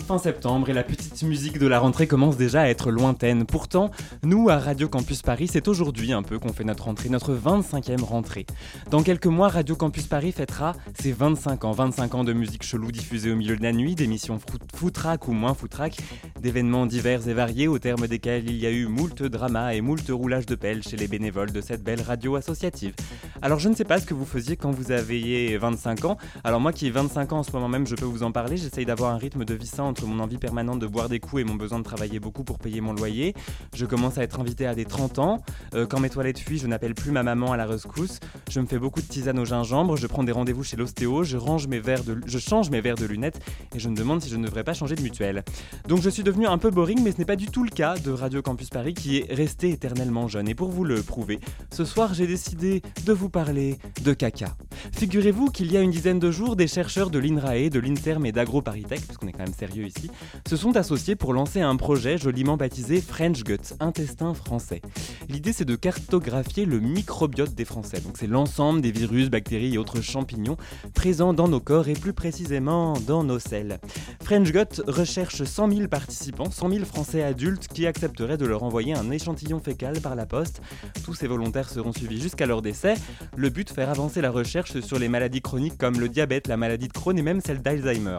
fin 0.00 0.18
septembre 0.18 0.68
et 0.68 0.72
la 0.72 0.82
petite 0.82 1.22
musique 1.22 1.58
de 1.58 1.66
la 1.66 1.78
rentrée 1.78 2.06
commence 2.06 2.36
déjà 2.36 2.62
à 2.62 2.68
être 2.68 2.90
lointaine. 2.90 3.44
Pourtant, 3.44 3.90
nous, 4.22 4.48
à 4.48 4.58
Radio 4.58 4.88
Campus 4.88 5.22
Paris, 5.22 5.48
c'est 5.50 5.68
aujourd'hui 5.68 6.12
un 6.12 6.22
peu 6.22 6.38
qu'on 6.38 6.52
fait 6.52 6.64
notre 6.64 6.84
rentrée, 6.84 7.08
notre 7.08 7.34
25e 7.34 8.02
rentrée. 8.02 8.46
Dans 8.90 9.02
quelques 9.02 9.26
mois, 9.26 9.48
Radio 9.48 9.76
Campus 9.76 10.06
Paris 10.06 10.32
fêtera 10.32 10.74
ses 10.98 11.12
25 11.12 11.64
ans. 11.64 11.72
25 11.72 12.14
ans 12.14 12.24
de 12.24 12.32
musique 12.32 12.62
chelou 12.62 12.92
diffusée 12.92 13.32
au 13.32 13.36
milieu 13.36 13.56
de 13.56 13.62
la 13.62 13.72
nuit, 13.72 13.94
d'émissions 13.94 14.38
foutraques 14.74 15.28
ou 15.28 15.32
moins 15.32 15.54
foutraques, 15.54 15.98
d'événements 16.40 16.86
divers 16.86 17.28
et 17.28 17.34
variés 17.34 17.68
au 17.68 17.78
terme 17.78 18.06
desquels 18.06 18.48
il 18.48 18.56
y 18.56 18.66
a 18.66 18.70
eu 18.70 18.86
moult 18.86 19.22
drama 19.22 19.74
et 19.74 19.80
moult 19.80 20.08
roulage 20.08 20.46
de 20.46 20.54
pelle 20.54 20.82
chez 20.82 20.96
les 20.96 21.08
bénévoles 21.08 21.52
de 21.52 21.60
cette 21.60 21.82
belle 21.82 22.02
radio 22.02 22.36
associative. 22.36 22.94
Alors 23.42 23.58
je 23.58 23.68
ne 23.68 23.74
sais 23.74 23.84
pas 23.84 24.00
ce 24.00 24.06
que 24.06 24.14
vous 24.14 24.24
faisiez 24.24 24.56
quand 24.56 24.70
vous 24.70 24.92
aviez 24.92 25.56
25 25.58 26.04
ans. 26.04 26.16
Alors 26.44 26.60
moi 26.60 26.72
qui 26.72 26.86
ai 26.86 26.90
25 26.90 27.32
ans 27.32 27.38
en 27.38 27.42
ce 27.42 27.52
moment 27.52 27.68
même, 27.68 27.86
je 27.86 27.94
peux 27.94 28.04
vous 28.04 28.22
en 28.22 28.32
parler, 28.32 28.56
j'essaye 28.56 28.86
d'avoir 28.86 29.12
un 29.12 29.18
rythme 29.18 29.44
de 29.44 29.54
vie 29.54 29.66
sain 29.66 29.84
entre 29.86 30.06
mon 30.06 30.20
envie 30.20 30.38
permanente 30.38 30.78
de 30.78 30.86
boire 30.86 31.08
des 31.08 31.20
coups 31.20 31.42
et 31.42 31.44
mon 31.44 31.54
besoin 31.54 31.78
de 31.78 31.84
travailler 31.84 32.20
beaucoup 32.20 32.44
pour 32.44 32.58
payer 32.58 32.80
mon 32.80 32.92
loyer. 32.92 33.34
Je 33.74 33.86
commence 33.86 34.18
à 34.18 34.22
être 34.22 34.40
invité 34.40 34.66
à 34.66 34.74
des 34.74 34.84
30 34.84 35.18
ans. 35.18 35.42
Euh, 35.74 35.86
quand 35.86 36.00
mes 36.00 36.10
toilettes 36.10 36.38
fuient, 36.38 36.58
je 36.58 36.66
n'appelle 36.66 36.94
plus 36.94 37.10
ma 37.10 37.22
maman 37.22 37.52
à 37.52 37.56
la 37.56 37.66
rescousse. 37.66 38.20
Je 38.50 38.60
me 38.60 38.66
fais 38.66 38.78
beaucoup 38.78 39.00
de 39.00 39.06
tisane 39.06 39.38
au 39.38 39.44
gingembre. 39.44 39.96
Je 39.96 40.06
prends 40.06 40.24
des 40.24 40.32
rendez-vous 40.32 40.62
chez 40.62 40.76
l'ostéo. 40.76 41.24
Je, 41.24 41.36
range 41.36 41.66
mes 41.68 41.78
verres 41.78 42.04
de, 42.04 42.20
je 42.26 42.38
change 42.38 42.70
mes 42.70 42.80
verres 42.80 42.96
de 42.96 43.06
lunettes 43.06 43.40
et 43.74 43.78
je 43.78 43.88
me 43.88 43.96
demande 43.96 44.22
si 44.22 44.30
je 44.30 44.36
ne 44.36 44.44
devrais 44.44 44.64
pas 44.64 44.74
changer 44.74 44.94
de 44.94 45.02
mutuelle. 45.02 45.44
Donc 45.88 46.02
je 46.02 46.10
suis 46.10 46.22
devenu 46.22 46.46
un 46.46 46.58
peu 46.58 46.70
boring, 46.70 47.00
mais 47.02 47.12
ce 47.12 47.18
n'est 47.18 47.24
pas 47.24 47.36
du 47.36 47.46
tout 47.46 47.64
le 47.64 47.70
cas 47.70 47.96
de 47.98 48.10
Radio 48.10 48.42
Campus 48.42 48.70
Paris 48.70 48.94
qui 48.94 49.18
est 49.18 49.32
resté 49.32 49.70
éternellement 49.70 50.28
jeune. 50.28 50.48
Et 50.48 50.54
pour 50.54 50.70
vous 50.70 50.84
le 50.84 51.02
prouver, 51.02 51.40
ce 51.72 51.84
soir 51.84 52.14
j'ai 52.14 52.26
décidé 52.26 52.82
de 53.04 53.12
vous 53.12 53.28
parler 53.28 53.78
de 54.02 54.12
caca. 54.12 54.56
Figurez-vous 54.92 55.50
qu'il 55.50 55.70
y 55.72 55.76
a 55.76 55.80
une 55.80 55.90
dizaine 55.90 56.18
de 56.18 56.30
jours, 56.30 56.56
des 56.56 56.66
chercheurs 56.66 57.10
de 57.10 57.18
l'INRAE, 57.18 57.70
de 57.70 57.78
l'INSERM 57.78 58.24
et 58.26 58.32
d'AgroParisTech, 58.32 59.06
parce 59.06 59.18
qu'on 59.18 59.28
est 59.28 59.32
quand 59.32 59.44
même 59.44 59.54
sérieux 59.54 59.75
ici, 59.84 60.10
se 60.48 60.56
sont 60.56 60.76
associés 60.76 61.16
pour 61.16 61.32
lancer 61.32 61.60
un 61.60 61.76
projet 61.76 62.18
joliment 62.18 62.56
baptisé 62.56 63.00
French 63.00 63.42
Gut, 63.44 63.74
intestin 63.80 64.34
français. 64.34 64.80
L'idée 65.28 65.52
c'est 65.52 65.64
de 65.64 65.76
cartographier 65.76 66.64
le 66.64 66.80
microbiote 66.80 67.54
des 67.54 67.64
Français. 67.64 68.00
Donc 68.00 68.16
c'est 68.18 68.26
l'ensemble 68.26 68.80
des 68.80 68.92
virus, 68.92 69.28
bactéries 69.28 69.74
et 69.74 69.78
autres 69.78 70.00
champignons 70.00 70.56
présents 70.94 71.34
dans 71.34 71.48
nos 71.48 71.60
corps 71.60 71.88
et 71.88 71.94
plus 71.94 72.12
précisément 72.12 72.94
dans 73.06 73.24
nos 73.24 73.38
selles. 73.38 73.78
French 74.22 74.52
Gut 74.52 74.82
recherche 74.86 75.42
100 75.42 75.70
000 75.70 75.88
participants, 75.88 76.50
100 76.50 76.70
000 76.70 76.84
Français 76.84 77.22
adultes 77.22 77.68
qui 77.68 77.86
accepteraient 77.86 78.38
de 78.38 78.46
leur 78.46 78.62
envoyer 78.62 78.94
un 78.94 79.10
échantillon 79.10 79.60
fécal 79.60 80.00
par 80.00 80.14
la 80.14 80.26
poste. 80.26 80.60
Tous 81.04 81.14
ces 81.14 81.26
volontaires 81.26 81.70
seront 81.70 81.92
suivis 81.92 82.20
jusqu'à 82.20 82.46
leur 82.46 82.62
décès. 82.62 82.94
Le 83.36 83.50
but 83.50 83.70
faire 83.70 83.90
avancer 83.90 84.20
la 84.20 84.30
recherche 84.30 84.80
sur 84.80 84.98
les 84.98 85.08
maladies 85.08 85.42
chroniques 85.42 85.78
comme 85.78 85.98
le 85.98 86.08
diabète, 86.08 86.48
la 86.48 86.56
maladie 86.56 86.88
de 86.88 86.92
Crohn 86.92 87.18
et 87.18 87.22
même 87.22 87.40
celle 87.40 87.62
d'Alzheimer. 87.62 88.18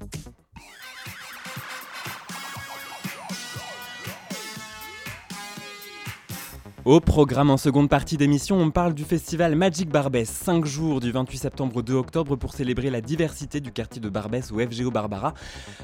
Au 6.85 6.99
programme 6.99 7.49
en 7.49 7.57
seconde 7.57 7.89
partie 7.89 8.15
d'émission, 8.15 8.59
on 8.59 8.69
parle 8.69 8.93
du 8.93 9.05
festival 9.05 9.55
Magic 9.55 9.89
Barbès, 9.89 10.29
5 10.29 10.65
jours 10.65 10.99
du 10.99 11.11
28 11.11 11.39
septembre 11.39 11.77
au 11.77 11.81
2 11.81 11.95
octobre 11.95 12.35
pour 12.35 12.53
célébrer 12.53 12.91
la 12.91 13.01
diversité 13.01 13.59
du 13.59 13.71
quartier 13.71 13.99
de 13.99 14.07
Barbès 14.07 14.51
au 14.51 14.59
FGO 14.59 14.91
Barbara. 14.91 15.33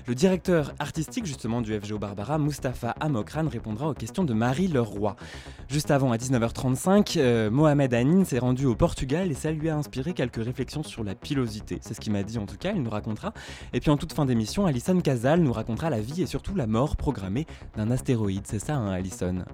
Le 0.05 0.13
directeur 0.13 0.75
artistique 0.77 1.25
justement 1.25 1.61
du 1.61 1.73
FGO 1.73 1.97
Barbara, 1.97 2.37
Mustapha 2.37 2.91
Amokran, 2.99 3.47
répondra 3.47 3.89
aux 3.89 3.95
questions 3.95 4.23
de 4.23 4.35
Marie 4.35 4.67
Leroy. 4.67 5.15
Juste 5.69 5.89
avant, 5.89 6.11
à 6.11 6.17
19h35, 6.17 7.15
euh, 7.17 7.49
Mohamed 7.49 7.95
Anin 7.95 8.23
s'est 8.23 8.37
rendu 8.37 8.67
au 8.67 8.75
Portugal 8.75 9.31
et 9.31 9.33
ça 9.33 9.49
lui 9.51 9.69
a 9.69 9.75
inspiré 9.75 10.13
quelques 10.13 10.45
réflexions 10.45 10.83
sur 10.83 11.03
la 11.03 11.15
pilosité. 11.15 11.79
C'est 11.81 11.95
ce 11.95 11.99
qu'il 11.99 12.13
m'a 12.13 12.21
dit 12.21 12.37
en 12.37 12.45
tout 12.45 12.57
cas, 12.57 12.73
il 12.75 12.83
nous 12.83 12.91
racontera. 12.91 13.33
Et 13.73 13.79
puis 13.79 13.89
en 13.89 13.97
toute 13.97 14.13
fin 14.13 14.25
d'émission, 14.27 14.67
Alison 14.67 15.01
Casal 15.01 15.39
nous 15.39 15.51
racontera 15.51 15.89
la 15.89 15.99
vie 15.99 16.21
et 16.21 16.27
surtout 16.27 16.53
la 16.53 16.67
mort 16.67 16.95
programmée 16.95 17.47
d'un 17.75 17.89
astéroïde. 17.89 18.43
C'est 18.45 18.59
ça, 18.59 18.75
hein, 18.75 18.91
Alison? 18.91 19.45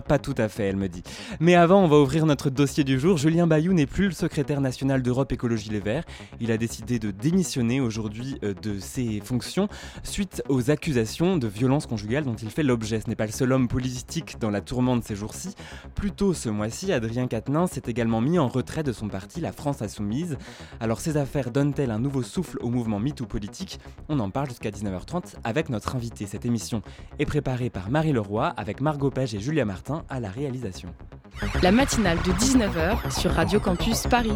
Pas 0.00 0.18
tout 0.18 0.34
à 0.38 0.48
fait, 0.48 0.64
elle 0.64 0.76
me 0.76 0.88
dit. 0.88 1.02
Mais 1.40 1.54
avant, 1.54 1.82
on 1.82 1.88
va 1.88 1.98
ouvrir 1.98 2.26
notre 2.26 2.50
dossier 2.50 2.84
du 2.84 2.98
jour. 2.98 3.16
Julien 3.16 3.46
Bayou 3.46 3.72
n'est 3.72 3.86
plus 3.86 4.06
le 4.06 4.12
secrétaire 4.12 4.60
national 4.60 5.02
d'Europe 5.02 5.32
Écologie 5.32 5.70
Les 5.70 5.80
Verts. 5.80 6.04
Il 6.40 6.52
a 6.52 6.56
décidé 6.56 6.98
de 6.98 7.10
démissionner 7.10 7.80
aujourd'hui 7.80 8.38
euh, 8.44 8.54
de 8.62 8.78
ses 8.78 9.20
fonctions 9.20 9.68
suite 10.04 10.42
aux 10.48 10.70
accusations 10.70 11.36
de 11.36 11.46
violence 11.48 11.86
conjugale 11.86 12.24
dont 12.24 12.36
il 12.36 12.50
fait 12.50 12.62
l'objet. 12.62 13.00
Ce 13.00 13.08
n'est 13.08 13.16
pas 13.16 13.26
le 13.26 13.32
seul 13.32 13.52
homme 13.52 13.68
politique 13.68 14.38
dans 14.38 14.50
la 14.50 14.60
tourmente 14.60 15.04
ces 15.04 15.16
jours-ci. 15.16 15.54
Plus 15.94 16.12
tôt 16.12 16.34
ce 16.34 16.48
mois-ci, 16.48 16.92
Adrien 16.92 17.26
Quatennens 17.26 17.72
s'est 17.72 17.82
également 17.86 18.20
mis 18.20 18.38
en 18.38 18.48
retrait 18.48 18.82
de 18.84 18.92
son 18.92 19.08
parti, 19.08 19.40
la 19.40 19.52
France 19.52 19.82
Insoumise. 19.82 20.38
Alors 20.80 21.00
ces 21.00 21.16
affaires 21.16 21.50
donnent-elles 21.50 21.90
un 21.90 21.98
nouveau 21.98 22.22
souffle 22.22 22.58
au 22.60 22.70
mouvement 22.70 23.00
MeToo 23.00 23.26
politique? 23.26 23.80
On 24.08 24.20
en 24.20 24.30
parle 24.30 24.48
jusqu'à 24.48 24.70
19h30 24.70 25.34
avec 25.42 25.68
notre 25.68 25.96
invité. 25.96 26.26
Cette 26.26 26.46
émission 26.46 26.82
est 27.18 27.26
préparée 27.26 27.70
par 27.70 27.90
Marie 27.90 28.12
Leroy 28.12 28.46
avec 28.56 28.80
Margot 28.80 29.10
Page 29.10 29.31
et 29.34 29.40
Julia 29.40 29.64
Martin 29.64 30.04
à 30.08 30.20
la 30.20 30.30
réalisation. 30.30 30.94
La 31.62 31.72
matinale 31.72 32.18
de 32.18 32.32
19h 32.32 33.10
sur 33.18 33.32
Radio 33.32 33.60
Campus 33.60 34.06
Paris. 34.08 34.32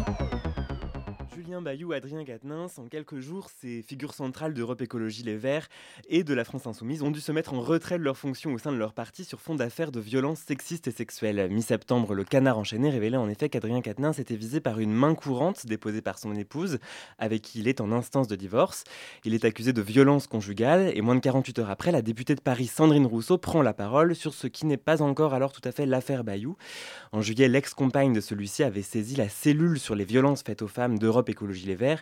Bayou, 1.47 1.93
Adrien 1.93 2.25
Quatennens, 2.25 2.77
en 2.77 2.87
quelques 2.87 3.19
jours, 3.19 3.49
ces 3.61 3.81
figures 3.81 4.13
centrales 4.13 4.53
d'Europe 4.53 4.81
Écologie 4.81 5.23
Les 5.23 5.37
Verts 5.37 5.69
et 6.09 6.25
de 6.25 6.33
la 6.33 6.43
France 6.43 6.67
Insoumise 6.67 7.03
ont 7.03 7.09
dû 7.09 7.21
se 7.21 7.31
mettre 7.31 7.53
en 7.53 7.61
retrait 7.61 7.97
de 7.97 8.03
leurs 8.03 8.17
fonctions 8.17 8.53
au 8.53 8.57
sein 8.57 8.73
de 8.73 8.77
leur 8.77 8.91
parti 8.91 9.23
sur 9.23 9.39
fond 9.39 9.55
d'affaires 9.55 9.93
de 9.93 10.01
violences 10.01 10.39
sexistes 10.39 10.89
et 10.89 10.91
sexuelles. 10.91 11.47
Mi-septembre, 11.49 12.13
le 12.15 12.25
canard 12.25 12.57
enchaîné 12.57 12.89
révélait 12.89 13.17
en 13.17 13.29
effet 13.29 13.47
qu'Adrien 13.47 13.81
Quatennens 13.81 14.19
était 14.19 14.35
visé 14.35 14.59
par 14.59 14.79
une 14.79 14.91
main 14.91 15.15
courante 15.15 15.65
déposée 15.65 16.01
par 16.01 16.19
son 16.19 16.35
épouse, 16.35 16.79
avec 17.17 17.43
qui 17.43 17.61
il 17.61 17.69
est 17.69 17.79
en 17.79 17.93
instance 17.93 18.27
de 18.27 18.35
divorce. 18.35 18.83
Il 19.23 19.33
est 19.33 19.45
accusé 19.45 19.71
de 19.71 19.81
violence 19.81 20.27
conjugale 20.27 20.91
et 20.95 21.01
moins 21.01 21.15
de 21.15 21.21
48 21.21 21.59
heures 21.59 21.69
après, 21.69 21.93
la 21.93 22.01
députée 22.01 22.35
de 22.35 22.41
Paris 22.41 22.67
Sandrine 22.67 23.05
Rousseau 23.05 23.37
prend 23.37 23.61
la 23.61 23.73
parole 23.73 24.15
sur 24.15 24.33
ce 24.33 24.47
qui 24.47 24.65
n'est 24.65 24.75
pas 24.75 25.01
encore 25.01 25.33
alors 25.33 25.53
tout 25.53 25.61
à 25.63 25.71
fait 25.71 25.85
l'affaire 25.85 26.25
Bayou. 26.25 26.57
En 27.13 27.21
juillet, 27.21 27.47
l'ex-compagne 27.47 28.11
de 28.11 28.21
celui-ci 28.21 28.63
avait 28.63 28.81
saisi 28.81 29.15
la 29.15 29.29
cellule 29.29 29.79
sur 29.79 29.95
les 29.95 30.05
violences 30.05 30.43
faites 30.43 30.61
aux 30.61 30.67
femmes 30.67 30.99
d'Europe 30.99 31.29
Écologie 31.37 31.67
Les 31.67 31.75
Verts. 31.75 32.01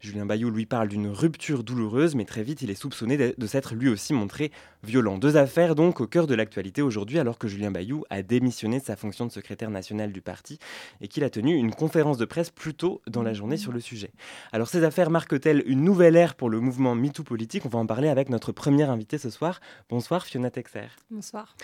Julien 0.00 0.26
Bayou 0.26 0.50
lui 0.50 0.66
parle 0.66 0.88
d'une 0.88 1.08
rupture 1.08 1.64
douloureuse, 1.64 2.14
mais 2.14 2.24
très 2.24 2.42
vite 2.42 2.62
il 2.62 2.70
est 2.70 2.74
soupçonné 2.74 3.16
de, 3.16 3.46
s'être 3.46 3.74
lui 3.74 3.88
aussi 3.88 4.12
montré 4.12 4.52
violent. 4.82 5.18
Deux 5.18 5.36
affaires 5.36 5.74
donc 5.74 6.00
au 6.00 6.06
cœur 6.06 6.26
de 6.26 6.34
l'actualité 6.34 6.82
aujourd'hui, 6.82 7.18
alors 7.18 7.38
que 7.38 7.48
Julien 7.48 7.70
Bayou 7.70 8.04
a 8.10 8.22
démissionné 8.22 8.80
de 8.80 8.84
sa 8.84 8.96
fonction 8.96 9.26
de 9.26 9.32
secrétaire 9.32 9.70
national 9.70 10.12
du 10.12 10.20
parti 10.20 10.58
et 11.00 11.08
qu'il 11.08 11.24
a 11.24 11.30
tenu 11.30 11.54
une 11.54 11.74
conférence 11.74 12.18
de 12.18 12.24
presse 12.24 12.50
plus 12.50 12.74
tôt 12.74 13.00
dans 13.06 13.22
la 13.22 13.32
journée 13.32 13.56
sur 13.56 13.72
le 13.72 13.80
sujet. 13.80 14.10
Alors 14.52 14.68
ces 14.68 14.84
affaires 14.84 15.10
marquent-elles 15.10 15.62
une 15.66 15.82
nouvelle 15.82 16.16
ère 16.16 16.34
pour 16.34 16.50
le 16.50 16.60
mouvement 16.60 16.94
MeToo 16.94 17.24
politique? 17.24 17.64
On 17.66 17.68
va 17.68 17.78
en 17.78 17.86
parler 17.86 18.08
avec 18.08 18.28
notre 18.28 18.52
première 18.52 18.90
invitée 18.90 19.18
ce 19.18 19.30
soir. 19.30 19.60
Bonsoir 19.88 20.24
Fiona 20.24 20.50
Texer. 20.50 20.88
Bonsoir. 21.10 21.56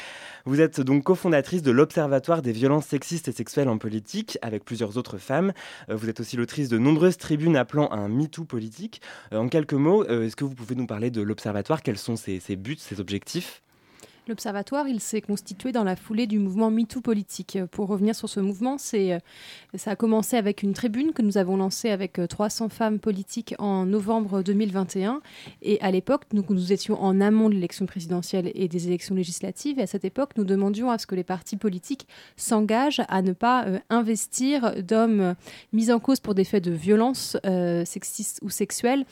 Vous 0.45 0.61
êtes 0.61 0.81
donc 0.81 1.05
cofondatrice 1.05 1.63
de 1.63 1.71
l'Observatoire 1.71 2.43
des 2.43 2.53
violences 2.53 2.87
sexistes 2.87 3.29
et 3.29 3.33
sexuelles 3.33 3.69
en 3.69 3.79
politique 3.79 4.39
avec 4.43 4.65
plusieurs 4.65 4.97
autres 4.97 5.19
femmes. 5.19 5.53
Euh, 5.89 5.97
vous 5.97 6.09
êtes 6.09 6.21
aussi 6.21 6.37
l'autrice 6.37 6.69
de 6.69 6.79
nombreuses 6.79 7.17
tribunes 7.17 7.57
appelant 7.57 7.89
à 7.89 7.97
un 7.97 8.09
MeToo 8.23 8.45
politique. 8.45 9.01
Euh, 9.33 9.39
en 9.39 9.49
quelques 9.49 9.75
mots, 9.75 10.05
euh, 10.05 10.25
est-ce 10.25 10.37
que 10.37 10.45
vous 10.45 10.55
pouvez 10.55 10.75
nous 10.75 10.87
parler 10.87 11.11
de 11.11 11.23
l'Observatoire? 11.23 11.83
Quels 11.83 11.99
sont 11.99 12.17
ses, 12.17 12.41
ses 12.41 12.57
buts, 12.57 12.77
ses 12.79 13.01
objectifs? 13.01 13.63
L'Observatoire, 14.29 14.87
il 14.87 15.01
s'est 15.01 15.21
constitué 15.21 15.73
dans 15.73 15.83
la 15.83 15.97
foulée 15.97 16.29
du 16.29 16.39
mouvement 16.39 16.71
MeToo 16.71 17.01
politique. 17.01 17.59
Pour 17.73 17.89
revenir 17.89 18.15
sur 18.15 18.29
ce 18.29 18.39
mouvement, 18.39 18.79
c'est, 18.79 19.15
euh, 19.15 19.19
ça 19.75 19.91
a 19.91 19.97
commencé 19.97 20.37
avec 20.37 20.63
une 20.63 20.75
tribune 20.75 21.13
que 21.13 21.23
nous 21.23 21.39
avons 21.39 21.57
lancée 21.57 21.91
avec 21.91 22.21
300 22.29 22.67
euh, 22.67 22.69
femmes 22.69 22.99
politiques 23.01 23.57
en 23.59 23.85
novembre 23.85 24.43
2021. 24.43 25.23
Et 25.63 25.81
à 25.81 25.91
l'époque, 25.91 26.23
nous, 26.33 26.73
étions 26.73 27.03
en 27.03 27.21
amont 27.21 27.49
de 27.49 27.55
l'élection 27.55 27.85
présidentielle 27.85 28.53
et 28.55 28.69
des 28.69 28.87
élections 28.87 29.17
législatives. 29.17 29.81
Et 29.81 29.83
à 29.83 29.87
cette 29.89 30.05
époque, 30.05 30.31
nous 30.37 30.45
demandions 30.45 30.93
à 30.93 30.99
ce 30.99 31.09
que 31.09 31.17
les 31.17 31.25
partis 31.25 31.57
politiques 31.57 32.07
s'engagent 32.37 33.03
à 33.09 33.23
ne 33.23 33.33
pas 33.33 33.67
euh, 33.67 33.81
investir 33.91 34.85
d'hommes 34.85 35.35
mis 35.73 35.91
en 35.91 35.99
cause 35.99 36.21
pour 36.21 36.37
des 36.37 36.45
faits 36.45 36.63
de 36.63 36.71
violence 36.71 37.37
sexistes 37.85 38.39
ou 38.43 38.51
sexuelles 38.51 39.05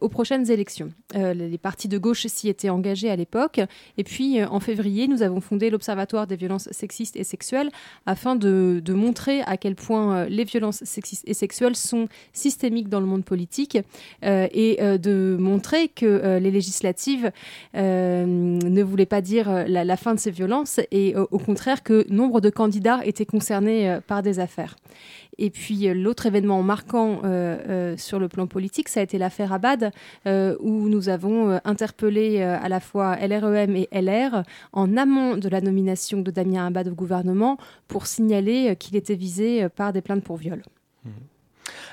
aux 0.00 0.08
prochaines 0.08 0.50
élections. 0.50 0.90
les 1.14 1.58
partis 1.58 1.88
de 1.88 1.98
gauche 1.98 2.26
s'y 2.26 2.48
étaient 2.48 2.68
engagés 2.68 3.10
à 3.10 3.16
l'époque. 3.16 3.60
Et 3.96 4.04
puis, 4.04 4.38
en 4.50 4.60
février, 4.60 5.08
nous 5.08 5.22
avons 5.22 5.40
fondé 5.40 5.70
l'Observatoire 5.70 6.26
des 6.26 6.36
violences 6.36 6.68
sexistes 6.70 7.16
et 7.16 7.24
sexuelles 7.24 7.70
afin 8.06 8.36
de, 8.36 8.82
montrer 8.90 9.42
à 9.42 9.56
quel 9.56 9.76
point 9.76 10.26
les 10.26 10.44
violences 10.44 10.84
sexistes 10.84 11.24
et 11.26 11.34
sexuelles 11.34 11.76
sont 11.76 12.08
systémiques 12.32 12.88
dans 12.88 13.00
le 13.00 13.06
monde 13.06 13.24
politique 13.24 13.78
et 14.22 14.78
de 14.80 15.36
montrer 15.38 15.88
que 15.88 16.38
les 16.38 16.50
législatives 16.50 17.30
ne 17.74 18.82
voulaient 18.82 19.06
pas 19.06 19.20
dire 19.20 19.64
la, 19.68 19.84
la, 19.84 19.96
fin 19.96 20.14
de 20.14 20.20
ces 20.20 20.30
violences 20.30 20.80
et 20.90 21.14
au 21.16 21.38
contraire 21.38 21.82
que 21.82 22.04
nombre 22.10 22.40
de 22.40 22.50
candidats 22.50 23.00
étaient 23.04 23.26
concernés 23.26 23.98
par 24.06 24.22
des 24.22 24.40
affaires. 24.40 24.76
Et 25.40 25.50
puis 25.50 25.88
euh, 25.88 25.94
l'autre 25.94 26.26
événement 26.26 26.62
marquant 26.62 27.22
euh, 27.24 27.58
euh, 27.68 27.96
sur 27.96 28.20
le 28.20 28.28
plan 28.28 28.46
politique, 28.46 28.88
ça 28.88 29.00
a 29.00 29.02
été 29.02 29.18
l'affaire 29.18 29.52
Abad, 29.52 29.90
où 30.26 30.88
nous 30.88 31.08
avons 31.08 31.58
interpellé 31.64 32.42
à 32.42 32.68
la 32.68 32.78
fois 32.78 33.16
LREM 33.16 33.74
et 33.74 33.88
LR 33.92 34.42
en 34.72 34.96
amont 34.96 35.36
de 35.36 35.48
la 35.48 35.60
nomination 35.60 36.20
de 36.20 36.30
Damien 36.30 36.66
Abad 36.66 36.88
au 36.88 36.94
gouvernement 36.94 37.56
pour 37.88 38.06
signaler 38.06 38.76
qu'il 38.78 38.96
était 38.96 39.14
visé 39.14 39.68
par 39.70 39.92
des 39.92 40.02
plaintes 40.02 40.22
pour 40.22 40.36
viol. 40.36 40.62
Mmh. 41.04 41.08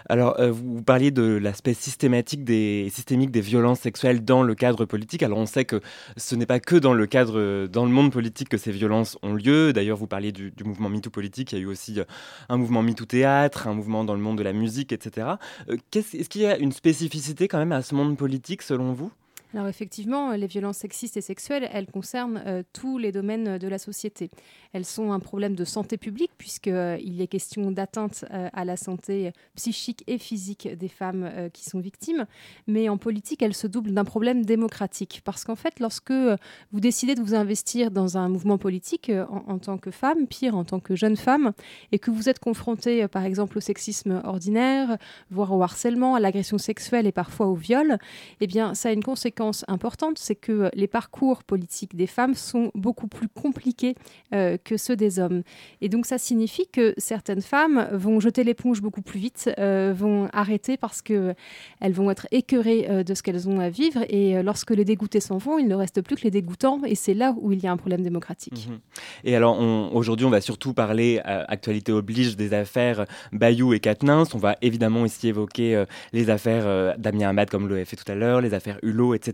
Alors, 0.09 0.39
euh, 0.39 0.51
vous 0.51 0.81
parliez 0.81 1.11
de 1.11 1.23
l'aspect 1.23 1.73
systématique 1.73 2.43
des, 2.43 2.89
systémique 2.93 3.31
des 3.31 3.41
violences 3.41 3.81
sexuelles 3.81 4.23
dans 4.23 4.43
le 4.43 4.55
cadre 4.55 4.85
politique. 4.85 5.23
Alors, 5.23 5.37
on 5.37 5.45
sait 5.45 5.65
que 5.65 5.81
ce 6.15 6.35
n'est 6.35 6.45
pas 6.45 6.59
que 6.59 6.75
dans 6.75 6.93
le 6.93 7.05
cadre, 7.07 7.67
dans 7.67 7.85
le 7.85 7.91
monde 7.91 8.11
politique 8.11 8.49
que 8.49 8.57
ces 8.57 8.71
violences 8.71 9.17
ont 9.21 9.33
lieu. 9.33 9.73
D'ailleurs, 9.73 9.97
vous 9.97 10.07
parliez 10.07 10.31
du, 10.31 10.53
mouvement 10.63 10.89
MeToo 10.89 11.09
politique. 11.09 11.51
Il 11.51 11.57
y 11.57 11.61
a 11.61 11.63
eu 11.63 11.67
aussi 11.67 11.99
euh, 11.99 12.05
un 12.49 12.57
mouvement 12.57 12.81
MeToo 12.81 13.05
théâtre, 13.05 13.67
un 13.67 13.73
mouvement 13.73 14.03
dans 14.03 14.13
le 14.13 14.21
monde 14.21 14.37
de 14.37 14.43
la 14.43 14.53
musique, 14.53 14.91
etc. 14.91 15.27
Euh, 15.69 15.77
est-ce 15.93 16.29
qu'il 16.29 16.41
y 16.41 16.45
a 16.45 16.57
une 16.57 16.71
spécificité 16.71 17.47
quand 17.47 17.57
même 17.57 17.71
à 17.71 17.81
ce 17.81 17.95
monde 17.95 18.17
politique, 18.17 18.61
selon 18.61 18.93
vous? 18.93 19.11
Alors 19.57 19.69
effectivement, 19.69 20.33
les 20.33 20.45
violences 20.45 20.77
sexistes 20.77 21.17
et 21.17 21.21
sexuelles, 21.21 21.67
elles 21.73 21.87
concernent 21.87 22.43
euh, 22.45 22.61
tous 22.73 22.99
les 22.99 23.11
domaines 23.11 23.57
de 23.57 23.67
la 23.67 23.79
société. 23.79 24.29
Elles 24.71 24.85
sont 24.85 25.11
un 25.11 25.19
problème 25.19 25.55
de 25.55 25.65
santé 25.65 25.97
publique 25.97 26.29
puisqu'il 26.37 26.73
euh, 26.73 27.23
a 27.23 27.25
question 27.25 27.71
d'atteinte 27.71 28.23
euh, 28.29 28.49
à 28.53 28.65
la 28.65 28.77
santé 28.77 29.31
psychique 29.55 30.03
et 30.05 30.19
physique 30.19 30.67
des 30.77 30.87
femmes 30.87 31.49
qui 31.53 31.65
sont 31.65 31.79
victimes. 31.79 32.27
Mais 32.67 32.87
en 32.87 32.97
politique, 32.97 33.41
elles 33.41 33.55
se 33.55 33.65
doublent 33.65 33.95
d'un 33.95 34.03
problème 34.05 34.45
démocratique. 34.45 35.21
Parce 35.25 35.43
qu'en 35.43 35.55
fait, 35.55 35.79
lorsque 35.79 36.11
vous 36.11 36.79
décidez 36.79 37.15
de 37.15 37.21
vous 37.21 37.33
investir 37.33 37.89
dans 37.89 38.15
un 38.15 38.29
mouvement 38.29 38.59
politique 38.59 39.11
en, 39.29 39.57
tant 39.57 39.79
que 39.79 39.89
femme, 39.89 40.27
pire 40.27 40.55
en 40.55 40.65
tant 40.65 40.79
que 40.79 40.95
jeune 40.95 41.17
femme, 41.17 41.53
et 41.91 41.97
que 41.97 42.11
vous 42.11 42.29
êtes 42.29 42.37
confronté 42.37 43.07
par 43.07 43.25
exemple 43.25 43.57
au 43.57 43.61
sexisme 43.61 44.21
ordinaire, 44.23 44.97
voire 45.31 45.51
au 45.51 45.63
harcèlement, 45.63 46.13
à 46.13 46.19
l'agression 46.19 46.59
sexuelle 46.59 47.07
et 47.07 47.11
parfois 47.11 47.47
au 47.47 47.55
viol, 47.55 47.97
eh 48.39 48.45
bien 48.45 48.75
ça 48.75 48.89
a 48.89 48.91
une 48.91 49.03
conséquence 49.03 49.46
importante, 49.67 50.17
c'est 50.17 50.35
que 50.35 50.69
les 50.73 50.87
parcours 50.87 51.43
politiques 51.43 51.95
des 51.95 52.07
femmes 52.07 52.33
sont 52.33 52.71
beaucoup 52.75 53.07
plus 53.07 53.27
compliqués 53.27 53.95
euh, 54.33 54.57
que 54.63 54.77
ceux 54.77 54.95
des 54.95 55.19
hommes. 55.19 55.43
Et 55.81 55.89
donc 55.89 56.05
ça 56.05 56.17
signifie 56.17 56.67
que 56.67 56.93
certaines 56.97 57.41
femmes 57.41 57.87
vont 57.91 58.19
jeter 58.19 58.43
l'éponge 58.43 58.81
beaucoup 58.81 59.01
plus 59.01 59.19
vite, 59.19 59.49
euh, 59.57 59.93
vont 59.95 60.29
arrêter 60.33 60.77
parce 60.77 61.01
qu'elles 61.01 61.35
vont 61.81 62.11
être 62.11 62.27
écœurées 62.31 62.87
euh, 62.89 63.03
de 63.03 63.13
ce 63.13 63.23
qu'elles 63.23 63.47
ont 63.47 63.59
à 63.59 63.69
vivre. 63.69 64.03
Et 64.09 64.41
lorsque 64.43 64.71
les 64.71 64.85
dégoûtés 64.85 65.19
s'en 65.19 65.37
vont, 65.37 65.59
il 65.59 65.67
ne 65.67 65.75
reste 65.75 66.01
plus 66.01 66.15
que 66.15 66.23
les 66.23 66.31
dégoûtants. 66.31 66.81
Et 66.85 66.95
c'est 66.95 67.13
là 67.13 67.35
où 67.39 67.51
il 67.51 67.63
y 67.63 67.67
a 67.67 67.71
un 67.71 67.77
problème 67.77 68.01
démocratique. 68.01 68.67
Mhm. 68.69 68.79
Et 69.23 69.35
alors 69.35 69.59
aujourd'hui, 69.93 70.25
on 70.25 70.29
va 70.29 70.41
surtout 70.41 70.73
parler, 70.73 71.19
actualité 71.23 71.91
oblige, 71.91 72.35
des 72.35 72.53
affaires 72.53 73.05
Bayou 73.31 73.73
et 73.73 73.79
Katnins. 73.79 74.23
On 74.33 74.37
va 74.37 74.55
évidemment 74.61 75.05
ici 75.05 75.27
évoquer 75.27 75.83
les 76.13 76.29
affaires 76.29 76.97
Damien 76.97 77.29
Hamad, 77.29 77.49
comme 77.49 77.67
le 77.67 77.83
fait 77.85 77.95
tout 77.95 78.09
à 78.11 78.15
l'heure, 78.15 78.41
les 78.41 78.53
affaires 78.53 78.79
Hulot, 78.83 79.13
etc. 79.13 79.26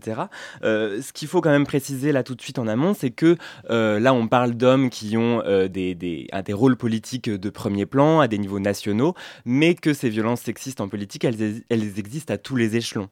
Euh, 0.62 1.00
ce 1.02 1.12
qu'il 1.12 1.28
faut 1.28 1.40
quand 1.40 1.50
même 1.50 1.66
préciser 1.66 2.12
là 2.12 2.22
tout 2.22 2.34
de 2.34 2.42
suite 2.42 2.58
en 2.58 2.66
amont, 2.66 2.94
c'est 2.94 3.10
que 3.10 3.36
euh, 3.70 3.98
là 4.00 4.14
on 4.14 4.28
parle 4.28 4.54
d'hommes 4.54 4.90
qui 4.90 5.16
ont 5.16 5.42
euh, 5.44 5.68
des, 5.68 5.94
des, 5.94 6.28
des, 6.44 6.52
rôles 6.52 6.76
politiques 6.76 7.30
de 7.30 7.50
premier 7.50 7.86
plan 7.86 8.20
à 8.20 8.28
des 8.28 8.38
niveaux 8.38 8.60
nationaux, 8.60 9.14
mais 9.44 9.74
que 9.74 9.92
ces 9.92 10.08
violences 10.08 10.40
sexistes 10.40 10.80
en 10.80 10.88
politique, 10.88 11.24
elles, 11.24 11.62
elles 11.68 11.98
existent 11.98 12.34
à 12.34 12.38
tous 12.38 12.56
les 12.56 12.76
échelons 12.76 13.08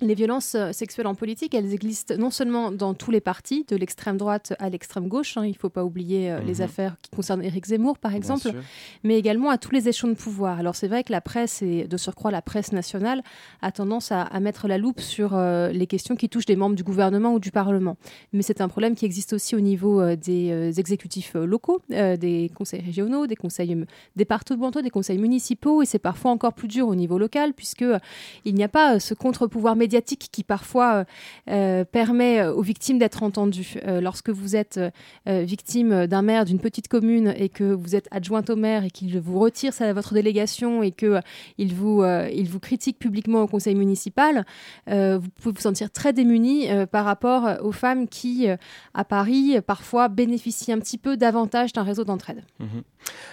les 0.00 0.14
violences 0.14 0.54
euh, 0.54 0.72
sexuelles 0.72 1.06
en 1.06 1.14
politique, 1.14 1.54
elles 1.54 1.72
existent 1.72 2.16
non 2.18 2.30
seulement 2.30 2.70
dans 2.70 2.92
tous 2.92 3.10
les 3.10 3.20
partis, 3.20 3.64
de 3.66 3.76
l'extrême 3.76 4.18
droite 4.18 4.52
à 4.58 4.68
l'extrême 4.68 5.08
gauche, 5.08 5.36
hein, 5.38 5.44
il 5.46 5.52
ne 5.52 5.56
faut 5.56 5.70
pas 5.70 5.84
oublier 5.84 6.30
euh, 6.30 6.40
les 6.40 6.56
mhm. 6.56 6.60
affaires 6.62 6.96
qui 7.00 7.10
concernent 7.10 7.42
Éric 7.42 7.66
Zemmour 7.66 7.98
par 7.98 8.14
exemple, 8.14 8.52
mais 9.04 9.18
également 9.18 9.48
à 9.48 9.56
tous 9.56 9.70
les 9.70 9.88
échelons 9.88 10.12
de 10.12 10.18
pouvoir. 10.18 10.58
Alors 10.58 10.76
c'est 10.76 10.88
vrai 10.88 11.02
que 11.02 11.12
la 11.12 11.22
presse, 11.22 11.62
et 11.62 11.84
de 11.84 11.96
surcroît 11.96 12.30
la 12.30 12.42
presse 12.42 12.72
nationale, 12.72 13.22
a 13.62 13.72
tendance 13.72 14.12
à, 14.12 14.28
mettre 14.40 14.68
la 14.68 14.76
loupe 14.76 15.00
sur 15.00 15.34
euh, 15.34 15.70
les 15.70 15.86
questions 15.86 16.14
qui 16.14 16.28
touchent 16.28 16.46
des 16.46 16.56
membres 16.56 16.76
du 16.76 16.84
gouvernement 16.84 17.32
ou 17.32 17.40
du 17.40 17.50
Parlement. 17.50 17.96
Mais 18.32 18.42
c'est 18.42 18.60
un 18.60 18.68
problème 18.68 18.94
qui 18.94 19.06
existe 19.06 19.32
aussi 19.32 19.56
au 19.56 19.60
niveau 19.60 20.14
des 20.14 20.78
exécutifs 20.78 21.34
locaux, 21.34 21.80
des 21.88 22.50
conseils 22.54 22.82
régionaux, 22.82 23.26
des 23.26 23.34
conseils 23.34 23.84
départementaux, 24.14 24.82
des 24.82 24.90
conseils 24.90 25.18
municipaux, 25.18 25.82
et 25.82 25.86
c'est 25.86 25.98
parfois 25.98 26.30
encore 26.30 26.52
plus 26.52 26.68
dur 26.68 26.86
au 26.86 26.94
niveau 26.94 27.18
local, 27.18 27.54
puisque 27.54 27.84
il 28.44 28.54
n'y 28.54 28.64
a 28.64 28.68
pas 28.68 29.00
ce 29.00 29.14
contre-pouvoir 29.14 29.74
médiatique 29.86 30.28
qui 30.32 30.42
parfois 30.42 30.94
euh, 30.94 31.04
euh, 31.50 31.84
permet 31.84 32.44
aux 32.44 32.62
victimes 32.62 32.98
d'être 32.98 33.22
entendues. 33.22 33.74
Euh, 33.86 34.00
lorsque 34.00 34.30
vous 34.30 34.56
êtes 34.56 34.80
victime 35.26 36.06
d'un 36.06 36.22
maire 36.22 36.44
d'une 36.44 36.58
petite 36.58 36.88
commune 36.88 37.34
et 37.36 37.48
que 37.48 37.64
vous 37.64 37.94
êtes 37.94 38.08
adjointe 38.10 38.50
au 38.50 38.56
maire 38.56 38.84
et 38.84 38.90
qu'il 38.90 39.18
vous 39.20 39.38
retire 39.38 39.72
ça, 39.72 39.92
votre 39.92 40.14
délégation 40.14 40.82
et 40.82 40.90
qu'il 40.90 41.20
il 41.58 41.74
vous, 41.74 42.02
vous 42.02 42.60
critique 42.60 42.98
publiquement 42.98 43.42
au 43.42 43.46
conseil 43.46 43.74
municipal, 43.74 44.44
vous 44.86 45.30
pouvez 45.40 45.54
vous 45.54 45.60
sentir 45.60 45.90
très 45.90 46.12
démuni 46.12 46.68
par 46.90 47.04
rapport 47.04 47.48
aux 47.62 47.72
femmes 47.72 48.08
qui, 48.08 48.48
à 48.94 49.04
Paris, 49.04 49.58
parfois 49.66 50.08
bénéficient 50.08 50.72
un 50.72 50.78
petit 50.78 50.98
peu 50.98 51.16
davantage 51.16 51.72
d'un 51.72 51.82
réseau 51.82 52.04
d'entraide. 52.04 52.42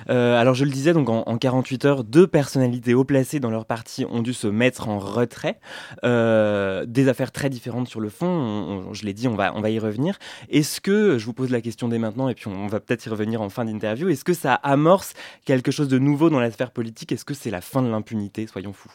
Mhm. 0.07 0.15
alors 0.15 0.53
je 0.53 0.65
le 0.65 0.71
disais, 0.71 0.93
donc 0.93 1.09
en, 1.09 1.37
48 1.37 1.85
heures, 1.85 2.03
deux 2.03 2.27
personnalités 2.27 2.93
haut 2.93 3.03
placées 3.03 3.39
dans 3.39 3.49
leur 3.49 3.65
parti 3.65 4.05
ont 4.09 4.21
dû 4.21 4.33
se 4.33 4.47
mettre 4.47 4.89
en 4.89 4.99
retrait. 4.99 5.59
Euh, 6.03 6.85
des 6.85 7.07
affaires 7.07 7.31
très 7.31 7.49
différentes 7.49 7.87
sur 7.87 7.99
le 7.99 8.09
fond. 8.09 8.93
je 8.93 9.05
l'ai 9.05 9.13
dit, 9.13 9.27
on 9.27 9.35
va, 9.35 9.53
on 9.55 9.61
va 9.61 9.69
y 9.69 9.79
revenir. 9.79 10.17
Est-ce 10.49 10.81
que, 10.81 11.17
je 11.17 11.25
vous 11.25 11.33
pose 11.33 11.49
la 11.49 11.61
question 11.61 11.87
dès 11.87 11.99
maintenant, 11.99 12.29
et 12.29 12.35
puis 12.35 12.47
on, 12.47 12.67
va 12.67 12.79
peut-être 12.79 13.05
y 13.05 13.09
revenir 13.09 13.41
en 13.41 13.49
fin 13.49 13.65
d'interview, 13.65 14.09
est-ce 14.09 14.23
que 14.23 14.33
ça 14.33 14.53
amorce 14.53 15.13
quelque 15.45 15.71
chose 15.71 15.87
de 15.87 15.99
nouveau 15.99 16.29
dans 16.29 16.39
la 16.39 16.51
sphère 16.51 16.71
politique? 16.71 17.11
Est-ce 17.11 17.25
que 17.25 17.33
c'est 17.33 17.51
la 17.51 17.61
fin 17.61 17.81
de 17.81 17.89
l'impunité? 17.89 18.47
Soyons 18.47 18.73
fous 18.73 18.91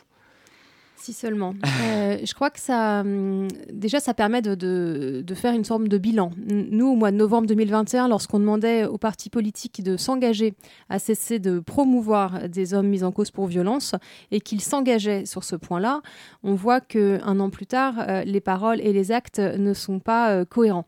seulement. 1.07 1.55
Euh, 1.81 2.19
je 2.25 2.35
crois 2.35 2.51
que 2.51 2.61
ça, 2.61 3.01
hum, 3.01 3.49
déjà, 3.73 4.01
ça 4.01 4.15
permet 4.15 4.43
de, 4.43 5.25
faire 5.35 5.55
une 5.55 5.65
forme 5.65 5.89
de 5.89 5.99
bilan. 5.99 6.33
Nous, 6.47 6.87
au 6.87 6.97
mois 6.97 7.11
de 7.11 7.17
novembre 7.17 7.47
2021, 7.47 8.09
lorsqu'on 8.09 8.41
demandait 8.41 8.85
aux 8.85 8.99
partis 8.99 9.31
politiques 9.31 9.83
de 9.83 9.97
s'engager 9.97 10.55
à 10.89 10.99
cesser 10.99 11.39
de 11.39 11.61
promouvoir 11.61 12.49
des 12.49 12.75
hommes 12.75 12.89
mis 12.89 13.05
en 13.05 13.13
cause 13.13 13.31
pour 13.31 13.47
violence 13.47 13.95
et 14.31 14.41
qu'ils 14.41 14.61
s'engageaient 14.61 15.25
sur 15.25 15.45
ce 15.45 15.57
point-là, 15.57 16.03
on 16.43 16.55
voit 16.55 16.81
qu'un 16.81 17.41
an 17.41 17.51
plus 17.51 17.67
tard, 17.67 17.95
euh, 18.01 18.25
les 18.25 18.41
paroles 18.41 18.81
et 18.81 18.93
les 18.93 19.13
actes 19.13 19.39
ne 19.39 19.75
sont 19.75 20.01
pas 20.01 20.31
euh, 20.31 20.45
cohérents. 20.45 20.87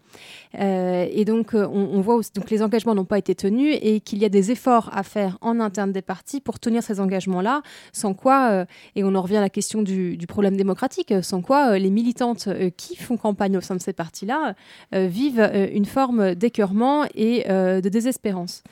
et 0.54 1.24
donc, 1.24 1.54
on, 1.54 2.00
voit 2.00 2.16
aussi, 2.16 2.32
donc 2.34 2.50
les 2.50 2.62
engagements 2.62 2.94
n'ont 2.94 3.04
pas 3.04 3.18
été 3.18 3.34
tenus 3.34 3.78
et 3.80 4.00
qu'il 4.00 4.18
y 4.18 4.24
a 4.24 4.28
des 4.28 4.50
efforts 4.50 4.90
à 4.92 5.02
faire 5.02 5.38
en 5.40 5.60
interne 5.60 5.92
des 5.92 6.02
partis 6.02 6.40
pour 6.40 6.58
tenir 6.58 6.82
ces 6.82 6.98
engagements-là, 7.00 7.62
sans 7.92 8.14
quoi, 8.14 8.66
et 8.96 9.04
on 9.04 9.14
en 9.14 9.22
revient 9.22 9.36
à 9.36 9.40
la 9.40 9.50
question 9.50 9.82
du 9.82 9.99
du, 10.16 10.26
problème 10.26 10.56
démocratique, 10.56 11.12
sans 11.22 11.42
quoi 11.42 11.72
euh, 11.72 11.78
les 11.78 11.90
militantes 11.90 12.48
euh, 12.48 12.70
qui 12.70 12.96
font 12.96 13.16
campagne 13.16 13.56
au 13.56 13.60
sein 13.60 13.74
de 13.74 13.80
ces 13.80 13.92
partis-là 13.92 14.54
euh, 14.94 15.06
vivent 15.06 15.50
une 15.72 15.84
forme 15.84 16.34
d'écœurement 16.34 17.04
et 17.14 17.44
de 17.48 17.88
désespérance 17.88 18.62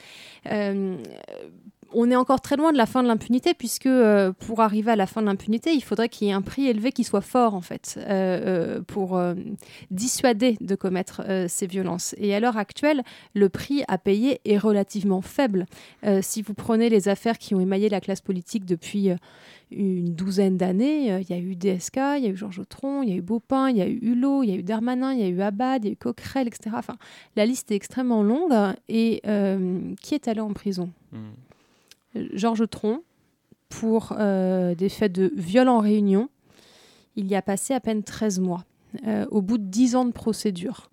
on 1.92 2.10
est 2.10 2.16
encore 2.16 2.40
très 2.40 2.56
loin 2.56 2.72
de 2.72 2.76
la 2.76 2.86
fin 2.86 3.02
de 3.02 3.08
l'impunité, 3.08 3.54
puisque 3.54 3.88
pour 4.40 4.60
arriver 4.60 4.92
à 4.92 4.96
la 4.96 5.06
fin 5.06 5.20
de 5.20 5.26
l'impunité, 5.26 5.72
il 5.72 5.82
faudrait 5.82 6.08
qu'il 6.08 6.26
y 6.26 6.30
ait 6.30 6.34
un 6.34 6.42
prix 6.42 6.66
élevé 6.66 6.92
qui 6.92 7.04
soit 7.04 7.20
fort, 7.20 7.54
en 7.54 7.60
fait, 7.60 7.98
pour 8.86 9.20
dissuader 9.90 10.56
de 10.60 10.74
commettre 10.74 11.22
ces 11.48 11.66
violences. 11.66 12.14
Et 12.18 12.34
à 12.34 12.40
l'heure 12.40 12.56
actuelle, 12.56 13.02
le 13.34 13.48
prix 13.48 13.82
à 13.88 13.98
payer 13.98 14.40
est 14.44 14.58
relativement 14.58 15.22
faible. 15.22 15.66
si 16.20 16.42
vous 16.42 16.54
prenez 16.54 16.88
les 16.88 17.08
affaires 17.08 17.38
qui 17.38 17.54
ont 17.54 17.60
émaillé 17.60 17.88
la 17.88 18.00
classe 18.00 18.20
politique 18.20 18.64
depuis 18.64 19.10
une 19.70 20.14
douzaine 20.14 20.56
d'années. 20.56 21.12
Euh, 21.12 21.20
il 21.20 21.30
y 21.30 21.32
a 21.32 21.38
eu 21.38 21.54
DSK, 21.54 21.96
il 22.16 22.24
y 22.24 22.26
a 22.26 22.30
eu 22.30 22.36
Georges 22.36 22.58
Autron, 22.60 23.02
il 23.02 23.10
y 23.10 23.12
a 23.12 23.16
eu 23.16 23.22
Beaupin, 23.22 23.70
il 23.70 23.76
y 23.76 23.82
a 23.82 23.88
eu 23.88 23.98
Hulot, 24.02 24.42
il 24.42 24.50
y 24.50 24.52
a 24.52 24.56
eu 24.56 24.62
Darmanin, 24.62 25.12
il 25.12 25.20
y 25.20 25.24
a 25.24 25.28
eu 25.28 25.40
Abad, 25.40 25.84
il 25.84 25.88
y 25.88 25.90
a 25.90 25.92
eu 25.92 25.96
Coquerel, 25.96 26.46
etc. 26.46 26.70
Enfin, 26.74 26.96
la 27.36 27.46
liste 27.46 27.70
est 27.70 27.76
extrêmement 27.76 28.22
longue. 28.22 28.52
Et 28.88 29.20
euh, 29.26 29.80
qui 30.00 30.14
est 30.14 30.28
allé 30.28 30.40
en 30.40 30.52
prison? 30.52 30.90
Hmm. 31.12 31.30
Georges 32.14 32.62
Autron, 32.62 33.02
pour 33.68 34.14
euh, 34.18 34.74
des 34.74 34.88
faits 34.88 35.12
de 35.12 35.32
viol 35.36 35.68
en 35.68 35.78
réunion. 35.78 36.28
Il 37.16 37.26
y 37.26 37.34
a 37.34 37.42
passé 37.42 37.74
à 37.74 37.80
peine 37.80 38.02
13 38.02 38.38
mois, 38.38 38.64
au 39.30 39.42
bout 39.42 39.58
de 39.58 39.64
10 39.64 39.96
ans 39.96 40.04
de 40.04 40.12
procédure. 40.12 40.88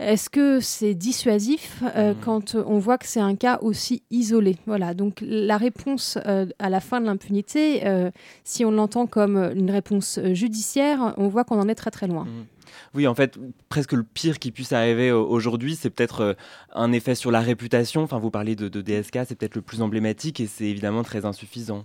Est-ce 0.00 0.30
que 0.30 0.60
c'est 0.60 0.94
dissuasif 0.94 1.82
euh, 1.94 2.14
mmh. 2.14 2.16
quand 2.24 2.54
on 2.54 2.78
voit 2.78 2.96
que 2.96 3.06
c'est 3.06 3.20
un 3.20 3.36
cas 3.36 3.58
aussi 3.60 4.02
isolé? 4.10 4.56
Voilà, 4.66 4.94
donc 4.94 5.18
la 5.20 5.58
réponse 5.58 6.18
euh, 6.26 6.46
à 6.58 6.70
la 6.70 6.80
fin 6.80 7.02
de 7.02 7.06
l'impunité, 7.06 7.86
euh, 7.86 8.10
si 8.42 8.64
on 8.64 8.70
l'entend 8.70 9.06
comme 9.06 9.36
une 9.54 9.70
réponse 9.70 10.18
judiciaire, 10.32 11.12
on 11.18 11.28
voit 11.28 11.44
qu'on 11.44 11.60
en 11.60 11.68
est 11.68 11.74
très 11.74 11.90
très 11.90 12.06
loin. 12.06 12.24
Mmh. 12.24 12.46
Oui, 12.94 13.06
en 13.06 13.14
fait, 13.14 13.38
presque 13.68 13.92
le 13.92 14.02
pire 14.02 14.38
qui 14.38 14.50
puisse 14.50 14.72
arriver 14.72 15.12
aujourd'hui, 15.12 15.76
c'est 15.76 15.90
peut-être 15.90 16.36
un 16.72 16.92
effet 16.92 17.14
sur 17.14 17.30
la 17.30 17.40
réputation. 17.40 18.02
Enfin, 18.02 18.18
vous 18.18 18.30
parlez 18.30 18.56
de 18.56 18.68
DSK, 18.80 19.20
c'est 19.26 19.34
peut-être 19.34 19.54
le 19.54 19.62
plus 19.62 19.82
emblématique 19.82 20.40
et 20.40 20.46
c'est 20.46 20.66
évidemment 20.66 21.02
très 21.02 21.24
insuffisant. 21.24 21.84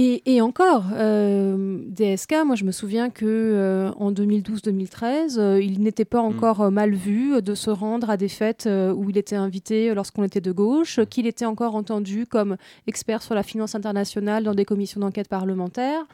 Et, 0.00 0.40
encore, 0.40 0.84
euh, 0.94 1.80
DSK, 1.88 2.44
moi 2.46 2.54
je 2.54 2.62
me 2.62 2.70
souviens 2.70 3.10
que 3.10 3.24
euh, 3.26 3.90
en 3.98 4.12
2012-2013, 4.12 5.38
euh, 5.38 5.60
il 5.60 5.82
n'était 5.82 6.04
pas 6.04 6.22
mm. 6.22 6.26
encore 6.26 6.70
mal 6.70 6.94
vu 6.94 7.42
de 7.42 7.54
se 7.56 7.68
rendre 7.68 8.08
à 8.08 8.16
des 8.16 8.28
fêtes 8.28 8.68
où 8.68 9.10
il 9.10 9.18
était 9.18 9.34
invité 9.34 9.92
lorsqu'on 9.94 10.22
était 10.22 10.40
de 10.40 10.52
gauche, 10.52 11.00
qu'il 11.10 11.26
était 11.26 11.46
encore 11.46 11.74
entendu 11.74 12.26
comme 12.26 12.56
expert 12.86 13.22
sur 13.22 13.34
la 13.34 13.42
finance 13.42 13.74
internationale 13.74 14.44
dans 14.44 14.54
des 14.54 14.64
commissions 14.64 15.00
d'enquête 15.00 15.28
parlementaires. 15.28 16.06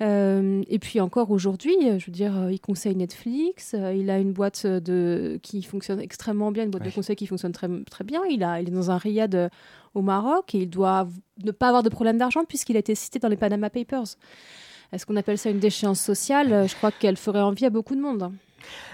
Euh, 0.00 0.62
et 0.68 0.78
puis 0.78 1.00
encore 1.00 1.30
aujourd'hui, 1.30 1.76
je 1.98 2.06
veux 2.06 2.12
dire, 2.12 2.50
il 2.50 2.60
conseille 2.60 2.96
Netflix, 2.96 3.74
euh, 3.74 3.92
il 3.92 4.10
a 4.10 4.18
une 4.18 4.32
boîte 4.32 4.66
de, 4.66 5.38
qui 5.42 5.62
fonctionne 5.62 6.00
extrêmement 6.00 6.50
bien, 6.50 6.64
une 6.64 6.70
boîte 6.70 6.84
de 6.84 6.90
conseil 6.90 7.16
qui 7.16 7.26
fonctionne 7.26 7.52
très, 7.52 7.68
très 7.90 8.04
bien. 8.04 8.22
Il, 8.30 8.42
a, 8.42 8.60
il 8.60 8.68
est 8.68 8.72
dans 8.72 8.90
un 8.90 8.96
riad 8.96 9.34
euh, 9.34 9.48
au 9.94 10.02
Maroc 10.02 10.54
et 10.54 10.62
il 10.62 10.70
doit 10.70 11.06
ne 11.44 11.50
pas 11.50 11.68
avoir 11.68 11.82
de 11.82 11.88
problème 11.88 12.18
d'argent 12.18 12.44
puisqu'il 12.44 12.76
a 12.76 12.80
été 12.80 12.94
cité 12.94 13.18
dans 13.18 13.28
les 13.28 13.36
Panama 13.36 13.70
Papers. 13.70 14.16
Est-ce 14.92 15.06
qu'on 15.06 15.16
appelle 15.16 15.38
ça 15.38 15.50
une 15.50 15.58
déchéance 15.58 16.00
sociale? 16.00 16.68
Je 16.68 16.74
crois 16.74 16.90
qu'elle 16.90 17.16
ferait 17.16 17.40
envie 17.40 17.64
à 17.64 17.70
beaucoup 17.70 17.94
de 17.94 18.00
monde. 18.00 18.30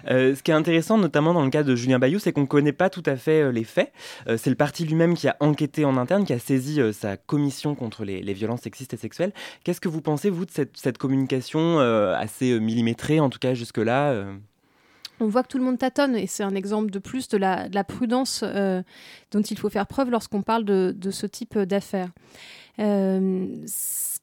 Euh, 0.08 0.34
ce 0.34 0.42
qui 0.42 0.50
est 0.50 0.54
intéressant, 0.54 0.98
notamment 0.98 1.34
dans 1.34 1.44
le 1.44 1.50
cas 1.50 1.62
de 1.62 1.74
Julien 1.74 1.98
Bayou, 1.98 2.18
c'est 2.18 2.32
qu'on 2.32 2.42
ne 2.42 2.46
connaît 2.46 2.72
pas 2.72 2.90
tout 2.90 3.02
à 3.06 3.16
fait 3.16 3.42
euh, 3.42 3.52
les 3.52 3.64
faits. 3.64 3.92
Euh, 4.28 4.36
c'est 4.36 4.50
le 4.50 4.56
parti 4.56 4.84
lui-même 4.84 5.14
qui 5.14 5.28
a 5.28 5.36
enquêté 5.40 5.84
en 5.84 5.96
interne, 5.96 6.24
qui 6.24 6.32
a 6.32 6.38
saisi 6.38 6.80
sa 6.92 7.16
commission 7.16 7.74
contre 7.74 8.04
les, 8.04 8.32
violences 8.32 8.62
sexistes 8.62 8.94
et 8.94 8.96
sexuelles. 8.96 9.32
Qu'est-ce 9.64 9.80
que 9.80 9.88
vous 9.88 10.00
pensez, 10.00 10.30
vous, 10.30 10.44
de 10.44 10.50
cette, 10.50 10.98
communication 10.98 11.78
assez 11.78 12.58
millimétrée, 12.58 13.20
en 13.20 13.30
tout 13.30 13.38
cas 13.38 13.54
jusque-là 13.54 14.24
on 15.20 15.26
voit 15.26 15.42
que 15.42 15.48
tout 15.48 15.58
le 15.58 15.64
monde 15.64 15.78
tâtonne 15.78 16.14
et 16.14 16.28
c'est 16.28 16.44
un 16.44 16.54
exemple 16.54 16.90
de 16.90 16.98
plus 17.00 17.28
de 17.28 17.36
la, 17.36 17.84
prudence 17.84 18.44
dont 19.32 19.42
il 19.42 19.58
faut 19.58 19.68
faire 19.68 19.86
preuve 19.86 20.10
lorsqu'on 20.10 20.42
parle 20.42 20.64
de, 20.64 21.10
ce 21.10 21.26
type 21.26 21.58
d'affaires 21.58 22.10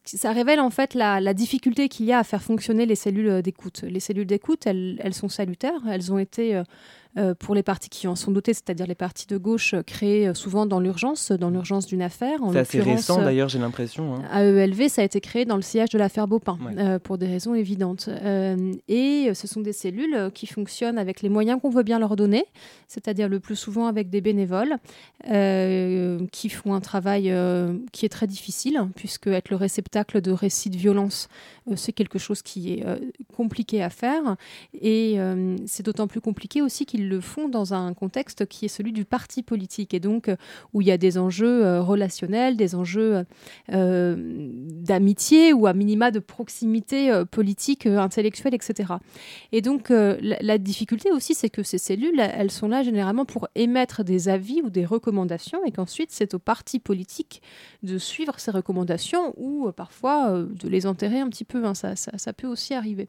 ça 0.06 0.32
révèle 0.32 0.60
en 0.60 0.70
fait 0.70 0.94
la, 0.94 1.34
difficulté 1.34 1.90
qu'il 1.90 2.06
y 2.06 2.14
a 2.14 2.20
à 2.20 2.24
faire 2.24 2.42
fonctionner 2.42 2.86
les 2.86 2.96
cellules 2.96 3.42
d'écoute. 3.42 3.82
Les 3.88 4.00
cellules 4.00 4.28
d'écoute, 4.28 4.68
elles, 4.68 5.00
elles, 5.04 5.14
sont 5.14 5.30
salutaires. 5.30 5.82
Elles 5.90 6.14
ont 6.14 6.20
été 6.20 6.56
euh, 6.56 6.60
euh, 6.62 6.64
pour 7.40 7.56
les 7.56 7.64
partis 7.64 7.90
qui 7.90 8.08
en 8.08 8.16
sont 8.16 8.32
dotés, 8.32 8.54
c'est-à-dire 8.54 8.88
les 8.88 8.96
partis 8.96 9.26
de 9.28 9.38
gauche 9.38 9.74
euh, 9.74 9.84
créés 9.84 10.28
euh, 10.28 10.34
souvent 10.34 10.66
dans 10.66 10.80
l'urgence, 10.80 11.32
dans 11.32 11.50
l'urgence 11.50 11.86
d'une 11.86 12.02
affaire. 12.02 12.40
C'est 12.52 12.60
assez 12.60 12.82
récent 12.82 13.22
d'ailleurs, 13.22 13.48
j'ai 13.48 13.60
l'impression. 13.60 14.16
Hein. 14.16 14.42
AELV, 14.42 14.90
ça 14.90 15.02
a 15.02 15.06
été 15.06 15.22
créé 15.22 15.46
dans 15.46 15.56
le 15.56 15.62
sillage 15.62 15.90
de 15.90 15.98
l'affaire 15.98 16.28
Baupin, 16.28 16.58
pour 17.04 17.18
des 17.18 17.28
raisons 17.28 17.56
évidentes. 17.56 18.10
et 18.88 19.32
ce 19.34 19.48
sont 19.48 19.62
des 19.62 19.74
cellules 19.74 20.32
qui 20.34 20.48
fonctionnent 20.48 20.98
avec 20.98 21.22
les 21.22 21.30
moyens 21.30 21.60
qu'on 21.62 21.70
veut 21.70 21.84
bien 21.84 22.00
leur 22.00 22.16
donner, 22.16 22.46
c'est-à-dire 22.88 23.30
le 23.30 23.40
plus 23.40 23.56
souvent 23.56 23.88
avec 23.88 24.10
des 24.10 24.22
bénévoles 24.22 24.78
qui 25.24 26.50
font 26.50 26.74
un 26.74 26.82
travail 26.82 27.34
qui 27.92 28.06
est 28.06 28.10
très 28.10 28.28
difficile, 28.28 28.82
puisque 28.96 29.28
être 29.28 29.50
le 29.50 29.56
réceptacle 29.56 30.22
de 30.22 30.32
récits 30.32 30.70
de 30.70 30.78
violence, 30.78 31.30
c'est 31.76 31.94
quelque 31.94 32.20
chose 32.20 32.42
qui 32.42 32.74
est 32.74 32.86
compliqué 33.36 33.82
à 33.84 33.90
faire. 33.90 34.36
Et 34.82 35.18
c'est 35.66 35.84
d'autant 35.84 36.08
plus 36.08 36.22
compliqué 36.22 36.62
aussi 36.62 36.86
qu'ils 36.86 37.05
le 37.08 37.22
font 37.22 37.50
dans 37.50 37.74
un 37.74 37.94
contexte 37.94 38.46
qui 38.46 38.66
est 38.66 38.70
celui 38.70 38.92
du 38.92 39.06
parti 39.06 39.44
politique 39.44 39.94
et 39.94 40.00
donc 40.00 40.30
euh, 40.30 40.36
où 40.74 40.82
il 40.82 40.88
y 40.88 40.92
a 40.92 40.98
des 40.98 41.18
enjeux 41.18 41.66
euh, 41.66 41.82
relationnels, 41.82 42.58
des 42.58 42.76
enjeux 42.76 43.26
euh, 43.72 44.16
d'amitié 44.18 45.54
ou 45.54 45.68
à 45.68 45.74
minima 45.74 46.12
de 46.12 46.20
proximité 46.20 47.24
politique, 47.32 47.86
intellectuelle, 47.86 48.54
etc. 48.54 48.94
Et 49.52 49.62
donc 49.62 49.90
la, 49.90 50.58
difficulté 50.58 51.12
aussi, 51.12 51.34
c'est 51.34 51.50
que 51.50 51.64
ces 51.64 51.78
cellules, 51.78 52.20
elles 52.20 52.52
sont 52.52 52.68
là 52.68 52.84
généralement 52.84 53.26
pour 53.26 53.48
émettre 53.56 54.04
des 54.04 54.30
avis 54.30 54.62
ou 54.62 54.70
des 54.70 54.86
recommandations 54.86 55.64
et 55.66 55.72
qu'ensuite 55.72 56.12
c'est 56.12 56.34
au 56.34 56.40
parti 56.40 56.80
politique 56.80 57.42
de 57.84 57.98
suivre 57.98 58.40
ces 58.40 58.52
recommandations 58.52 59.34
ou 59.38 59.72
parfois 59.72 60.44
de 60.44 60.68
les 60.70 60.86
enterrer 60.86 61.20
un 61.20 61.30
petit 61.30 61.46
peu. 61.46 61.66
Hein. 61.66 61.74
ça, 61.74 61.96
ça, 61.96 62.12
ça, 62.18 62.34
peut 62.34 62.48
aussi 62.48 62.74
arriver. 62.74 63.08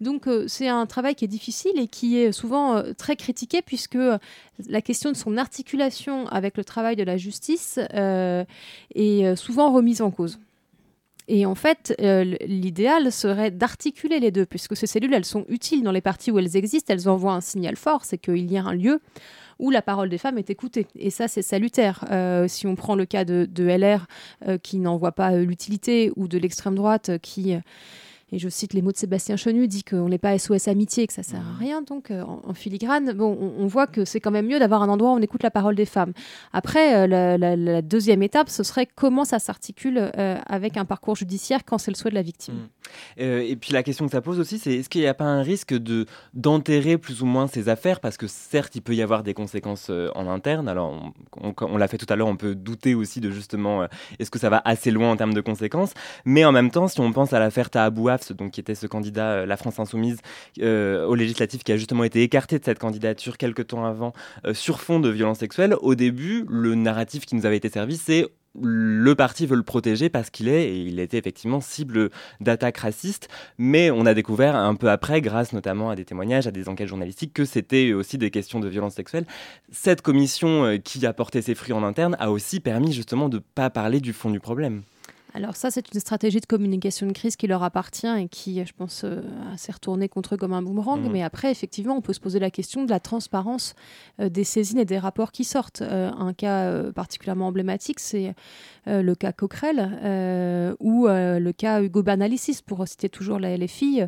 Donc 0.00 0.26
c'est 0.46 0.68
un 0.68 0.86
travail 0.86 1.14
qui 1.14 1.26
est 1.26 1.28
difficile 1.28 1.78
et 1.78 1.86
qui 1.86 2.16
est 2.16 2.32
souvent 2.32 2.82
très 2.96 3.16
critique 3.16 3.50
puisque 3.66 3.98
la 4.68 4.82
question 4.82 5.10
de 5.10 5.16
son 5.16 5.36
articulation 5.36 6.26
avec 6.28 6.56
le 6.56 6.64
travail 6.64 6.96
de 6.96 7.02
la 7.02 7.16
justice 7.16 7.78
euh, 7.94 8.44
est 8.94 9.24
euh, 9.24 9.36
souvent 9.36 9.72
remise 9.72 10.02
en 10.02 10.10
cause. 10.10 10.38
Et 11.28 11.46
en 11.46 11.54
fait, 11.54 11.94
euh, 12.00 12.24
l'idéal 12.44 13.12
serait 13.12 13.52
d'articuler 13.52 14.18
les 14.18 14.32
deux, 14.32 14.46
puisque 14.46 14.76
ces 14.76 14.88
cellules, 14.88 15.14
elles 15.14 15.24
sont 15.24 15.44
utiles 15.48 15.84
dans 15.84 15.92
les 15.92 16.00
parties 16.00 16.32
où 16.32 16.40
elles 16.40 16.56
existent, 16.56 16.92
elles 16.92 17.08
envoient 17.08 17.34
un 17.34 17.40
signal 17.40 17.76
fort, 17.76 18.04
c'est 18.04 18.18
qu'il 18.18 18.50
y 18.50 18.58
a 18.58 18.64
un 18.64 18.74
lieu 18.74 19.00
où 19.60 19.70
la 19.70 19.80
parole 19.80 20.08
des 20.08 20.18
femmes 20.18 20.38
est 20.38 20.50
écoutée. 20.50 20.88
Et 20.98 21.10
ça, 21.10 21.28
c'est 21.28 21.42
salutaire. 21.42 22.04
si 22.48 22.66
on 22.66 22.74
prend 22.74 22.94
le 22.96 23.04
cas 23.04 23.24
de, 23.24 23.46
de 23.48 23.64
LR, 23.64 24.06
qui 24.62 24.78
n'en 24.78 24.96
voit 24.96 25.12
pas 25.12 25.36
l'utilité, 25.36 26.10
ou 26.16 26.28
de 26.28 26.38
l'extrême 26.38 26.74
droite, 26.74 27.10
qui 27.20 27.54
et 28.32 28.38
je 28.38 28.48
cite 28.48 28.74
les 28.74 28.82
mots 28.82 28.92
de 28.92 28.96
Sébastien 28.96 29.36
Chenu, 29.36 29.66
dit 29.66 29.82
qu'on 29.82 30.08
n'est 30.08 30.18
pas 30.18 30.38
SOS 30.38 30.68
Amitié, 30.68 31.06
que 31.06 31.12
ça 31.12 31.22
sert 31.22 31.40
à 31.40 31.42
mmh. 31.42 31.58
rien, 31.58 31.82
donc 31.82 32.10
euh, 32.10 32.22
en, 32.22 32.54
filigrane, 32.54 33.12
bon, 33.12 33.36
on, 33.58 33.66
voit 33.66 33.86
que 33.86 34.04
c'est 34.04 34.20
quand 34.20 34.30
même 34.30 34.46
mieux 34.46 34.58
d'avoir 34.58 34.82
un 34.82 34.88
endroit 34.88 35.10
où 35.10 35.14
on 35.14 35.22
écoute 35.22 35.42
la 35.42 35.50
parole 35.50 35.74
des 35.74 35.86
femmes. 35.86 36.12
Après, 36.52 37.08
euh, 37.08 37.36
la, 37.38 37.82
deuxième 37.82 38.22
étape, 38.22 38.48
ce 38.48 38.62
serait 38.62 38.86
comment 38.86 39.24
ça 39.24 39.38
s'articule 39.38 40.10
euh, 40.16 40.38
avec 40.46 40.76
un 40.76 40.84
parcours 40.84 41.16
judiciaire 41.16 41.64
quand 41.64 41.78
c'est 41.78 41.90
le 41.90 41.96
souhait 41.96 42.10
de 42.10 42.14
la 42.14 42.22
victime. 42.22 42.54
Mmh. 42.54 43.22
et 43.22 43.56
puis 43.56 43.72
la 43.72 43.82
question 43.82 44.06
que 44.06 44.12
ça 44.12 44.20
pose 44.20 44.38
aussi, 44.38 44.58
c'est 44.58 44.74
est-ce 44.74 44.88
qu'il 44.88 45.00
n'y 45.00 45.06
a 45.06 45.14
pas 45.14 45.24
un 45.24 45.42
risque 45.42 45.74
de 45.74 46.06
d'enterrer 46.34 46.98
plus 46.98 47.22
ou 47.22 47.26
moins 47.26 47.46
ces 47.46 47.68
affaires? 47.68 48.00
Parce 48.00 48.16
que 48.16 48.26
certes, 48.26 48.74
il 48.76 48.82
peut 48.82 48.94
y 48.94 49.02
avoir 49.02 49.22
des 49.22 49.34
conséquences 49.34 49.90
en 49.90 50.28
interne. 50.28 50.68
Alors, 50.68 51.12
on, 51.40 51.76
l'a 51.76 51.88
fait 51.88 51.98
tout 51.98 52.06
à 52.08 52.16
l'heure, 52.16 52.28
on 52.28 52.36
peut 52.36 52.54
douter 52.54 52.94
aussi 52.94 53.20
de 53.20 53.30
justement 53.30 53.86
est-ce 54.18 54.30
que 54.30 54.38
ça 54.38 54.50
va 54.50 54.60
assez 54.64 54.90
loin 54.90 55.10
en 55.10 55.16
termes 55.16 55.34
de 55.34 55.40
conséquences? 55.40 55.92
Mais 56.24 56.44
en 56.44 56.52
même 56.52 56.70
temps, 56.70 56.88
si 56.88 57.00
on 57.00 57.12
pense 57.12 57.32
à 57.32 57.38
l'affaire 57.38 57.70
Tahabouaf, 57.70 58.19
donc 58.32 58.52
qui 58.52 58.60
était 58.60 58.74
ce 58.74 58.86
candidat, 58.86 59.30
euh, 59.30 59.46
la 59.46 59.56
France 59.56 59.78
Insoumise, 59.78 60.18
euh, 60.60 61.06
au 61.06 61.14
législatif, 61.14 61.64
qui 61.64 61.72
a 61.72 61.76
justement 61.76 62.04
été 62.04 62.22
écarté 62.22 62.58
de 62.58 62.64
cette 62.64 62.78
candidature 62.78 63.36
quelques 63.36 63.68
temps 63.68 63.84
avant 63.84 64.12
euh, 64.46 64.54
sur 64.54 64.80
fond 64.80 65.00
de 65.00 65.08
violences 65.08 65.38
sexuelles. 65.38 65.74
Au 65.80 65.94
début, 65.94 66.44
le 66.48 66.74
narratif 66.74 67.26
qui 67.26 67.34
nous 67.34 67.46
avait 67.46 67.56
été 67.56 67.68
servi, 67.68 67.96
c'est 67.96 68.26
le 68.60 69.14
parti 69.14 69.46
veut 69.46 69.56
le 69.56 69.62
protéger 69.62 70.08
parce 70.08 70.28
qu'il 70.28 70.48
est, 70.48 70.70
et 70.70 70.80
il 70.80 70.98
était 70.98 71.18
effectivement 71.18 71.60
cible 71.60 72.10
d'attaques 72.40 72.78
racistes, 72.78 73.28
mais 73.58 73.92
on 73.92 74.06
a 74.06 74.12
découvert 74.12 74.56
un 74.56 74.74
peu 74.74 74.90
après, 74.90 75.20
grâce 75.20 75.52
notamment 75.52 75.88
à 75.88 75.94
des 75.94 76.04
témoignages, 76.04 76.48
à 76.48 76.50
des 76.50 76.68
enquêtes 76.68 76.88
journalistiques, 76.88 77.32
que 77.32 77.44
c'était 77.44 77.92
aussi 77.92 78.18
des 78.18 78.32
questions 78.32 78.58
de 78.58 78.66
violences 78.66 78.94
sexuelles. 78.94 79.26
Cette 79.70 80.02
commission 80.02 80.78
qui 80.82 81.06
a 81.06 81.12
porté 81.12 81.42
ses 81.42 81.54
fruits 81.54 81.74
en 81.74 81.84
interne 81.84 82.16
a 82.18 82.32
aussi 82.32 82.58
permis 82.58 82.92
justement 82.92 83.28
de 83.28 83.36
ne 83.36 83.42
pas 83.54 83.70
parler 83.70 84.00
du 84.00 84.12
fond 84.12 84.30
du 84.30 84.40
problème. 84.40 84.82
Alors 85.34 85.56
ça, 85.56 85.70
c'est 85.70 85.92
une 85.92 86.00
stratégie 86.00 86.40
de 86.40 86.46
communication 86.46 87.06
de 87.06 87.12
crise 87.12 87.36
qui 87.36 87.46
leur 87.46 87.62
appartient 87.62 88.06
et 88.06 88.28
qui, 88.28 88.64
je 88.64 88.72
pense, 88.76 89.02
euh, 89.04 89.22
s'est 89.56 89.72
retournée 89.72 90.08
contre 90.08 90.34
eux 90.34 90.36
comme 90.36 90.52
un 90.52 90.62
boomerang. 90.62 91.00
Mmh. 91.00 91.12
Mais 91.12 91.22
après, 91.22 91.50
effectivement, 91.50 91.96
on 91.96 92.00
peut 92.00 92.12
se 92.12 92.20
poser 92.20 92.38
la 92.38 92.50
question 92.50 92.84
de 92.84 92.90
la 92.90 93.00
transparence 93.00 93.74
euh, 94.20 94.28
des 94.28 94.44
saisines 94.44 94.78
et 94.78 94.84
des 94.84 94.98
rapports 94.98 95.32
qui 95.32 95.44
sortent. 95.44 95.82
Euh, 95.82 96.10
un 96.10 96.32
cas 96.32 96.82
particulièrement 96.92 97.46
emblématique, 97.48 98.00
c'est 98.00 98.34
le 98.86 99.14
cas 99.14 99.32
Coquerel 99.32 100.76
ou 100.80 101.06
le 101.06 101.50
cas 101.52 101.82
Hugo 101.82 102.02
Bernalicis, 102.02 102.60
pour 102.64 102.86
citer 102.86 103.08
toujours 103.08 103.38
la 103.38 103.56
LFI. 103.56 104.02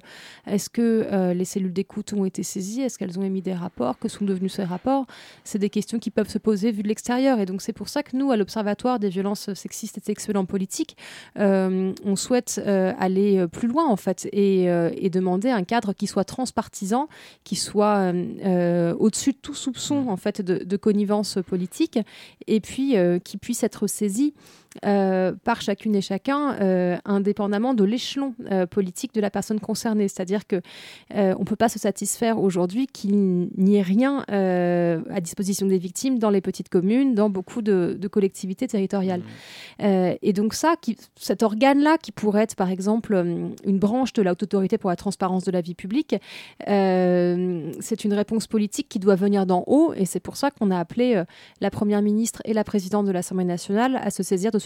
Est-ce 0.47 0.71
que 0.71 1.33
les 1.33 1.45
cellules 1.45 1.73
d'écoute 1.73 2.13
ont 2.13 2.25
été 2.25 2.43
saisies? 2.43 2.83
Est-ce 2.83 2.99
qu'elles 2.99 3.19
ont 3.19 3.23
émis 3.23 3.43
des 3.43 3.55
rapports? 3.55 3.99
Que 3.99 4.09
sont 4.09 4.25
devenus 4.25 4.55
ces 4.55 4.65
rapports? 4.65 5.07
C'est 5.45 5.59
des 5.59 5.71
questions 5.71 5.99
qui 5.99 6.11
peuvent 6.11 6.29
se 6.29 6.39
poser 6.39 6.73
vu 6.73 6.83
de 6.83 6.89
l'extérieur. 6.89 7.39
Et 7.41 7.47
donc 7.47 7.63
c'est 7.63 7.73
pour 7.73 7.89
ça 7.89 8.03
que 8.03 8.17
nous, 8.17 8.31
à 8.31 8.37
l'Observatoire 8.37 8.99
des 8.99 9.09
violences 9.09 9.53
sexistes 9.55 9.99
et 9.99 10.03
sexuelles 10.03 10.39
en 10.39 10.45
politique, 10.45 10.97
on 11.37 12.17
souhaite 12.17 12.61
euh, 12.67 12.93
aller 12.99 13.39
euh, 13.39 13.47
plus 13.47 13.69
loin 13.69 13.87
en 13.87 13.97
fait 13.97 14.29
et, 14.33 14.69
demander 15.13 15.51
un 15.51 15.63
cadre 15.63 15.93
qui 15.93 16.07
soit 16.07 16.25
transpartisan, 16.25 17.09
qui 17.45 17.55
soit 17.57 18.13
au-dessus 18.99 19.33
de 19.33 19.39
tout 19.43 19.55
soupçon 19.55 20.07
en 20.09 20.17
fait 20.17 20.41
de, 20.41 20.65
de 20.65 20.77
connivence 20.79 21.39
politique 21.47 21.99
et 22.47 22.61
puis 22.61 22.95
qui 23.25 23.37
puisse 23.37 23.63
être 23.63 23.87
saisi 23.87 24.33
par 24.81 25.61
chacune 25.61 25.95
et 25.95 26.01
chacun, 26.01 27.01
indépendamment 27.05 27.75
de 27.75 27.85
l'échelon 27.85 28.35
politique 28.71 29.15
de 29.15 29.21
la 29.21 29.31
personne 29.31 29.61
concernée. 29.61 30.09
C'est-à-dire 30.09 30.47
que 30.47 30.61
on 31.11 31.41
ne 31.41 31.45
peut 31.45 31.57
pas 31.57 31.69
se 31.69 31.79
satisfaire 31.79 32.41
aujourd'hui 32.41 32.87
qu'il 32.87 33.49
n'y 33.57 33.77
ait 33.77 33.83
rien 33.83 34.25
à 34.29 35.21
disposition 35.21 35.67
des 35.67 35.79
victimes 35.79 36.19
dans 36.19 36.31
les 36.31 36.41
petites 36.41 36.69
communes, 36.69 37.15
dans 37.15 37.31
beaucoup 37.31 37.63
de, 37.63 37.99
collectivités 38.11 38.67
territoriales. 38.67 39.23
Mmh. 39.81 39.85
et 40.21 40.33
donc 40.33 40.55
ça, 40.55 40.75
qui, 40.81 40.97
cet 41.17 41.43
organe-là, 41.43 41.99
qui 41.99 42.13
pourrait 42.13 42.43
être 42.43 42.57
par 42.57 42.71
exemple 42.71 43.15
une 43.65 43.79
branche 43.79 44.13
de 44.13 44.23
la 44.23 44.33
haute 44.33 44.43
autorité 44.43 44.79
pour 44.79 44.91
la 44.91 44.97
transparence 44.97 45.45
de 45.45 45.51
la 45.51 45.61
vie 45.61 45.75
publique, 45.75 46.17
c'est 46.67 48.05
une 48.05 48.15
réponse 48.15 48.47
politique 48.47 48.89
qui 48.89 48.99
doit 48.99 49.17
venir 49.17 49.47
d'en 49.47 49.65
haut, 49.67 49.93
et 49.95 50.05
c'est 50.05 50.21
pour 50.21 50.37
ça 50.37 50.51
qu'on 50.51 50.71
a 50.71 50.79
appelé 50.79 51.17
euh, 51.17 51.25
la 51.61 51.71
Première 51.71 52.03
ministre 52.03 52.41
et 52.45 52.53
la 52.53 52.65
Présidente 52.65 53.07
de 53.07 53.13
l'Assemblée 53.13 53.45
nationale 53.45 53.97
à 53.97 54.11
se 54.11 54.23
saisir 54.23 54.51
de 54.51 54.59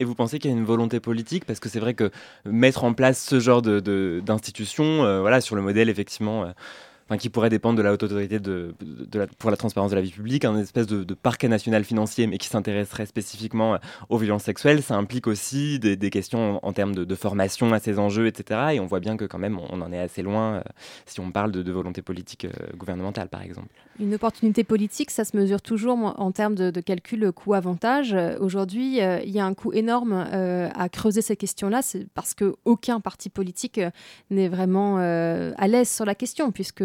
Et 0.00 0.04
vous 0.04 0.14
pensez 0.14 0.38
qu'il 0.38 0.50
y 0.50 0.54
a 0.54 0.56
une 0.56 0.64
volonté 0.64 1.00
politique? 1.00 1.44
Parce 1.44 1.60
que 1.60 1.68
c'est 1.68 1.80
vrai 1.80 1.94
que 1.94 2.10
mettre 2.44 2.84
en 2.84 2.94
place 2.94 3.22
ce 3.24 3.38
genre 3.40 3.62
d'institution, 3.62 4.84
de, 4.84 5.06
euh, 5.06 5.20
voilà, 5.20 5.40
sur 5.40 5.56
le 5.56 5.62
modèle 5.62 5.88
effectivement... 5.88 6.52
Euh, 7.10 7.16
qui 7.16 7.28
pourrait 7.28 7.50
dépendre 7.50 7.76
de 7.76 7.82
la 7.82 7.92
haute 7.92 8.02
autorité 8.02 8.38
de, 8.40 8.74
pour 9.38 9.50
la 9.50 9.56
transparence 9.58 9.90
de 9.90 9.96
la 9.96 10.02
vie 10.02 10.10
publique, 10.10 10.44
un 10.46 10.56
espèce 10.58 10.86
de, 10.86 11.14
parquet 11.14 11.48
national 11.48 11.84
financier, 11.84 12.26
mais 12.26 12.38
qui 12.38 12.48
s'intéresserait 12.48 13.04
spécifiquement 13.04 13.78
aux 14.08 14.16
violences 14.16 14.44
sexuelles. 14.44 14.82
Ça 14.82 14.96
implique 14.96 15.26
aussi 15.26 15.78
des, 15.78 15.96
questions 16.10 16.64
en, 16.64 16.72
termes 16.72 16.94
de, 16.94 17.14
formation 17.14 17.72
à 17.72 17.78
ces 17.78 17.98
enjeux, 17.98 18.26
etc. 18.26 18.60
Et 18.74 18.80
on 18.80 18.86
voit 18.86 19.00
bien 19.00 19.16
que 19.16 19.24
quand 19.26 19.38
même, 19.38 19.58
on, 19.70 19.82
en 19.82 19.92
est 19.92 19.98
assez 19.98 20.22
loin 20.22 20.62
si 21.06 21.20
on 21.20 21.30
parle 21.30 21.52
de, 21.52 21.72
volonté 21.72 22.02
politique 22.02 22.46
gouvernementale, 22.76 23.28
par 23.28 23.42
exemple. 23.42 23.68
Une 24.00 24.14
opportunité 24.14 24.64
politique, 24.64 25.10
ça 25.10 25.24
se 25.24 25.36
mesure 25.36 25.62
toujours 25.62 25.98
en 26.16 26.32
termes 26.32 26.54
de, 26.54 26.80
calcul 26.80 27.30
coût-avantage. 27.32 28.16
Aujourd'hui, 28.40 29.00
euh, 29.00 29.20
il 29.24 29.30
y 29.30 29.38
a 29.38 29.46
un 29.46 29.54
coût 29.54 29.72
énorme 29.72 30.12
euh, 30.32 30.68
à 30.74 30.88
creuser 30.88 31.22
ces 31.22 31.36
questions-là, 31.36 31.82
c'est 31.82 32.06
parce 32.14 32.34
qu'aucun 32.34 33.00
parti 33.00 33.30
politique 33.30 33.78
euh, 33.78 33.90
n'est 34.30 34.48
vraiment 34.48 34.96
à 34.96 35.68
l'aise 35.68 35.88
sur 35.88 36.04
la 36.04 36.14
question, 36.14 36.50
puisque 36.50 36.82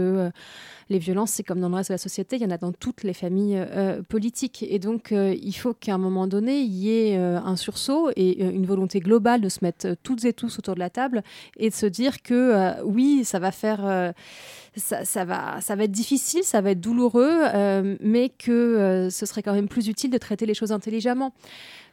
les 0.90 1.00
violences, 1.00 1.32
c'est 1.32 1.44
comme 1.44 1.60
dans 1.60 1.70
le 1.70 1.76
reste 1.76 1.90
de 1.90 1.94
la 1.94 2.00
société, 2.00 2.36
il 2.38 2.42
y 2.42 2.46
en 2.46 2.52
a 2.52 2.58
dans 2.58 2.72
toutes 2.72 3.04
les 3.04 3.14
familles 3.14 3.64
politiques. 4.10 4.66
Et 4.68 4.80
donc, 4.80 5.12
il 5.12 5.54
faut 5.54 5.74
qu'à 5.74 5.94
un 5.94 5.98
moment 5.98 6.28
donné, 6.28 6.62
il 6.62 6.74
y 6.74 6.90
ait 6.92 7.16
un 7.16 7.56
sursaut 7.56 8.10
et 8.16 8.44
une 8.44 8.66
volonté 8.66 9.00
globale 9.00 9.42
de 9.42 9.50
se 9.50 9.60
mettre 9.62 9.96
toutes 10.04 10.26
et 10.26 10.34
tous 10.34 10.58
autour 10.60 10.76
de 10.76 10.80
la 10.80 10.90
table 10.90 11.24
et 11.58 11.70
de 11.70 11.76
se 11.76 11.86
dire 11.86 12.22
que 12.22 12.82
oui, 12.84 13.24
ça 13.24 13.40
va 13.40 13.52
faire 13.52 14.14
ça, 14.80 15.26
va, 15.26 15.62
ça 15.62 15.76
va 15.76 15.84
être 15.84 15.92
difficile, 15.92 16.44
ça 16.44 16.62
va 16.62 16.72
être 16.72 16.82
douloureux, 16.82 17.42
euh, 17.54 17.96
mais 18.02 18.30
que 18.30 18.52
euh, 18.52 19.10
ce 19.10 19.26
serait 19.26 19.44
quand 19.44 19.54
même 19.54 19.68
plus 19.68 19.88
utile 19.88 20.12
de 20.12 20.18
traiter 20.18 20.46
les 20.46 20.54
choses 20.54 20.72
intelligemment. 20.72 21.34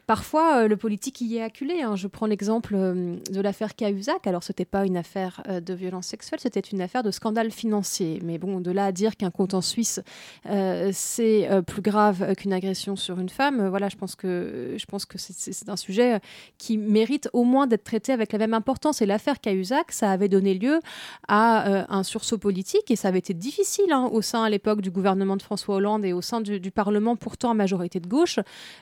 Parfois, 0.07 0.63
euh, 0.63 0.67
le 0.69 0.77
politique 0.77 1.19
y 1.19 1.35
est 1.35 1.43
acculé. 1.43 1.81
Hein. 1.81 1.97
Je 1.97 2.07
prends 2.07 2.27
l'exemple 2.27 2.75
euh, 2.75 3.17
de 3.29 3.41
l'affaire 3.41 3.75
Cahuzac. 3.75 4.25
Alors, 4.25 4.41
ce 4.41 4.53
n'était 4.53 4.63
pas 4.63 4.85
une 4.85 4.95
affaire 4.95 5.43
euh, 5.49 5.59
de 5.59 5.73
violence 5.73 6.07
sexuelle, 6.07 6.39
c'était 6.39 6.61
une 6.61 6.79
affaire 6.79 7.03
de 7.03 7.11
scandale 7.11 7.51
financier. 7.51 8.21
Mais 8.23 8.37
bon, 8.37 8.61
de 8.61 8.71
là 8.71 8.85
à 8.85 8.91
dire 8.93 9.17
qu'un 9.17 9.31
compte 9.31 9.53
en 9.53 9.59
Suisse, 9.59 9.99
c'est 10.93 11.49
plus 11.67 11.81
grave 11.81 12.35
qu'une 12.35 12.53
agression 12.53 12.95
sur 12.95 13.19
une 13.19 13.27
femme, 13.27 13.67
voilà, 13.67 13.89
je 13.89 13.97
pense 13.97 14.15
que, 14.15 14.75
je 14.77 14.85
pense 14.85 15.05
que 15.05 15.17
c'est 15.17 15.67
un 15.67 15.75
sujet 15.75 16.21
qui 16.57 16.77
mérite 16.77 17.29
au 17.33 17.43
moins 17.43 17.67
d'être 17.67 17.83
traité 17.83 18.13
avec 18.13 18.31
la 18.31 18.39
même 18.39 18.53
importance. 18.53 19.01
Et 19.01 19.05
l'affaire 19.05 19.41
Cahuzac, 19.41 19.91
ça 19.91 20.11
avait 20.11 20.29
donné 20.29 20.53
lieu 20.53 20.79
à 21.27 21.85
un 21.93 22.03
sursaut 22.03 22.37
politique 22.37 22.89
et 22.89 22.95
ça 22.95 23.09
avait 23.09 23.19
été 23.19 23.33
difficile 23.33 23.91
hein, 23.91 24.09
au 24.11 24.21
sein 24.21 24.43
à 24.43 24.49
l'époque 24.49 24.81
du 24.81 24.91
gouvernement 24.91 25.35
de 25.35 25.41
François 25.41 25.75
Hollande 25.75 26.05
et 26.05 26.13
au 26.13 26.21
sein 26.21 26.39
du, 26.39 26.59
du 26.59 26.71
Parlement, 26.71 27.15
pourtant 27.15 27.51
à 27.51 27.53
majorité 27.53 27.99
de 27.99 28.07
gauche, 28.07 28.39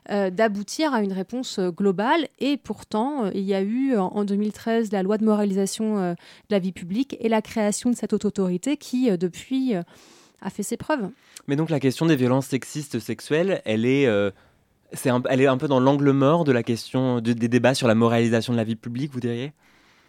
d'aboutir 0.09 0.93
à 0.93 1.01
une 1.01 1.14
réponse 1.15 1.59
euh, 1.59 1.71
globale. 1.71 2.27
Et 2.39 2.57
pourtant, 2.57 3.25
euh, 3.25 3.31
il 3.33 3.43
y 3.43 3.53
a 3.53 3.61
eu 3.61 3.97
en 3.97 4.23
2013 4.23 4.91
la 4.91 5.03
loi 5.03 5.17
de 5.17 5.25
moralisation 5.25 5.97
euh, 5.97 6.13
de 6.13 6.55
la 6.55 6.59
vie 6.59 6.71
publique 6.71 7.17
et 7.19 7.29
la 7.29 7.41
création 7.41 7.89
de 7.89 7.95
cette 7.95 8.13
haute 8.13 8.25
autorité 8.25 8.77
qui, 8.77 9.09
depuis, 9.17 9.73
a 9.73 10.49
fait 10.49 10.63
ses 10.63 10.77
preuves. 10.77 11.09
Mais 11.47 11.55
donc 11.55 11.69
la 11.69 11.79
question 11.79 12.05
des 12.05 12.15
violences 12.15 12.47
sexistes 12.47 12.99
sexuelles, 12.99 13.61
elle 13.65 13.85
est... 13.85 14.07
c'est 14.93 15.09
elle 15.29 15.41
est 15.41 15.47
un 15.47 15.57
peu 15.57 15.67
dans 15.67 15.79
l'angle 15.79 16.11
mort 16.11 16.43
de 16.43 16.51
la 16.51 16.63
question 16.63 17.21
des 17.21 17.33
débats 17.35 17.73
sur 17.73 17.87
la 17.87 17.95
moralisation 17.95 18.53
de 18.53 18.57
la 18.57 18.63
vie 18.63 18.75
publique, 18.75 19.11
vous 19.11 19.19
diriez? 19.19 19.53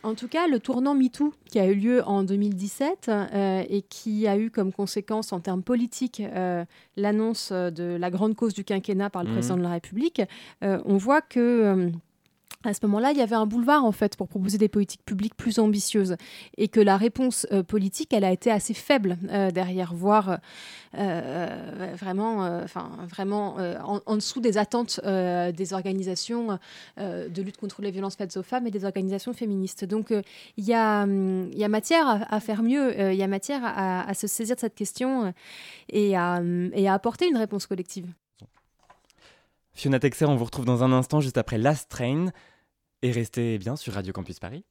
En 0.07 0.15
tout 0.15 0.29
cas, 0.29 0.47
le 0.47 0.61
tournant 0.61 0.95
MeToo 0.95 1.35
qui 1.47 1.59
a 1.59 1.67
eu 1.67 1.75
lieu 1.75 2.03
en 2.05 2.23
2017 2.23 3.09
euh, 3.09 3.65
et 3.69 3.83
qui 3.83 4.29
a 4.29 4.39
eu 4.39 4.51
comme 4.51 4.73
conséquence 4.73 5.33
en 5.33 5.41
termes 5.41 5.65
politiques 5.65 6.21
euh, 6.21 6.65
l'annonce 6.97 7.51
de 7.51 7.97
la 7.99 8.11
grande 8.11 8.37
cause 8.37 8.55
du 8.55 8.63
quinquennat 8.63 9.11
par 9.11 9.25
le 9.25 9.31
mmh. 9.31 9.33
président 9.33 9.57
de 9.57 9.63
la 9.63 9.71
République, 9.71 10.23
euh, 10.63 10.81
on 10.85 10.97
voit 10.97 11.23
que 11.23 11.91
à 12.67 12.75
ce 12.75 12.81
moment-là, 12.87 13.13
il 13.13 13.19
y 13.19 13.23
avait 13.23 13.37
un 13.37 13.47
boulevard 13.47 13.85
en 13.85 13.93
fait 13.93 14.17
pour 14.17 14.29
proposer 14.29 14.59
des 14.59 14.69
politiques 14.69 15.05
publiques 15.05 15.37
plus 15.37 15.59
ambitieuses 15.59 16.17
et 16.57 16.69
que 16.69 16.81
la 16.81 16.97
réponse 16.97 17.47
euh, 17.53 17.63
politique, 17.63 18.13
elle 18.13 18.25
a 18.25 18.33
été 18.33 18.51
assez 18.51 18.75
faible 18.75 19.19
euh, 19.31 19.51
derrière, 19.51 19.95
voire 19.95 20.39
euh, 20.99 21.95
vraiment, 21.95 22.63
en, 24.07 24.17
dessous 24.17 24.41
des 24.41 24.59
attentes 24.59 25.01
des 25.05 25.73
organisations 25.73 26.59
de 26.97 27.43
lutte 27.43 27.59
contre 27.59 27.83
les 27.83 27.91
violences 27.91 28.17
faites 28.17 28.37
aux 28.37 28.43
femmes 28.43 28.67
et 28.67 28.71
des 28.71 28.85
organisations 28.85 29.33
féministes. 29.33 29.85
Donc 29.85 30.13
il 30.57 30.65
y, 30.65 30.73
a, 30.73 31.07
matière 31.07 32.27
à, 32.31 32.41
faire 32.41 32.63
mieux, 32.63 33.13
il 33.13 33.17
y 33.17 33.23
a 33.23 33.29
matière 33.29 33.61
à, 33.65 34.15
se 34.15 34.27
saisir 34.27 34.57
de 34.57 34.61
cette 34.61 34.75
question 34.75 35.35
et 35.91 36.17
à 36.17 36.41
apporter 36.89 37.29
une 37.29 37.37
réponse 37.37 37.67
collective. 37.67 38.07
Fiona 39.77 39.99
Texer, 39.99 40.25
on 40.25 40.37
vous 40.37 40.47
retrouve 40.47 40.65
dans 40.65 40.83
un 40.83 40.91
instant 40.91 41.21
juste 41.21 41.37
après 41.37 41.59
Last 41.59 41.91
Train. 41.91 42.33
Et 43.03 43.13
restez 43.13 43.59
bien 43.59 43.77
sur 43.77 43.93
Radio 43.93 44.11
Campus 44.15 44.41
Paris. 44.41 44.65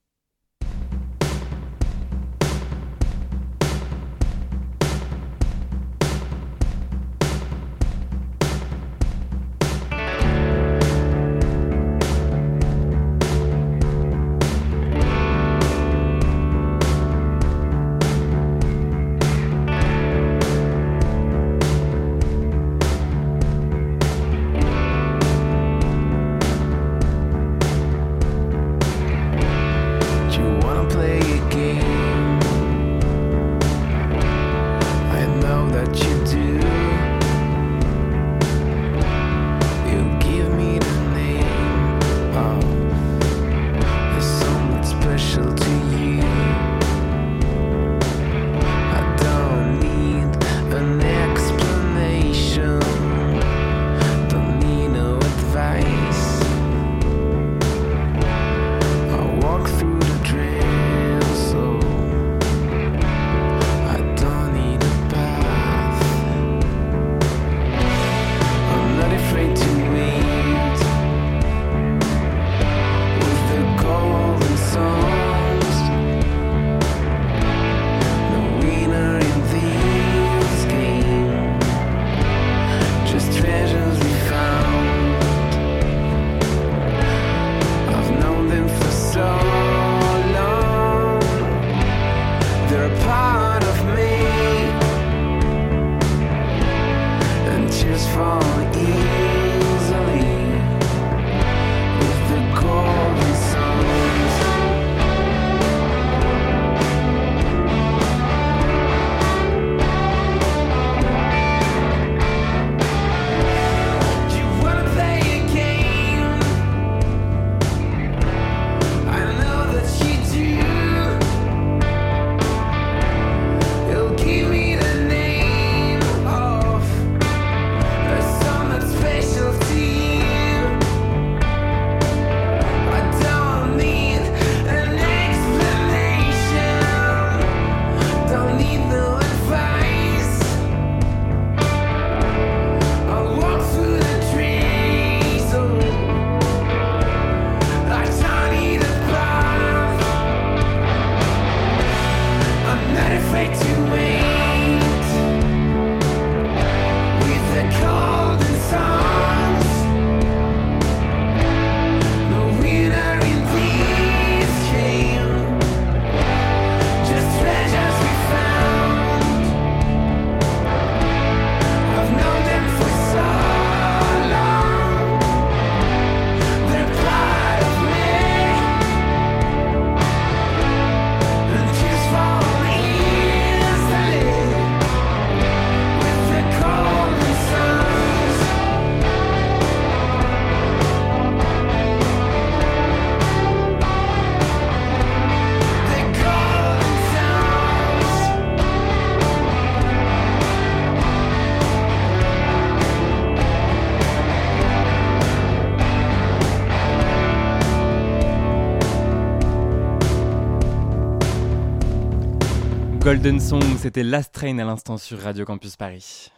C'était 213.79 214.03
Last 214.03 214.33
Train 214.33 214.59
à 214.59 214.65
l'instant 214.65 214.97
sur 214.97 215.17
Radio 215.19 215.45
Campus 215.45 215.75
Paris. 215.77 216.31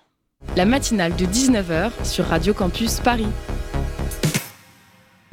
La 0.55 0.65
matinale 0.65 1.13
de 1.17 1.25
19h 1.25 1.91
sur 2.05 2.23
Radio 2.23 2.53
Campus 2.53 3.01
Paris. 3.01 3.27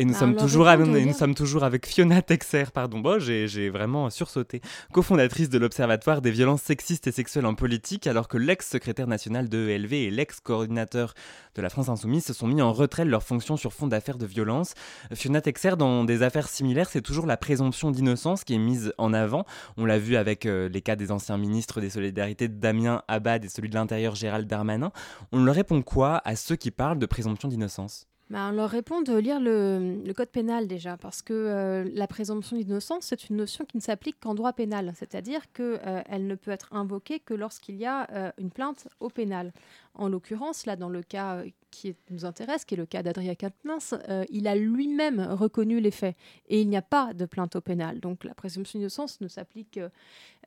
Et 0.00 0.04
nous, 0.04 0.14
sommes 0.14 0.35
toujours 0.35 0.66
avec, 0.66 0.88
nous 0.88 1.12
sommes 1.12 1.37
toujours 1.37 1.62
avec 1.62 1.87
Fiona 1.87 2.20
Texer, 2.20 2.64
pardon, 2.72 2.98
bon, 2.98 3.20
j'ai 3.20 3.70
vraiment 3.70 4.11
sursauté, 4.11 4.61
cofondatrice 4.92 5.48
de 5.48 5.57
l'Observatoire 5.57 6.20
des 6.20 6.33
violences 6.33 6.62
sexistes 6.62 7.07
et 7.07 7.12
sexuelles 7.12 7.46
en 7.46 7.54
politique, 7.54 8.09
alors 8.09 8.26
que 8.26 8.37
l'ex-secrétaire 8.37 9.07
national 9.07 9.48
de 9.48 9.68
ELV 9.68 9.92
et 9.92 10.11
l'ex-coordinateur 10.11 11.14
de 11.54 11.62
la 11.62 11.70
France 11.70 11.88
Insoumise 11.88 12.24
se 12.24 12.33
sont 12.33 12.48
mis 12.48 12.61
en 12.61 12.72
retrait 12.72 13.04
de 13.04 13.11
leurs 13.11 13.22
fonctions 13.22 13.57
sur 13.57 13.72
fond 13.72 13.87
d'affaires 13.87 14.18
de 14.18 14.26
violence. 14.26 14.74
Fiona 15.12 15.40
Texer, 15.40 15.76
dans 15.76 16.02
des 16.02 16.22
affaires 16.22 16.48
similaires, 16.48 16.88
c'est 16.90 17.00
toujours 17.00 17.26
la 17.26 17.37
présomption 17.37 17.92
d'innocence 17.92 18.42
qui 18.42 18.54
est 18.54 18.59
mise 18.59 18.92
en 18.98 19.14
avant. 19.14 19.46
On 19.76 19.85
l'a 19.85 20.00
vu 20.00 20.16
avec 20.16 20.44
euh, 20.44 20.68
les 20.68 20.80
cas 20.80 20.96
des 20.96 21.12
anciens 21.12 21.38
ministres 21.38 21.80
des 21.80 21.90
Solidarités 21.90 22.48
Damien 22.48 23.02
Abad 23.07 23.44
et 23.44 23.48
celui 23.48 23.68
de 23.68 23.76
l'Intérieur 23.76 24.16
Gérald 24.16 24.48
Darmanin. 24.48 24.90
On 25.30 25.44
leur 25.44 25.54
répond 25.54 25.83
quoi 25.83 26.20
à 26.24 26.35
ceux 26.35 26.57
qui 26.57 26.72
parlent 26.72 26.98
de 26.98 27.07
présomption 27.07 27.48
d'innocence? 27.48 28.09
Bah, 28.30 28.48
on 28.48 28.52
leur 28.52 28.70
répond 28.70 29.02
de 29.02 29.14
lire 29.14 29.38
le, 29.38 30.12
code 30.16 30.30
pénal 30.30 30.66
déjà, 30.66 30.96
parce 30.96 31.20
que 31.20 31.34
euh, 31.34 31.90
la 31.92 32.06
présomption 32.06 32.56
d'innocence, 32.56 33.04
c'est 33.04 33.28
une 33.28 33.37
notion 33.37 33.66
qui 33.66 33.76
ne 33.76 33.82
s'applique 33.82 34.18
qu'en 34.18 34.34
droit 34.34 34.54
pénal, 34.54 34.92
c'est-à-dire 34.96 35.40
qu'elle 35.52 35.80
euh, 35.87 36.18
ne 36.18 36.34
peut 36.34 36.50
être 36.50 36.72
invoquée 36.72 37.20
que 37.20 37.34
lorsqu'il 37.34 37.76
y 37.76 37.84
a 37.84 38.10
euh, 38.12 38.32
une 38.38 38.50
plainte 38.50 38.88
au 39.00 39.10
pénal. 39.10 39.52
En 39.94 40.08
l'occurrence, 40.08 40.64
là, 40.64 40.74
dans 40.76 40.88
le 40.88 41.02
cas 41.02 41.42
qui 41.74 41.96
nous 42.10 42.24
intéresse, 42.24 42.64
qui 42.64 42.74
est 42.74 42.78
le 42.78 42.87
cas 42.87 43.02
d'Adrien 43.02 43.34
Quatennens, 43.34 43.94
il 44.30 44.46
a 44.46 44.54
lui-même 44.54 45.20
reconnu 45.20 45.80
les 45.80 45.90
faits 45.90 46.16
et 46.48 46.60
il 46.60 46.68
n'y 46.68 46.76
a 46.76 46.82
pas 46.82 47.12
de 47.12 47.26
plainte 47.26 47.56
au 47.56 47.60
pénal. 47.60 48.00
Donc 48.00 48.24
la 48.24 48.34
présomption 48.34 48.78
d'innocence 48.78 49.20
ne 49.20 49.28
s'applique 49.28 49.78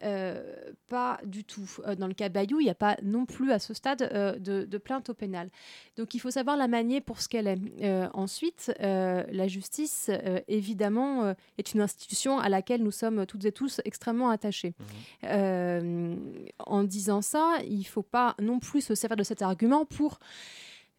euh, 0.03 0.43
pas 0.89 1.19
du 1.25 1.43
tout. 1.43 1.69
Euh, 1.85 1.95
dans 1.95 2.07
le 2.07 2.13
cas 2.13 2.29
Bayou, 2.29 2.59
il 2.59 2.65
n'y 2.65 2.69
a 2.69 2.75
pas 2.75 2.97
non 3.01 3.25
plus 3.25 3.51
à 3.51 3.59
ce 3.59 3.73
stade 3.73 4.03
euh, 4.03 4.37
de, 4.37 4.77
plainte 4.77 5.09
au 5.09 5.13
pénal. 5.13 5.49
Donc 5.97 6.13
il 6.13 6.19
faut 6.19 6.29
savoir 6.29 6.55
la 6.55 6.67
manier 6.67 7.01
pour 7.01 7.19
ce 7.21 7.27
qu'elle 7.27 7.47
est. 7.47 7.57
ensuite, 8.13 8.71
la 8.79 9.47
justice, 9.47 10.11
évidemment, 10.47 11.33
est 11.57 11.73
une 11.73 11.81
institution 11.81 12.39
à 12.39 12.49
laquelle 12.49 12.83
nous 12.83 12.91
sommes 12.91 13.25
toutes 13.25 13.45
et 13.45 13.51
tous 13.51 13.81
extrêmement 13.85 14.29
attachés. 14.29 14.75
Mmh. 15.23 16.15
en 16.59 16.83
disant 16.83 17.21
ça, 17.21 17.57
il 17.65 17.79
ne 17.79 17.83
faut 17.83 18.03
pas 18.03 18.35
non 18.39 18.59
plus 18.59 18.81
se 18.81 18.95
servir 18.95 19.17
de 19.17 19.23
cet 19.23 19.41
argument 19.41 19.85
pour 19.85 20.19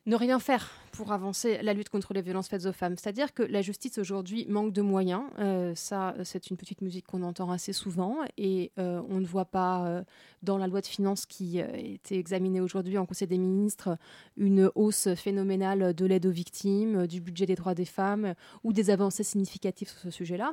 ne 0.09 0.17
rien 0.17 0.39
faire 0.39 0.71
pour 0.93 1.13
avancer 1.13 1.59
la 1.63 1.75
lutte 1.75 1.91
contre 1.91 2.15
les 2.15 2.23
violences 2.23 2.49
faites 2.49 2.65
aux 2.65 2.73
femmes. 2.73 2.97
C'est-à-dire 2.97 3.35
que 3.35 3.43
la 3.43 3.61
justice 3.63 3.99
aujourd'hui 3.99 4.47
manque 4.49 4.73
de 4.73 4.81
moyens. 4.83 5.23
Euh, 5.39 5.75
ça, 5.75 6.15
c'est 6.25 6.49
une 6.49 6.57
petite 6.57 6.81
musique 6.81 7.07
qu'on 7.07 7.23
entend 7.23 7.51
assez 7.51 7.75
souvent 7.75 8.17
et 8.39 8.73
euh, 8.79 9.03
on 9.09 9.21
ne 9.21 9.27
voit 9.27 9.45
pas 9.45 9.87
euh, 9.87 10.03
dans 10.43 10.57
la 10.57 10.67
loi 10.67 10.81
de 10.81 10.87
finances 10.87 11.27
qui 11.27 11.61
a 11.61 11.77
été 11.77 12.19
examinée 12.19 12.61
aujourd'hui 12.61 12.97
en 12.97 13.05
Conseil 13.05 13.29
des 13.29 13.39
ministres 13.39 13.99
une 14.37 14.71
hausse 14.75 15.09
phénoménale 15.15 15.95
de 15.95 16.07
l'aide 16.07 16.27
aux 16.27 16.31
victimes, 16.31 17.07
du 17.07 17.21
budget 17.21 17.45
des 17.45 17.55
droits 17.55 17.75
des 17.75 17.85
femmes 17.85 18.35
ou 18.65 18.73
des 18.73 18.91
avancées 18.91 19.25
significatives 19.25 19.89
sur 19.89 19.99
ce 19.99 20.11
sujet-là. 20.11 20.53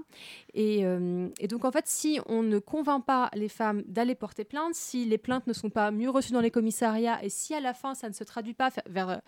Et, 0.54 0.82
et 1.40 1.48
donc 1.48 1.66
en 1.66 1.72
fait, 1.72 1.88
si 1.88 2.20
on 2.26 2.44
ne 2.44 2.60
convainc 2.60 3.06
pas 3.06 3.30
les 3.34 3.50
femmes 3.50 3.84
d'aller 3.88 4.16
porter 4.16 4.44
plainte, 4.44 4.74
si 4.74 5.06
les 5.06 5.18
plaintes 5.18 5.48
ne 5.48 5.54
sont 5.54 5.70
pas 5.70 5.92
mieux 5.92 6.10
reçues 6.10 6.34
dans 6.34 6.42
les 6.42 6.52
commissariats 6.52 7.24
et 7.24 7.30
si 7.30 7.54
à 7.54 7.60
la 7.60 7.74
fin 7.74 7.94
ça 7.94 8.10
ne 8.10 8.14
se 8.14 8.24
traduit 8.24 8.54
pas 8.54 8.70
vers 8.88 9.22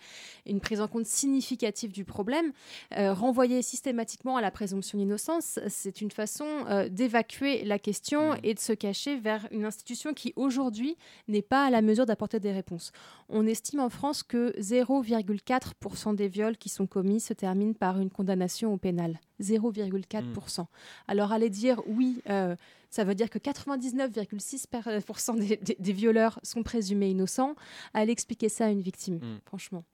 une 0.46 0.60
prise 0.60 0.80
en 0.80 0.88
compte 0.88 1.06
significatif 1.06 1.92
du 1.92 2.04
problème. 2.04 2.52
Euh, 2.96 3.12
renvoyer 3.12 3.62
systématiquement 3.62 4.36
à 4.36 4.40
la 4.40 4.50
présomption 4.50 4.98
d'innocence, 4.98 5.58
c'est 5.68 6.00
une 6.00 6.10
façon 6.10 6.46
euh, 6.68 6.88
d'évacuer 6.88 7.64
la 7.64 7.78
question 7.78 8.32
mmh. 8.32 8.40
et 8.42 8.54
de 8.54 8.58
se 8.58 8.72
cacher 8.72 9.16
vers 9.16 9.46
une 9.50 9.64
institution 9.64 10.14
qui 10.14 10.32
aujourd'hui 10.36 10.96
n'est 11.28 11.42
pas 11.42 11.66
à 11.66 11.70
la 11.70 11.82
mesure 11.82 12.06
d'apporter 12.06 12.40
des 12.40 12.52
réponses. 12.52 12.92
On 13.28 13.46
estime 13.46 13.80
en 13.80 13.90
France 13.90 14.22
que 14.22 14.58
0,4% 14.58 16.14
des 16.14 16.28
viols 16.28 16.56
qui 16.56 16.68
sont 16.68 16.86
commis 16.86 17.20
se 17.20 17.32
terminent 17.32 17.74
par 17.74 18.00
une 18.00 18.10
condamnation 18.10 18.72
au 18.72 18.76
pénal. 18.76 19.20
0,4%. 19.40 20.62
Mmh. 20.62 20.66
Alors 21.06 21.32
allez 21.32 21.50
dire 21.50 21.82
oui. 21.86 22.22
Euh, 22.28 22.56
ça 22.90 23.04
veut 23.04 23.14
dire 23.14 23.28
que 23.28 23.38
99,6% 23.38 25.38
des, 25.38 25.76
des, 25.78 25.92
violeurs 25.92 26.40
sont 26.42 26.62
présumés 26.62 27.10
innocents. 27.10 27.54
Allez 27.92 28.12
expliquer 28.12 28.48
ça 28.48 28.64
à 28.66 28.70
une 28.70 28.80
victime, 28.80 29.16
mmh. 29.16 29.40
franchement. 29.44 29.84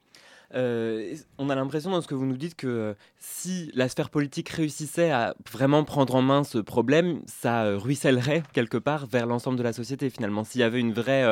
Euh, 0.55 1.17
on 1.39 1.51
a 1.51 1.55
l'impression 1.55 1.91
dans 1.91 2.01
ce 2.01 2.07
que 2.07 2.15
vous 2.15 2.27
nous 2.27 2.37
dites 2.37 2.55
que 2.55 2.67
euh, 2.67 2.95
si 3.19 3.71
la 3.75 3.89
sphère 3.89 4.11
politique 4.11 4.49
réussissait 4.51 5.11
à 5.11 5.35
vraiment 5.51 5.85
prendre 5.85 6.15
en 6.15 6.23
main 6.23 6.45
ce 6.45 6.59
problème, 6.59 7.21
ça 7.27 7.65
euh, 7.65 7.79
ruissellerait 7.79 8.43
quelque 8.53 8.77
part 8.77 9.07
vers 9.07 9.27
l'ensemble 9.27 9.59
de 9.59 9.63
la 9.63 9.73
société 9.73 10.11
finalement. 10.11 10.45
S'il 10.45 10.61
y 10.61 10.65
avait 10.65 10.81
une 10.81 10.93
vraie 10.93 11.25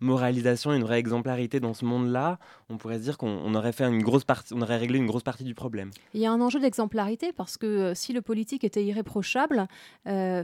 moralisation, 0.00 0.72
une 0.72 0.82
vraie 0.82 0.98
exemplarité 0.98 1.60
dans 1.60 1.74
ce 1.74 1.84
monde-là, 1.84 2.38
on 2.68 2.76
pourrait 2.76 2.98
se 2.98 3.02
dire 3.02 3.18
qu'on 3.18 3.54
aurait 3.54 3.72
fait 3.72 3.84
une 3.84 4.02
grosse 4.02 4.24
partie, 4.24 4.54
on 4.54 4.62
aurait 4.62 4.76
réglé 4.76 4.98
une 4.98 5.06
grosse 5.06 5.22
partie 5.22 5.44
du 5.44 5.54
problème. 5.54 5.90
Il 6.14 6.20
y 6.20 6.26
a 6.26 6.32
un 6.32 6.40
enjeu 6.40 6.60
d'exemplarité 6.60 7.32
parce 7.32 7.56
que 7.56 7.92
si 7.94 8.12
le 8.12 8.22
politique 8.22 8.64
était 8.64 8.84
irréprochable, 8.84 9.66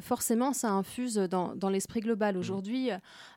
forcément 0.02 0.52
ça 0.52 0.70
infuse 0.70 1.14
dans, 1.14 1.54
dans 1.54 1.70
l'esprit 1.70 2.00
global. 2.00 2.36
Mmh. 2.36 2.38
Aujourd'hui, 2.38 2.90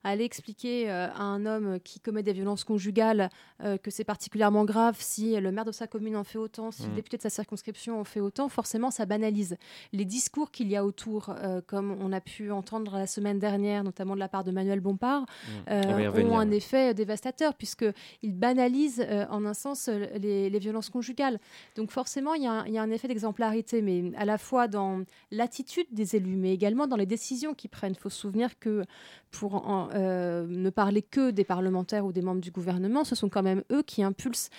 aller 0.04 0.24
expliquer 0.24 0.90
à 0.90 1.22
un 1.22 1.46
homme 1.46 1.80
qui 1.84 2.00
commet 2.00 2.24
des 2.24 2.34
violences 2.34 2.64
conjugales 2.64 3.30
que 3.60 3.92
c'est 3.92 4.04
particulièrement 4.04 4.66
grave 4.66 4.73
si 5.00 5.40
le 5.40 5.52
maire 5.52 5.66
de 5.66 5.72
sa 5.72 5.88
commune 5.88 6.16
en 6.16 6.24
fait 6.24 6.38
autant, 6.38 6.72
si 6.72 6.84
le 6.84 6.90
mm. 6.90 6.96
député 6.96 7.18
de 7.18 7.22
sa 7.22 7.30
circonscription 7.30 8.00
en 8.00 8.04
fait 8.04 8.20
autant, 8.20 8.50
forcément 8.50 8.92
ça 8.92 9.06
banalise. 9.06 9.58
Les 9.92 10.06
discours 10.06 10.52
qu'il 10.52 10.70
y 10.70 10.76
a 10.76 10.86
autour, 10.86 11.30
euh, 11.30 11.62
comme 11.66 11.96
on 12.00 12.12
a 12.12 12.22
pu 12.22 12.52
entendre 12.52 12.98
la 12.98 13.08
semaine 13.08 13.40
dernière, 13.40 13.84
notamment 13.84 14.16
de 14.16 14.20
la 14.20 14.30
part 14.30 14.44
de 14.44 14.52
Manuel 14.52 14.80
Bompard, 14.80 15.22
mm. 15.22 15.52
euh, 15.70 16.24
ont 16.24 16.38
un 16.38 16.52
effet 16.52 16.94
dévastateur 16.94 17.56
puisqu'ils 17.56 18.36
banalisent 18.36 19.06
euh, 19.08 19.26
en 19.30 19.46
un 19.46 19.54
sens 19.54 19.90
les, 19.90 20.50
violences 20.60 20.90
conjugales. 20.90 21.40
Donc 21.76 21.92
forcément, 21.92 22.34
il 22.36 22.44
y, 22.44 22.48
a 22.48 22.82
un 22.82 22.92
effet 22.92 23.08
d'exemplarité, 23.08 23.82
mais 23.82 24.12
à 24.16 24.24
la 24.24 24.38
fois 24.38 24.68
dans 24.68 25.04
l'attitude 25.32 25.88
des 25.92 26.16
élus, 26.16 26.38
mais 26.38 26.54
également 26.54 26.88
dans 26.88 26.96
les 26.96 27.06
décisions 27.06 27.54
qu'ils 27.54 27.70
prennent. 27.70 27.94
Il 27.94 28.00
faut 28.00 28.10
se 28.10 28.20
souvenir 28.20 28.58
que 28.60 28.86
pour 29.32 29.68
ne 29.94 30.70
parler 30.70 31.02
que 31.02 31.32
des 31.32 31.44
parlementaires 31.44 32.06
ou 32.06 32.12
des 32.12 32.22
membres 32.22 32.40
du 32.40 32.52
gouvernement, 32.52 33.04
ce 33.04 33.16
sont 33.16 33.30
quand 33.30 33.44
même 33.44 33.64
eux 33.72 33.84
qui 33.84 34.04
impulsent 34.04 34.50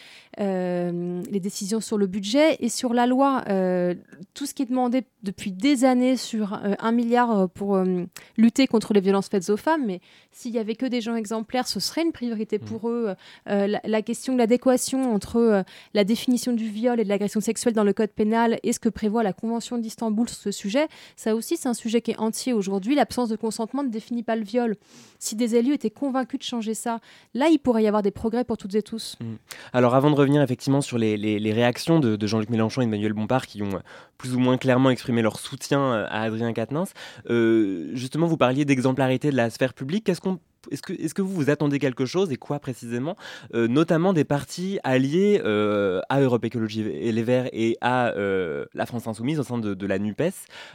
euh, 0.40 1.22
les 1.30 1.40
décisions 1.40 1.80
sur 1.80 1.96
le 1.96 2.06
budget 2.06 2.56
et 2.60 2.68
sur 2.68 2.92
la 2.92 3.06
loi. 3.06 3.44
Euh, 3.48 3.94
tout 4.34 4.46
ce 4.46 4.54
qui 4.54 4.62
est 4.62 4.66
demandé 4.66 5.04
depuis 5.22 5.52
des 5.52 5.84
années 5.84 6.16
sur 6.16 6.54
euh, 6.54 6.74
un 6.80 6.92
milliard 6.92 7.48
pour 7.50 7.78
lutter 8.36 8.66
contre 8.66 8.94
les 8.94 9.00
violences 9.00 9.28
faites 9.28 9.48
aux 9.50 9.56
femmes, 9.56 9.86
mais 9.86 10.00
s'il 10.32 10.52
y 10.52 10.58
avait 10.58 10.74
que 10.74 10.86
des 10.86 11.00
gens 11.00 11.14
exemplaires, 11.14 11.68
ce 11.68 11.78
serait 11.78 12.02
une 12.02 12.12
priorité 12.12 12.58
pour 12.58 12.88
mmh. 12.88 12.92
eux. 12.92 13.14
La, 13.46 14.02
question 14.02 14.34
de 14.34 14.38
l'adéquation 14.38 15.14
entre 15.14 15.64
la 15.94 16.04
définition 16.04 16.52
du 16.52 16.68
viol 16.68 17.00
et 17.00 17.04
de 17.04 17.08
l'agression 17.08 17.40
sexuelle 17.40 17.74
dans 17.74 17.84
le 17.84 17.92
code 17.92 18.10
pénal 18.10 18.58
et 18.62 18.72
ce 18.72 18.80
que 18.80 18.88
prévoit 18.88 19.22
la 19.22 19.32
Convention 19.32 19.78
d'Istanbul 19.78 20.28
sur 20.28 20.38
ce 20.38 20.50
sujet, 20.50 20.88
ça 21.16 21.34
aussi 21.34 21.56
c'est 21.56 21.68
un 21.68 21.74
sujet 21.74 22.00
qui 22.00 22.10
est 22.10 22.18
entier 22.18 22.52
aujourd'hui. 22.52 22.94
L'absence 22.94 23.28
de 23.28 23.36
consentement 23.36 23.82
ne 23.82 23.88
définit 23.88 24.22
pas 24.22 24.36
le 24.36 24.42
viol. 24.42 24.76
Si 25.18 25.36
des 25.36 25.56
élus 25.56 25.74
étaient 25.74 25.90
convaincus 25.90 26.40
de 26.40 26.44
changer 26.44 26.74
ça, 26.74 27.00
là 27.34 27.48
il 27.48 27.58
pourrait 27.58 27.84
y 27.84 27.86
avoir 27.86 28.02
des 28.02 28.10
progrès 28.10 28.44
pour 28.44 28.56
toutes 28.56 28.74
et 28.74 28.82
tous. 28.82 29.16
Mmh. 29.20 29.34
Avant 29.94 30.10
de 30.10 30.16
revenir 30.16 30.42
effectivement 30.42 30.80
sur 30.80 30.98
les, 30.98 31.52
réactions 31.52 32.00
de, 32.00 32.26
Jean-Luc 32.26 32.50
Mélenchon 32.50 32.80
et 32.80 32.84
Emmanuel 32.84 33.12
Bompard 33.12 33.46
qui 33.46 33.62
ont 33.62 33.76
euh, 33.76 33.80
plus 34.18 34.34
ou 34.34 34.40
moins 34.40 34.58
clairement 34.58 34.90
exprimé 34.90 35.22
leur 35.22 35.38
soutien 35.38 35.80
euh, 35.80 36.06
à 36.08 36.22
Adrien 36.22 36.52
Quatennens, 36.52 36.94
euh, 37.30 37.90
justement 37.92 38.26
vous 38.26 38.36
parliez 38.36 38.64
d'exemplarité 38.64 39.30
de 39.30 39.36
la 39.36 39.50
sphère 39.50 39.72
publique. 39.72 40.08
Est-ce 40.70 40.82
que, 40.82 40.92
est 40.92 41.12
que, 41.12 41.22
vous 41.22 41.34
vous 41.34 41.50
attendez 41.50 41.78
quelque 41.78 42.06
chose 42.06 42.32
et 42.32 42.36
quoi 42.36 42.58
précisément? 42.58 43.16
Euh, 43.54 43.68
Notamment 43.68 44.12
des 44.12 44.24
partis 44.24 44.78
alliés 44.84 45.40
euh, 45.44 46.00
à 46.08 46.20
Europe 46.20 46.44
Écologie 46.44 46.82
et 46.82 47.12
les 47.12 47.22
Verts 47.22 47.48
et 47.52 47.76
à 47.80 48.08
euh, 48.08 48.66
la 48.74 48.86
France 48.86 49.06
Insoumise 49.06 49.38
au 49.40 49.42
sein 49.42 49.58
de, 49.58 49.86
la 49.86 49.98
NUPES. 49.98 50.32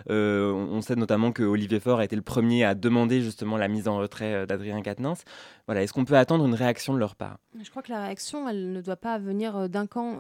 on 0.08 0.82
sait 0.82 0.96
notamment 0.96 1.32
que 1.32 1.44
Olivier 1.44 1.80
Faure 1.80 2.00
a 2.00 2.06
été 2.06 2.16
le 2.16 2.22
premier 2.22 2.64
à 2.64 2.76
demander 2.76 3.22
justement 3.22 3.58
la 3.58 3.68
mise 3.68 3.88
en 3.88 3.98
retrait 3.98 4.46
d'Adrien 4.46 4.82
Quatennens. 4.82 5.24
Voilà, 5.66 5.84
Est-ce 5.84 5.94
qu'on 5.94 6.06
peut 6.06 6.18
attendre 6.18 6.46
une 6.46 6.54
réaction 6.54 6.94
de 6.94 7.00
leur 7.00 7.16
part? 7.16 7.38
Je 7.60 7.70
crois 7.70 7.82
que 7.82 7.92
la 7.92 8.04
réaction, 8.04 8.48
elle 8.48 8.72
ne 8.72 8.82
doit 8.82 8.96
pas 8.96 9.18
venir 9.18 9.70
d'un 9.70 9.88
camp 9.88 10.20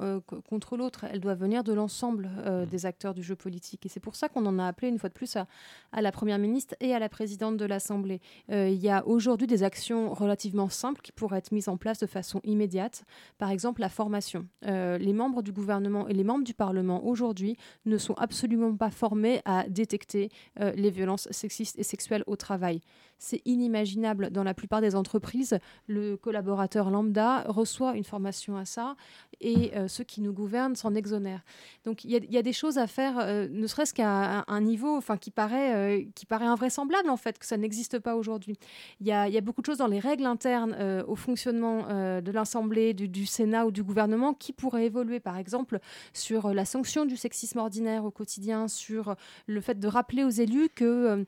contre 0.50 0.78
l'autre, 0.78 1.06
elle 1.12 1.20
doit 1.20 1.36
venir 1.36 1.64
de 1.64 1.74
l'ensemble 1.74 2.30
mmh. 2.46 2.66
des 2.66 2.86
acteurs 2.86 3.14
du 3.14 3.24
jeu 3.24 3.36
politique. 3.36 3.86
Et 3.86 3.90
c'est 3.90 4.00
pour 4.00 4.16
ça 4.16 4.30
qu'on 4.30 4.46
en 4.46 4.58
a 4.60 4.66
appelé 4.66 4.90
une 4.90 5.00
fois 5.00 5.10
de 5.10 5.14
plus 5.14 5.36
à, 5.36 5.48
à, 5.92 6.02
la 6.02 6.12
Première 6.12 6.40
ministre 6.40 6.76
et 6.80 6.94
à 6.94 7.00
la 7.00 7.10
présidente 7.10 7.58
de 7.58 7.66
l'Assemblée. 7.66 8.22
il 8.50 8.74
y 8.74 8.90
a 8.90 9.06
aujourd'hui 9.08 9.48
des 9.48 9.59
des 9.60 9.64
actions 9.64 10.14
relativement 10.14 10.70
simples 10.70 11.02
qui 11.02 11.12
pourraient 11.12 11.40
être 11.40 11.52
mises 11.52 11.68
en 11.68 11.78
place 11.78 12.00
de 12.00 12.06
façon 12.06 12.40
immédiate. 12.44 13.04
Par 13.38 13.52
exemple, 13.52 13.82
la 13.82 13.90
formation. 13.90 14.48
les 14.64 15.14
membres 15.14 15.42
du 15.42 15.52
gouvernement 15.52 16.08
et 16.08 16.14
les 16.14 16.24
membres 16.24 16.44
du 16.44 16.54
Parlement 16.54 17.06
aujourd'hui 17.06 17.58
ne 17.86 17.98
sont 17.98 18.14
absolument 18.16 18.76
pas 18.76 18.92
formés 18.92 19.42
à 19.46 19.68
détecter 19.68 20.30
les 20.58 20.90
violences 20.90 21.28
sexistes 21.32 21.78
et 21.78 21.84
sexuelles 21.84 22.24
au 22.28 22.36
travail. 22.36 22.82
C'est 23.20 23.42
inimaginable 23.44 24.32
dans 24.32 24.44
la 24.44 24.54
plupart 24.54 24.80
des 24.80 24.96
entreprises. 24.96 25.60
Le 25.88 26.16
collaborateur 26.16 26.90
lambda 26.90 27.44
reçoit 27.48 27.96
une 27.96 28.06
formation 28.06 28.56
à 28.56 28.64
ça 28.64 28.96
et 29.42 29.76
euh, 29.76 29.90
ceux 29.90 30.06
qui 30.06 30.22
nous 30.22 30.32
gouvernent 30.32 30.76
s'en 30.76 30.96
exonèrent. 30.96 31.44
Donc 31.84 32.06
il 32.06 32.12
y, 32.12 32.38
a 32.38 32.42
des 32.42 32.54
choses 32.54 32.78
à 32.78 32.88
faire, 32.88 33.20
euh, 33.20 33.48
ne 33.52 33.68
serait-ce 33.68 33.94
qu'à 33.94 34.46
un 34.48 34.62
niveau 34.62 34.96
enfin, 34.96 35.18
qui, 35.18 35.32
paraît, 35.32 35.76
euh, 35.76 36.06
qui 36.16 36.26
paraît 36.26 36.46
invraisemblable 36.46 37.10
en 37.10 37.18
fait, 37.18 37.38
que 37.38 37.46
ça 37.46 37.58
n'existe 37.58 38.00
pas 38.00 38.16
aujourd'hui. 38.16 38.58
Il 39.02 39.08
y, 39.08 39.12
a, 39.12 39.42
beaucoup 39.42 39.62
de 39.62 39.66
choses 39.66 39.80
dans 39.80 39.88
les 39.88 40.00
règles 40.00 40.26
internes 40.26 41.04
au 41.08 41.16
fonctionnement 41.16 41.88
de 42.22 42.32
l'Assemblée, 42.32 42.94
du, 42.94 43.08
du, 43.08 43.26
Sénat 43.26 43.66
ou 43.66 43.72
du 43.72 43.84
gouvernement 43.84 44.34
qui 44.34 44.54
pourraient 44.54 44.86
évoluer, 44.86 45.20
par 45.20 45.38
exemple, 45.38 45.80
sur 46.14 46.54
la 46.54 46.66
sanction 46.66 47.06
du 47.06 47.18
sexisme 47.18 47.60
ordinaire 47.60 48.06
au 48.06 48.12
quotidien, 48.12 48.68
sur 48.68 49.16
le 49.48 49.62
fait 49.62 49.80
de 49.80 49.88
rappeler 49.88 50.24
aux 50.24 50.30
élus 50.30 50.70
que 50.70 51.26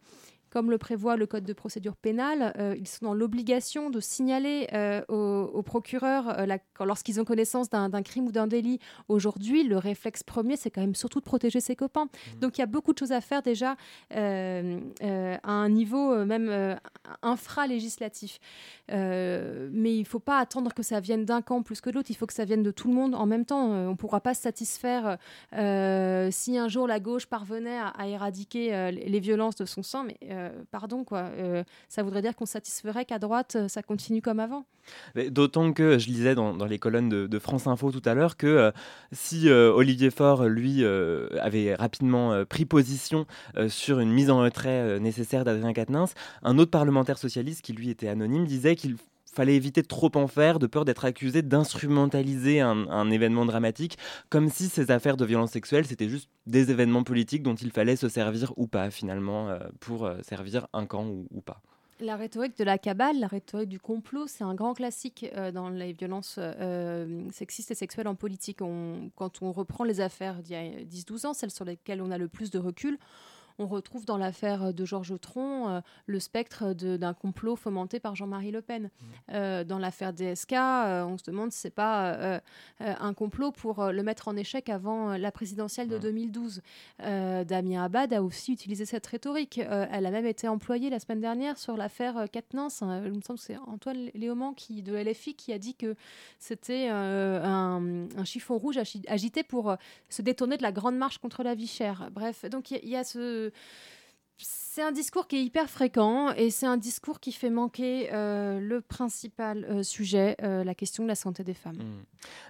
comme 0.51 0.69
le 0.69 0.77
prévoit 0.77 1.15
le 1.15 1.25
Code 1.25 1.45
de 1.45 1.53
procédure 1.53 1.95
pénale, 1.95 2.53
euh, 2.59 2.75
ils 2.77 2.87
sont 2.87 3.05
dans 3.05 3.13
l'obligation 3.13 3.89
de 3.89 3.99
signaler 3.99 4.67
euh, 4.73 5.01
au, 5.07 5.61
procureur 5.63 6.37
euh, 6.39 6.57
lorsqu'ils 6.81 7.21
ont 7.21 7.23
connaissance 7.23 7.69
d'un 7.69 8.01
crime 8.03 8.27
ou 8.27 8.31
d'un 8.31 8.47
délit. 8.47 8.79
Aujourd'hui, 9.07 9.63
le 9.63 9.77
réflexe 9.77 10.23
premier, 10.23 10.57
c'est 10.57 10.69
quand 10.69 10.81
même 10.81 10.95
surtout 10.95 11.19
de 11.19 11.25
protéger 11.25 11.61
ses 11.61 11.75
copains. 11.75 12.05
Mmh. 12.05 12.39
Donc 12.41 12.57
il 12.57 12.61
y 12.61 12.63
a 12.63 12.67
beaucoup 12.67 12.91
de 12.91 12.97
choses 12.97 13.13
à 13.13 13.21
faire 13.21 13.41
déjà 13.41 13.77
à 14.11 15.51
un 15.51 15.69
niveau 15.69 16.25
même 16.25 16.77
infra-législatif. 17.21 18.39
mais 18.89 19.95
il 19.95 20.01
ne 20.01 20.05
faut 20.05 20.19
pas 20.19 20.39
attendre 20.39 20.73
que 20.73 20.83
ça 20.83 20.99
vienne 20.99 21.23
d'un 21.23 21.41
camp 21.41 21.61
plus 21.61 21.79
que 21.79 21.89
de 21.89 21.95
l'autre, 21.95 22.11
il 22.11 22.15
faut 22.15 22.25
que 22.25 22.33
ça 22.33 22.43
vienne 22.43 22.63
de 22.63 22.71
tout 22.71 22.89
le 22.89 22.93
monde 22.93 23.15
en 23.15 23.25
même 23.25 23.45
temps. 23.45 23.63
on 23.63 23.91
ne 23.91 23.95
pourra 23.95 24.19
pas 24.19 24.33
se 24.33 24.41
satisfaire 24.41 25.17
si 25.53 26.57
un 26.57 26.67
jour 26.67 26.87
la 26.87 26.99
gauche 26.99 27.27
parvenait 27.27 27.77
à, 27.77 27.87
à 27.87 28.07
éradiquer 28.07 28.91
les 28.91 29.19
violences 29.19 29.55
de 29.55 29.65
son 29.65 29.83
sang, 29.83 30.03
mais 30.03 30.17
euh, 30.41 30.63
pardon, 30.71 31.03
quoi. 31.03 31.29
Euh, 31.37 31.63
ça 31.89 32.03
voudrait 32.03 32.21
dire 32.21 32.35
qu'on 32.35 32.45
satisferait 32.45 33.05
qu'à 33.05 33.19
droite, 33.19 33.55
euh, 33.55 33.67
ça 33.67 33.81
continue 33.83 34.21
comme 34.21 34.39
avant. 34.39 34.65
D'autant 35.29 35.73
que 35.73 35.99
je 35.99 36.07
lisais 36.07 36.33
dans, 36.33 36.65
les 36.65 36.79
colonnes 36.79 37.09
de, 37.09 37.39
France 37.39 37.67
Info 37.67 37.91
tout 37.91 38.01
à 38.03 38.15
l'heure 38.15 38.35
que 38.35 38.71
si 39.11 39.47
Olivier 39.47 40.09
Faure, 40.09 40.45
lui, 40.45 40.83
avait 40.83 41.75
rapidement 41.75 42.43
pris 42.45 42.65
position 42.65 43.27
sur 43.67 43.99
une 43.99 44.11
mise 44.11 44.31
en 44.31 44.39
retrait 44.39 44.99
nécessaire 44.99 45.45
d'Adrien 45.45 45.73
Quatennens, 45.73 46.15
un 46.41 46.57
autre 46.57 46.71
parlementaire 46.71 47.19
socialiste 47.19 47.61
qui, 47.61 47.73
lui, 47.73 47.91
était 47.91 48.07
anonyme, 48.07 48.45
disait 48.45 48.75
qu'il 48.75 48.97
fallait 49.33 49.55
éviter 49.55 49.81
de 49.81 49.87
trop 49.87 50.11
en 50.15 50.27
faire, 50.27 50.59
de 50.59 50.67
peur 50.67 50.85
d'être 50.85 51.05
accusé 51.05 51.41
d'instrumentaliser 51.41 52.59
un, 52.59 53.11
événement 53.11 53.45
dramatique, 53.45 53.97
comme 54.29 54.49
si 54.49 54.69
ces 54.69 54.91
affaires 54.91 55.17
de 55.17 55.25
violence 55.25 55.51
sexuelle, 55.51 55.85
c'était 55.85 56.09
juste 56.09 56.29
des 56.45 56.71
événements 56.71 57.03
politiques 57.03 57.43
dont 57.43 57.55
il 57.55 57.71
fallait 57.71 57.95
se 57.95 58.09
servir 58.09 58.53
ou 58.57 58.67
pas, 58.67 58.89
finalement, 58.89 59.49
euh, 59.49 59.59
pour 59.79 60.05
euh, 60.05 60.17
servir 60.21 60.67
un 60.73 60.85
camp 60.85 61.05
ou, 61.05 61.41
pas. 61.41 61.61
La 61.99 62.15
rhétorique 62.15 62.57
de 62.57 62.63
la 62.63 62.77
cabale, 62.77 63.19
la 63.19 63.27
rhétorique 63.27 63.69
du 63.69 63.79
complot, 63.79 64.27
c'est 64.27 64.43
un 64.43 64.55
grand 64.55 64.73
classique 64.73 65.25
euh, 65.35 65.51
dans 65.51 65.69
les 65.69 65.93
violences 65.93 66.39
sexistes 67.31 67.71
et 67.71 67.75
sexuelles 67.75 68.07
en 68.07 68.15
politique. 68.15 68.59
quand 69.15 69.41
on 69.41 69.51
reprend 69.51 69.83
les 69.83 70.01
affaires 70.01 70.41
d'il 70.41 70.53
y 70.53 70.55
a 70.55 70.83
10-12 70.83 71.27
ans, 71.27 71.33
celles 71.33 71.51
sur 71.51 71.65
lesquelles 71.65 72.01
on 72.01 72.11
a 72.11 72.17
le 72.17 72.27
plus 72.27 72.49
de 72.49 72.59
recul, 72.59 72.97
on 73.59 73.67
retrouve 73.67 74.05
dans 74.05 74.17
l'affaire 74.17 74.73
de 74.73 74.85
Georges 74.85 75.19
Tron 75.19 75.69
euh, 75.69 75.81
le 76.05 76.19
spectre 76.19 76.73
d'un 76.73 77.13
complot 77.13 77.55
fomenté 77.55 77.99
par 77.99 78.15
Jean-Marie 78.15 78.51
Le 78.51 78.61
Pen. 78.61 78.83
Mmh. 78.83 79.05
Euh, 79.33 79.63
dans 79.63 79.79
l'affaire 79.79 80.13
DSK, 80.13 80.53
euh, 80.53 81.05
on 81.05 81.17
se 81.17 81.23
demande 81.25 81.51
si 81.51 81.59
c'est 81.59 81.69
pas 81.69 82.41
un 82.79 83.13
complot 83.13 83.51
pour 83.51 83.85
le 83.85 84.03
mettre 84.03 84.27
en 84.27 84.35
échec 84.35 84.69
avant 84.69 85.17
la 85.17 85.31
présidentielle 85.31 85.87
de 85.87 85.97
2012. 85.97 86.61
Damien 86.99 87.83
Abad 87.83 88.13
a 88.13 88.23
aussi 88.23 88.53
utilisé 88.53 88.85
cette 88.85 89.05
rhétorique. 89.05 89.59
elle 89.59 90.05
a 90.05 90.11
même 90.11 90.25
été 90.25 90.47
employée 90.47 90.89
la 90.89 90.99
semaine 90.99 91.21
dernière 91.21 91.57
sur 91.57 91.77
l'affaire 91.77 92.25
Quatennens. 92.31 92.81
Hein. 92.81 93.03
Il 93.05 93.13
me 93.13 93.21
semble 93.21 93.39
que 93.39 93.45
c'est 93.45 93.57
Antoine 93.57 94.09
Léaumont 94.15 94.53
qui, 94.53 94.81
de 94.81 94.95
LFI 94.95 95.35
qui 95.35 95.53
a 95.53 95.59
dit 95.59 95.75
que 95.75 95.95
c'était 96.39 96.89
un, 96.89 98.07
chiffon 98.25 98.57
rouge 98.57 98.79
agité 99.07 99.43
pour 99.43 99.75
se 100.09 100.21
détourner 100.21 100.57
de 100.57 100.63
la 100.63 100.71
grande 100.71 100.97
marche 100.97 101.17
contre 101.19 101.43
la 101.43 101.55
vie 101.55 101.67
chère. 101.67 102.09
Bref, 102.11 102.45
donc 102.45 102.71
il 102.71 102.89
y, 102.89 102.95
a 102.95 103.03
ce 103.03 103.40
de 103.41 103.53
c'est 104.73 104.81
un 104.81 104.93
discours 104.93 105.27
qui 105.27 105.35
est 105.35 105.43
hyper 105.43 105.69
fréquent 105.69 106.31
et 106.37 106.49
c'est 106.49 106.65
un 106.65 106.77
discours 106.77 107.19
qui 107.19 107.33
fait 107.33 107.49
manquer 107.49 108.07
euh, 108.13 108.61
le 108.61 108.79
principal 108.79 109.65
euh, 109.69 109.83
sujet, 109.83 110.37
euh, 110.43 110.63
la 110.63 110.73
question 110.73 111.03
de 111.03 111.09
la 111.09 111.15
santé 111.15 111.43
des 111.43 111.53
femmes. 111.53 111.75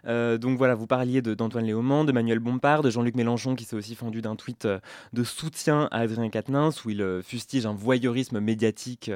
Mmh. 0.05 0.37
donc 0.37 0.55
voilà, 0.59 0.75
vous 0.75 0.85
parliez 0.85 1.23
d'Antoine 1.23 1.65
Léaumont, 1.65 2.03
de 2.03 2.11
Manuel 2.11 2.37
Bompard, 2.37 2.83
de 2.83 2.91
Jean-Luc 2.91 3.15
Mélenchon 3.15 3.55
qui 3.55 3.63
s'est 3.63 3.75
aussi 3.75 3.95
fendu 3.95 4.21
d'un 4.21 4.35
tweet 4.35 4.67
de 5.13 5.23
soutien 5.23 5.87
à 5.89 6.01
Adrien 6.01 6.29
Quatennens 6.29 6.85
où 6.85 6.91
il 6.91 7.21
fustige 7.23 7.65
un 7.65 7.73
voyeurisme 7.73 8.39
médiatique 8.39 9.09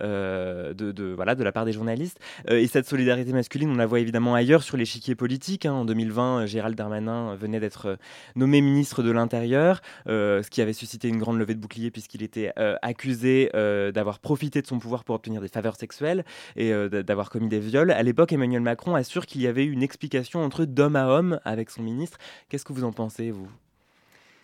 de, 0.00 1.14
voilà, 1.14 1.34
de 1.34 1.44
la 1.44 1.52
part 1.52 1.64
des 1.64 1.72
journalistes. 1.72 2.18
et 2.48 2.66
cette 2.66 2.86
solidarité 2.86 3.32
masculine, 3.32 3.70
on 3.70 3.76
la 3.76 3.86
voit 3.86 4.00
évidemment 4.00 4.34
ailleurs 4.34 4.64
sur 4.64 4.76
l'échiquier 4.76 5.14
politique. 5.14 5.64
Hein. 5.64 5.72
En 5.72 5.84
2020, 5.86 6.44
Gérald 6.44 6.76
Darmanin 6.76 7.36
venait 7.36 7.60
d'être 7.60 7.96
nommé 8.36 8.60
ministre 8.60 9.02
de 9.02 9.12
l'Intérieur, 9.12 9.80
ce 10.06 10.50
qui 10.50 10.60
avait 10.60 10.74
suscité 10.74 11.08
une 11.08 11.18
grande 11.18 11.38
levée 11.38 11.54
de 11.54 11.60
bouclier 11.60 11.90
puisqu'il 11.90 12.22
était 12.22 12.33
euh, 12.58 12.76
accusé 12.82 13.50
euh, 13.54 13.92
d'avoir 13.92 14.18
profité 14.18 14.62
de 14.62 14.66
son 14.66 14.78
pouvoir 14.78 15.04
pour 15.04 15.14
obtenir 15.14 15.40
des 15.40 15.48
faveurs 15.48 15.76
sexuelles 15.76 16.24
et 16.56 16.72
euh, 16.72 16.88
d'avoir 17.02 17.30
commis 17.30 17.48
des 17.48 17.60
viols. 17.60 17.90
À 17.90 18.02
l'époque, 18.02 18.32
Emmanuel 18.32 18.62
Macron 18.62 18.94
assure 18.94 19.26
qu'il 19.26 19.40
y 19.42 19.46
avait 19.46 19.64
une 19.64 19.82
explication 19.82 20.42
entre 20.42 20.64
d'homme 20.64 20.96
à 20.96 21.08
homme 21.08 21.40
avec 21.44 21.70
son 21.70 21.82
ministre. 21.82 22.18
Qu'est-ce 22.48 22.64
que 22.64 22.72
vous 22.72 22.84
en 22.84 22.92
pensez, 22.92 23.30
vous? 23.30 23.48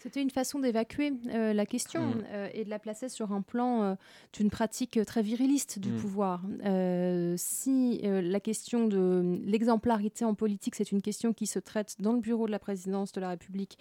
C'était 0.01 0.23
une 0.23 0.31
façon 0.31 0.59
d'évacuer 0.59 1.13
euh, 1.29 1.53
la 1.53 1.67
question 1.67 2.01
mm. 2.01 2.25
euh, 2.33 2.49
et 2.55 2.65
de 2.65 2.71
la 2.71 2.79
placer 2.79 3.11
sur 3.11 3.33
un 3.33 3.43
plan 3.43 3.83
euh, 3.83 3.95
d'une 4.33 4.49
pratique 4.49 4.99
très 5.05 5.21
viriliste 5.21 5.79
du 5.79 5.93
mm. 5.93 5.97
pouvoir. 5.97 6.43
si 7.37 8.01
la 8.03 8.41
question 8.41 8.87
de 8.87 9.39
l'exemplarité 9.45 10.25
en 10.25 10.35
politique, 10.35 10.75
c'est 10.75 10.91
une 10.91 11.03
question 11.03 11.33
qui 11.33 11.47
se 11.47 11.59
traite 11.59 11.97
dans 12.01 12.13
le 12.13 12.21
bureau 12.21 12.47
de 12.47 12.51
la 12.51 12.59
présidence 12.59 13.13
de 13.13 13.21
la 13.21 13.31
République 13.31 13.79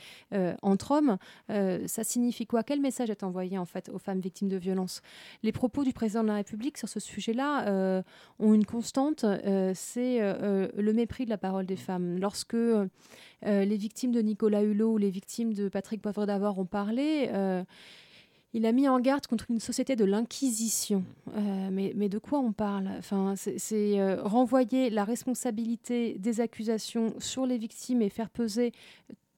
entre 0.62 0.92
hommes, 0.92 1.18
ça 1.48 2.04
signifie 2.04 2.46
quoi? 2.46 2.64
Quel 2.64 2.82
message 2.82 3.10
est 3.10 3.24
envoyé 3.24 3.58
en 3.58 3.66
fait 3.66 3.90
aux 3.90 4.00
femmes 4.00 4.20
victimes 4.20 4.50
de 4.50 4.58
violences? 4.58 5.02
Les 5.44 5.52
propos 5.52 5.84
du 5.84 5.94
président 5.94 6.24
de 6.24 6.28
la 6.28 6.36
République 6.36 6.78
sur 6.78 6.90
ce 6.90 7.00
sujet-là 7.00 8.04
ont 8.40 8.54
une 8.54 8.66
constante, 8.66 9.26
c'est 9.74 10.20
le 10.20 10.94
mépris 10.94 11.26
de 11.26 11.30
la 11.30 11.38
parole 11.38 11.66
des 11.66 11.78
femmes. 11.78 12.18
Lorsque 12.20 12.58
les 13.44 13.78
victimes 13.78 14.12
de 14.12 14.22
Nicolas 14.22 14.64
Hulot 14.64 14.94
ou 14.94 14.98
les 14.98 15.12
victimes 15.12 15.54
de 15.54 15.70
Patrick 15.70 16.02
d'avoir 16.14 16.58
ont 16.60 16.66
parlé. 16.66 17.30
Il 18.54 18.66
a 18.66 18.72
mis 18.72 18.88
en 18.88 19.00
garde 19.00 19.28
contre 19.28 19.46
une 19.50 19.60
société 19.60 19.96
de 19.96 20.06
l'inquisition. 20.06 21.04
Euh, 21.36 21.70
mais, 21.72 21.94
mais, 21.96 22.10
de 22.10 22.18
quoi 22.18 22.40
on 22.40 22.52
parle? 22.52 22.90
Enfin, 22.98 23.36
C'est 23.36 24.00
euh, 24.00 24.24
renvoyer 24.24 24.90
la 24.90 25.04
responsabilité 25.04 26.16
des 26.18 26.42
accusations 26.42 27.14
sur 27.20 27.46
les 27.46 27.60
victimes 27.60 28.02
et 28.02 28.10
faire 28.10 28.30
peser 28.32 28.72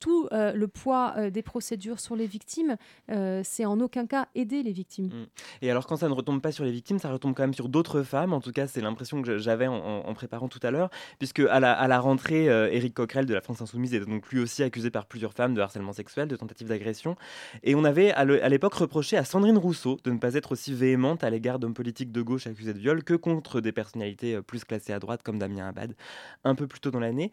tout 0.01 0.27
euh, 0.33 0.51
le 0.51 0.67
poids 0.67 1.13
euh, 1.15 1.29
des 1.29 1.43
procédures 1.43 1.99
sur 2.01 2.17
les 2.17 2.25
victimes, 2.25 2.75
euh, 3.11 3.41
c'est 3.45 3.65
en 3.65 3.79
aucun 3.79 4.07
cas 4.07 4.27
aider 4.35 4.63
les 4.63 4.73
victimes. 4.73 5.05
Mm. 5.05 5.25
Et 5.61 5.71
alors 5.71 5.85
quand 5.87 5.95
ça 5.95 6.09
ne 6.09 6.13
retombe 6.13 6.41
pas 6.41 6.51
sur 6.51 6.65
les 6.65 6.71
victimes, 6.71 6.99
ça 6.99 7.11
retombe 7.11 7.33
quand 7.35 7.43
même 7.43 7.53
sur 7.53 7.69
d'autres 7.69 8.01
femmes. 8.01 8.33
En 8.33 8.41
tout 8.41 8.51
cas, 8.51 8.67
c'est 8.67 8.81
l'impression 8.81 9.21
que 9.21 9.37
j'avais 9.37 9.67
en, 9.67 10.13
préparant 10.13 10.49
tout 10.49 10.59
à 10.63 10.71
l'heure, 10.71 10.89
puisque 11.19 11.39
à 11.39 11.59
la, 11.59 11.71
à 11.71 11.87
la 11.87 11.99
rentrée, 11.99 12.45
Éric 12.45 12.95
Coquerel 12.95 13.25
de 13.25 13.33
la 13.33 13.41
France 13.41 13.61
Insoumise 13.61 13.93
était 13.93 14.05
donc 14.05 14.27
lui 14.29 14.39
aussi 14.39 14.63
accusé 14.63 14.89
par 14.89 15.05
plusieurs 15.05 15.33
femmes 15.33 15.53
de 15.53 15.61
harcèlement 15.61 15.93
sexuel, 15.93 16.27
de 16.27 16.35
tentative 16.35 16.67
d'agression. 16.67 17.15
Et 17.63 17.75
on 17.75 17.83
avait 17.83 18.11
à 18.11 18.49
l'époque 18.49 18.73
reproché 18.73 19.17
à 19.17 19.23
Sandrine 19.23 19.57
Rousseau 19.57 19.97
de 20.03 20.11
ne 20.11 20.17
pas 20.17 20.33
être 20.33 20.51
aussi 20.51 20.73
véhémente 20.73 21.23
à 21.23 21.29
l'égard 21.29 21.59
d'hommes 21.59 21.73
politiques 21.73 22.11
de 22.11 22.21
gauche 22.21 22.47
accusés 22.47 22.73
de 22.73 22.79
viol 22.79 23.03
que 23.03 23.13
contre 23.13 23.61
des 23.61 23.71
personnalités 23.71 24.41
plus 24.41 24.63
classées 24.63 24.93
à 24.93 24.99
droite 24.99 25.21
comme 25.23 25.37
Damien 25.37 25.67
Abad, 25.67 25.95
un 26.43 26.55
peu 26.55 26.67
plus 26.67 26.79
tôt 26.79 26.91
dans 26.91 26.99
l'année. 26.99 27.31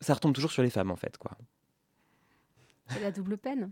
Ça 0.00 0.14
retombe 0.14 0.34
toujours 0.34 0.52
sur 0.52 0.62
les 0.62 0.70
femmes 0.70 0.90
en 0.90 0.96
fait, 0.96 1.18
quoi. 1.18 1.32
C'est 2.88 3.00
la 3.00 3.10
double 3.10 3.38
peine. 3.38 3.70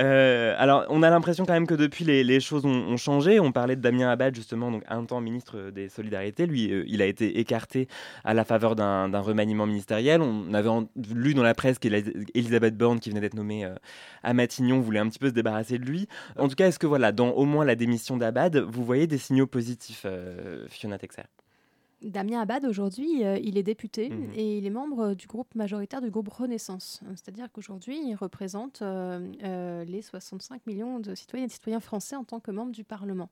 Euh, 0.00 0.54
alors, 0.58 0.86
on 0.88 1.02
a 1.02 1.10
l'impression 1.10 1.44
quand 1.44 1.52
même 1.52 1.66
que 1.66 1.74
depuis 1.74 2.04
les, 2.04 2.40
choses 2.40 2.64
ont, 2.64 2.96
changé. 2.96 3.40
On 3.40 3.52
parlait 3.52 3.76
de 3.76 3.80
Damien 3.80 4.10
Abad, 4.10 4.34
justement, 4.34 4.70
donc 4.70 4.82
un 4.88 5.04
temps 5.04 5.20
ministre 5.20 5.70
des 5.70 5.88
Solidarités. 5.88 6.46
Lui, 6.46 6.72
euh, 6.72 6.84
il 6.86 7.02
a 7.02 7.06
été 7.06 7.38
écarté 7.38 7.88
à 8.24 8.34
la 8.34 8.44
faveur 8.44 8.76
d'un 8.76 9.20
remaniement 9.20 9.66
ministériel. 9.66 10.20
On 10.20 10.52
avait 10.54 10.70
lu 11.14 11.34
dans 11.34 11.42
la 11.42 11.54
presse 11.54 11.78
qu'Elisabeth 11.78 12.76
Borne, 12.76 13.00
qui 13.00 13.10
venait 13.10 13.20
d'être 13.20 13.34
nommée 13.34 13.64
euh, 13.64 13.74
à 14.22 14.34
Matignon, 14.34 14.80
voulait 14.80 15.00
un 15.00 15.08
petit 15.08 15.18
peu 15.18 15.28
se 15.28 15.34
débarrasser 15.34 15.78
de 15.78 15.84
lui. 15.84 16.08
En 16.38 16.48
tout 16.48 16.54
cas, 16.54 16.68
est-ce 16.68 16.78
que, 16.78 16.86
voilà, 16.86 17.12
dans 17.12 17.30
au 17.30 17.44
moins 17.44 17.64
la 17.64 17.74
démission 17.74 18.16
d'Abad, 18.16 18.56
vous 18.56 18.84
voyez 18.84 19.06
des 19.06 19.18
signaux 19.18 19.46
positifs, 19.46 20.06
Fiona 20.68 20.98
Texer? 20.98 21.22
Damien 22.02 22.40
Abad, 22.40 22.64
aujourd'hui, 22.64 23.24
euh, 23.24 23.38
il 23.42 23.56
est 23.56 23.62
député 23.62 24.10
mhm. 24.10 24.30
et 24.34 24.58
il 24.58 24.66
est 24.66 24.70
membre 24.70 25.14
du 25.14 25.26
groupe 25.26 25.54
majoritaire 25.54 26.00
du 26.00 26.10
groupe 26.10 26.28
Renaissance. 26.28 27.00
C'est-à-dire 27.10 27.50
qu'aujourd'hui, 27.52 27.98
il 28.04 28.14
représente 28.14 28.82
euh, 28.82 29.32
euh, 29.44 29.84
les 29.84 30.02
65 30.02 30.66
millions 30.66 30.98
de 30.98 31.14
citoyennes 31.14 31.44
et 31.44 31.48
de 31.48 31.52
citoyens 31.52 31.80
français 31.80 32.16
en 32.16 32.24
tant 32.24 32.40
que 32.40 32.50
membre 32.50 32.72
du 32.72 32.84
Parlement. 32.84 33.30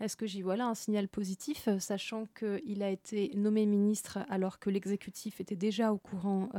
Est-ce 0.00 0.16
que 0.16 0.26
j'y 0.26 0.42
vois 0.42 0.56
là 0.56 0.66
un 0.66 0.74
signal 0.74 1.08
positif, 1.08 1.68
sachant 1.78 2.26
qu'il 2.38 2.82
a 2.82 2.90
été 2.90 3.30
nommé 3.34 3.66
ministre 3.66 4.18
alors 4.28 4.58
que 4.58 4.70
l'exécutif 4.70 5.40
était 5.40 5.56
déjà 5.56 5.92
au 5.92 5.98
courant 5.98 6.50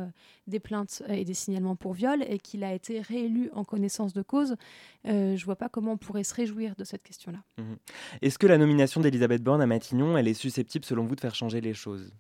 des 0.48 0.60
plaintes 0.60 1.04
et 1.10 1.26
des 1.26 1.34
signalements 1.34 1.76
pour 1.76 1.94
viol 1.94 2.24
et 2.28 2.40
qu'il 2.40 2.64
a 2.64 2.74
été 2.74 3.02
réélu 3.02 3.50
en 3.54 3.64
connaissance 3.64 4.14
de 4.14 4.22
cause 4.22 4.56
Je 5.04 5.12
ne 5.12 5.46
vois 5.46 5.56
pas 5.56 5.70
comment 5.70 5.94
on 5.94 5.98
pourrait 5.98 6.24
se 6.24 6.34
réjouir 6.34 6.76
de 6.76 6.84
cette 6.84 7.04
question-là. 7.04 7.44
Mhm. 7.58 7.78
Est-ce 8.22 8.38
que 8.38 8.48
la 8.48 8.58
nomination 8.58 9.02
d'Elisabeth 9.02 9.44
Borne 9.44 9.62
à 9.62 9.68
Matignon, 9.68 10.18
elle 10.18 10.28
est 10.28 10.34
susceptible, 10.34 10.86
selon 10.86 11.06
vous, 11.06 11.16
de 11.16 11.22
faire 11.22 11.36
changer 11.36 11.62
les 11.62 11.74
choses? 11.74 12.14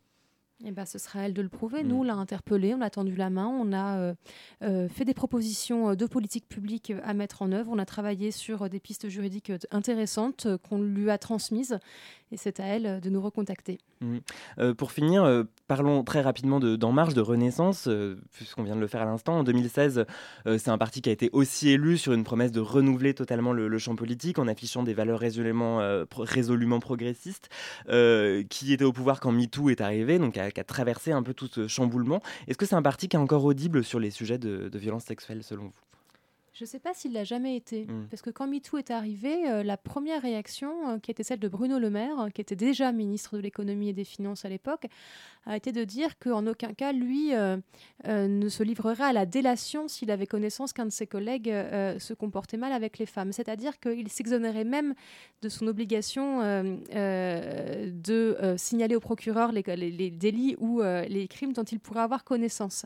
Eh 0.65 0.71
ben, 0.71 0.86
ce 0.86 0.97
sera 0.97 1.19
à 1.19 1.23
elle 1.23 1.34
de 1.34 1.41
le 1.41 1.49
prouver. 1.49 1.84
Nous, 1.84 1.97
on 1.97 2.04
mm. 2.04 2.08
l'a 2.08 2.15
interpellé, 2.15 2.73
on 2.73 2.82
a 2.82 2.89
tendu 2.89 3.15
la 3.15 3.30
main, 3.30 3.47
on 3.47 3.73
a 3.73 3.97
euh, 3.97 4.13
euh, 4.62 4.88
fait 4.88 5.04
des 5.04 5.13
propositions 5.13 5.89
euh, 5.89 5.95
de 5.95 6.06
politique 6.06 6.47
publique 6.47 6.93
à 7.04 7.13
mettre 7.13 7.41
en 7.41 7.52
œuvre, 7.52 7.69
on 7.71 7.80
a 7.80 7.86
travaillé 7.86 8.32
sur 8.32 8.69
des 8.69 8.80
pistes 8.80 9.10
juridiques 9.10 9.52
intéressantes 9.71 10.47
qu'on 10.69 10.82
lui 10.82 11.10
a 11.10 11.17
transmises 11.17 11.80
et 12.32 12.38
c'est 12.38 12.60
à 12.60 12.65
elle 12.65 12.99
de 13.02 13.10
nous 13.10 13.21
recontacter. 13.21 13.78
Mm. 14.02 14.73
pour 14.73 14.91
finir, 14.91 15.45
parlons 15.67 16.04
très 16.04 16.21
rapidement 16.21 16.60
d'En 16.60 16.91
Marche, 16.91 17.13
de 17.13 17.21
Renaissance, 17.21 17.88
puisqu'on 18.32 18.63
vient 18.63 18.76
de 18.76 18.82
le 18.82 18.88
faire 18.88 19.04
à 19.04 19.06
l'instant. 19.06 19.38
En 19.38 19.43
2016, 19.43 20.06
c'est 20.45 20.69
un 20.69 20.78
parti 20.80 21.02
qui 21.02 21.10
a 21.10 21.12
été 21.12 21.30
aussi 21.32 21.69
élu 21.69 21.97
sur 21.99 22.13
une 22.13 22.23
promesse 22.23 22.52
de 22.52 22.60
renouveler 22.60 23.13
totalement 23.13 23.54
le, 23.54 23.78
champ 23.78 23.95
politique 23.95 24.39
en 24.39 24.47
affichant 24.47 24.82
des 24.82 24.95
valeurs 24.95 25.19
résolument, 25.19 25.80
résolument 26.17 26.80
progressistes, 26.80 27.49
qui 27.86 28.73
était 28.73 28.84
au 28.84 28.93
pouvoir 28.93 29.19
quand 29.19 29.32
MeToo 29.32 29.69
est 29.69 29.82
arrivé, 29.82 30.17
donc 30.17 30.36
qui 30.54 30.62
a 30.62 30.63
traversé 30.63 31.12
un 31.12 31.24
peu 31.24 31.34
tout 31.34 31.48
ce 31.48 31.68
chamboulement. 31.68 32.22
Est-ce 32.48 32.58
que 32.58 32.66
c'est 32.66 32.76
un 32.76 32.82
parti 32.82 33.08
qui 33.08 33.16
est 33.16 33.20
encore 33.20 33.44
audible 33.44 33.84
sur 33.84 34.00
les 34.00 34.12
sujets 34.12 34.38
de, 34.38 34.70
de 34.70 34.80
violence 34.80 35.06
sexuelle 35.06 35.44
selon 35.44 35.66
vous? 35.66 35.74
Je 36.54 36.66
ne 36.66 36.68
sais 36.68 36.80
pas 36.80 36.94
s'il 36.94 37.13
l'a 37.13 37.24
jamais 37.24 37.56
été. 37.56 37.86
Hmm. 37.86 38.06
Parce 38.12 38.22
que 38.22 38.30
quand 38.30 38.46
MeToo 38.46 38.78
est 38.78 38.92
arrivé, 38.92 39.50
euh, 39.50 39.63
la 39.63 39.76
première 39.76 40.22
réaction, 40.22 40.88
euh, 40.88 41.00
qui 41.00 41.10
était 41.10 41.24
celle 41.24 41.39
de 41.39 41.48
Bruno 41.48 41.80
Le 41.80 41.89
Maire, 41.89 42.20
euh, 42.20 42.30
qui 42.30 42.42
était 42.42 42.56
déjà 42.56 42.92
ministre 42.92 43.38
de 43.38 43.42
l'économie 43.42 43.89
et 43.89 43.94
des 43.94 44.04
finances 44.04 44.46
à 44.46 44.50
l'époque, 44.50 44.86
a 45.48 45.58
été 45.58 45.72
de 45.72 45.84
dire 45.84 46.20
qu'en 46.20 46.46
aucun 46.46 46.74
cas, 46.74 46.94
lui 46.94 47.32
ne 47.34 48.48
se 48.48 48.63
livrerait 48.63 49.04
à 49.04 49.12
la 49.12 49.26
délation 49.26 49.89
s'il 49.89 50.10
avait 50.10 50.26
connaissance 50.26 50.72
qu'un 50.72 50.86
de 50.86 50.89
ses 50.89 51.06
collègues 51.06 51.54
se 52.00 52.13
comportait 52.13 52.56
mal 52.56 52.72
avec 52.72 52.98
les 52.98 53.06
femmes. 53.06 53.34
C'est-à-dire 53.34 53.78
qu'il 53.82 54.08
s'exonérait 54.08 54.63
même 54.63 54.94
de 55.42 55.50
son 55.50 55.68
obligation 55.68 56.39
de 56.94 58.56
signaler 58.56 58.96
au 58.96 59.02
procureur 59.02 59.52
les, 59.52 59.63
les 59.63 60.12
délits 60.12 60.56
ou 60.60 60.82
les 60.82 61.28
crimes 61.28 61.52
dont 61.52 61.63
il 61.63 61.82
pourrait 61.82 62.04
avoir 62.04 62.24
connaissance. 62.24 62.86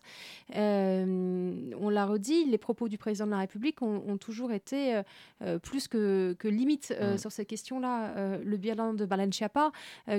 on 0.56 1.89
l'a 1.91 2.06
redit, 2.08 2.45
les 2.45 2.58
propos 2.58 2.89
du 2.89 2.97
président 2.97 3.27
de 3.27 3.32
la 3.32 3.38
République 3.38 3.56
ont, 3.81 4.17
toujours 4.17 4.51
été 4.51 4.95
euh, 4.95 5.03
euh, 5.41 5.59
plus 5.59 5.87
que, 5.87 6.35
que 6.39 6.47
limites 6.47 6.93
euh, 6.99 7.17
sur 7.17 7.31
ces 7.31 7.45
questions-là. 7.45 8.37
le 8.43 8.57
bilan 8.57 8.93
de 8.93 9.05
Balenciaga, 9.05 9.71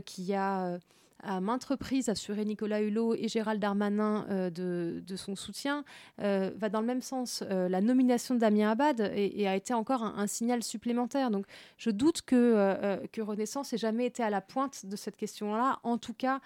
qui 0.05 0.35
a 0.35 0.79
à 1.23 1.41
maintes 1.41 1.65
reprises 1.65 2.09
assuré 2.09 2.45
Nicolas 2.45 2.81
Hulot 2.81 3.15
et 3.15 3.29
Gérald 3.29 3.61
Darmanin 3.61 4.27
euh, 4.31 4.51
de, 4.51 5.17
son 5.17 5.35
soutien, 5.37 5.85
euh, 6.21 6.51
va 6.57 6.69
dans 6.69 6.81
le 6.81 6.87
même 6.87 7.03
sens. 7.03 7.43
Euh, 7.51 7.69
la 7.69 7.81
nomination 7.81 8.35
de 8.35 8.41
Damien 8.41 8.71
Abad 8.71 9.13
et, 9.15 9.49
a 9.49 9.57
été 9.57 9.75
encore 9.75 10.03
un, 10.03 10.27
signal 10.27 10.63
supplémentaire. 10.63 11.31
Donc 11.31 11.47
je 11.77 11.91
doute 11.91 12.23
que, 12.23 13.07
que 13.13 13.21
Renaissance 13.21 13.73
ait 13.73 13.79
jamais 13.79 14.07
été 14.07 14.23
à 14.23 14.31
la 14.31 14.41
pointe 14.41 14.85
de 14.87 14.97
cette 14.97 15.17
question-là, 15.17 15.79
en 15.83 15.97
tout 15.97 16.13
cas 16.13 16.41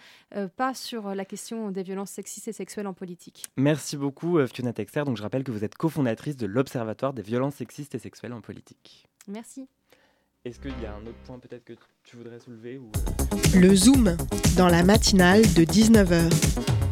pas 0.57 0.75
sur 0.75 1.15
la 1.15 1.25
question 1.25 1.71
des 1.71 1.83
violences 1.83 2.11
sexistes 2.11 2.49
et 2.49 2.53
sexuelles 2.53 2.87
en 2.87 2.95
politique. 2.95 3.45
Merci 3.57 3.97
beaucoup 3.97 4.39
Fiona 4.47 4.73
Texer. 4.73 5.05
Donc 5.05 5.17
je 5.17 5.23
rappelle 5.23 5.43
que 5.43 5.51
vous 5.51 5.65
êtes 5.65 5.75
cofondatrice 5.75 6.37
de 6.37 6.47
l'Observatoire 6.47 7.13
des 7.13 7.23
violences 7.23 7.57
sexistes 7.57 7.95
et 7.95 7.99
sexuelles 7.99 8.33
en 8.33 8.41
politique. 8.41 9.07
Merci. 9.27 9.69
Est-ce 10.45 10.59
qu'il 10.59 10.73
y 10.83 10.87
a 10.87 10.93
un 10.93 11.07
autre 11.07 11.19
point 11.25 11.39
peut-être 11.39 11.65
que 11.65 11.75
tu 12.03 12.17
voudrais 12.17 12.41
soulever 12.41 12.77
ou... 12.77 12.91
Euh, 12.97 13.61
Le 13.61 13.77
Zoom, 13.77 14.17
dans 14.57 14.67
la 14.67 14.83
matinale 14.83 15.43
de 15.55 15.63
19h. 15.63 16.92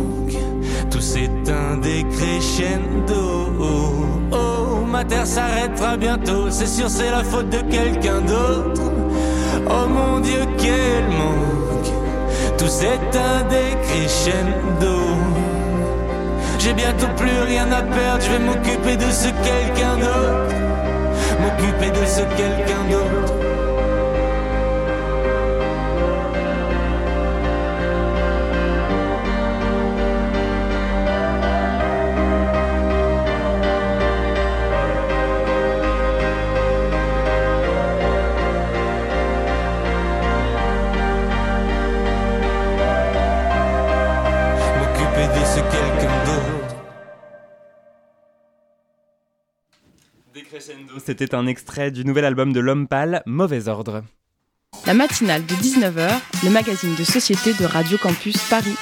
tout 1.01 1.07
s'éteint 1.07 1.77
des 1.81 2.03
crescendo. 2.15 3.49
Oh, 3.59 4.35
oh, 4.35 4.85
ma 4.85 5.03
terre 5.03 5.25
s'arrêtera 5.25 5.97
bientôt, 5.97 6.51
c'est 6.51 6.67
sûr, 6.67 6.89
c'est 6.89 7.09
la 7.09 7.23
faute 7.23 7.49
de 7.49 7.61
quelqu'un 7.71 8.21
d'autre. 8.21 8.83
Oh 9.67 9.87
mon 9.89 10.19
Dieu, 10.19 10.41
qu'elle 10.59 11.07
manque, 11.09 11.91
tout 12.57 12.67
s'éteint 12.67 13.41
des 13.49 13.71
crescendo. 13.87 14.97
J'ai 16.59 16.73
bientôt 16.73 17.07
plus 17.17 17.39
rien 17.47 17.65
à 17.71 17.81
perdre, 17.81 18.23
je 18.23 18.31
vais 18.33 18.39
m'occuper 18.39 18.95
de 18.97 19.11
ce 19.11 19.29
quelqu'un 19.47 19.95
d'autre. 19.97 20.55
M'occuper 21.41 21.89
de 21.99 22.05
ce 22.05 22.21
quelqu'un 22.37 22.83
d'autre. 22.91 23.20
C'était 51.03 51.35
un 51.35 51.47
extrait 51.47 51.91
du 51.91 52.05
nouvel 52.05 52.25
album 52.25 52.53
de 52.53 52.59
L'Homme 52.59 52.87
Pâle, 52.87 53.23
Mauvais 53.25 53.67
Ordre. 53.67 54.03
La 54.85 54.93
matinale 54.93 55.45
de 55.45 55.53
19h, 55.55 56.09
le 56.43 56.49
magazine 56.49 56.95
de 56.95 57.03
société 57.03 57.53
de 57.53 57.65
Radio 57.65 57.97
Campus 57.97 58.37
Paris. 58.49 58.77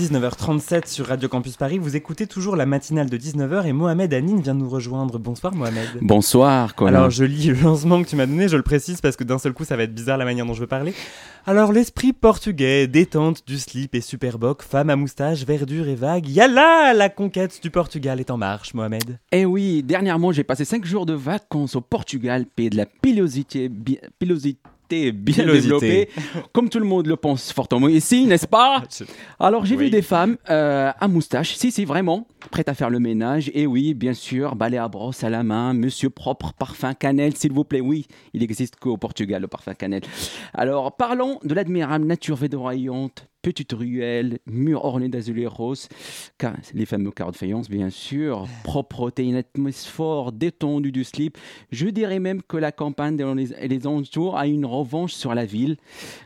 19h37 0.00 0.86
sur 0.86 1.08
Radio 1.08 1.28
Campus 1.28 1.58
Paris, 1.58 1.76
vous 1.76 1.94
écoutez 1.94 2.26
toujours 2.26 2.56
la 2.56 2.64
matinale 2.64 3.10
de 3.10 3.18
19h 3.18 3.66
et 3.66 3.74
Mohamed 3.74 4.14
Anine 4.14 4.40
vient 4.40 4.54
nous 4.54 4.68
rejoindre. 4.68 5.18
Bonsoir 5.18 5.54
Mohamed. 5.54 5.88
Bonsoir, 6.00 6.74
Colin. 6.74 6.96
Alors 6.96 7.10
je 7.10 7.24
lis 7.24 7.48
le 7.48 7.60
lancement 7.60 8.02
que 8.02 8.08
tu 8.08 8.16
m'as 8.16 8.24
donné, 8.24 8.48
je 8.48 8.56
le 8.56 8.62
précise 8.62 9.02
parce 9.02 9.16
que 9.16 9.24
d'un 9.24 9.36
seul 9.36 9.52
coup 9.52 9.64
ça 9.64 9.76
va 9.76 9.82
être 9.82 9.94
bizarre 9.94 10.16
la 10.16 10.24
manière 10.24 10.46
dont 10.46 10.54
je 10.54 10.62
veux 10.62 10.66
parler. 10.66 10.94
Alors 11.46 11.70
l'esprit 11.70 12.14
portugais, 12.14 12.86
détente 12.86 13.46
du 13.46 13.58
slip 13.58 13.94
et 13.94 14.00
superboc, 14.00 14.62
femme 14.62 14.88
à 14.88 14.96
moustache, 14.96 15.44
verdure 15.44 15.86
et 15.86 15.96
vague, 15.96 16.26
yalla 16.26 16.94
La 16.94 17.10
conquête 17.10 17.62
du 17.62 17.70
Portugal 17.70 18.20
est 18.20 18.30
en 18.30 18.38
marche, 18.38 18.72
Mohamed. 18.72 19.18
Eh 19.32 19.44
oui, 19.44 19.82
dernièrement, 19.82 20.32
j'ai 20.32 20.44
passé 20.44 20.64
5 20.64 20.82
jours 20.86 21.04
de 21.04 21.12
vacances 21.12 21.76
au 21.76 21.82
Portugal, 21.82 22.46
pays 22.46 22.70
de 22.70 22.78
la 22.78 22.86
pilosité, 22.86 23.70
pilosité 24.90 25.12
bien 25.12 25.34
Pilosité. 25.44 25.60
développée, 25.62 26.08
comme 26.52 26.68
tout 26.68 26.78
le 26.78 26.84
monde 26.84 27.06
le 27.06 27.16
pense 27.16 27.52
fortement 27.52 27.88
ici, 27.88 28.26
n'est-ce 28.26 28.46
pas 28.46 28.82
Alors 29.40 29.64
j'ai 29.64 29.76
Oui. 29.76 29.84
vu 29.84 29.90
des 29.90 30.02
femmes 30.02 30.36
euh, 30.50 30.90
à 30.98 31.08
moustache, 31.08 31.54
si 31.54 31.70
si 31.70 31.84
vraiment, 31.84 32.26
prêtes 32.50 32.68
à 32.68 32.74
faire 32.74 32.90
le 32.90 32.98
ménage. 32.98 33.50
Et 33.54 33.66
oui, 33.66 33.94
bien 33.94 34.14
sûr, 34.14 34.56
balai 34.56 34.76
à 34.78 34.88
brosse 34.88 35.24
à 35.24 35.30
la 35.30 35.42
main, 35.42 35.72
monsieur 35.74 36.10
propre, 36.10 36.52
parfum 36.52 36.94
cannelle, 36.94 37.36
s'il 37.36 37.52
vous 37.52 37.64
plaît. 37.64 37.80
Oui, 37.80 38.06
il 38.34 38.42
existe 38.42 38.76
qu'au 38.76 38.96
Portugal 38.96 39.42
le 39.42 39.48
parfum 39.48 39.74
cannelle. 39.74 40.02
Alors 40.54 40.96
parlons 40.96 41.38
de 41.44 41.54
l'admirable 41.54 42.04
nature 42.06 42.36
verdoyante, 42.36 43.26
petite 43.42 43.72
ruelle, 43.72 44.38
mur 44.46 44.84
orné 44.84 45.08
d'azulé 45.08 45.46
rose, 45.46 45.88
les 46.74 46.86
fameux 46.86 47.10
carreaux 47.10 47.30
de 47.32 47.36
faïence 47.36 47.68
bien 47.68 47.90
sûr, 47.90 48.46
propreté, 48.64 49.24
une 49.24 49.36
atmosphère 49.36 50.32
détendue 50.32 50.92
du 50.92 51.04
slip. 51.04 51.38
Je 51.70 51.86
dirais 51.88 52.18
même 52.18 52.42
que 52.42 52.56
la 52.56 52.72
campagne 52.72 53.18
et 53.58 53.68
les 53.68 53.86
entours 53.86 54.36
a 54.36 54.46
une 54.46 54.66
revanche 54.66 55.12
sur 55.12 55.34
la 55.34 55.44
ville, 55.44 55.76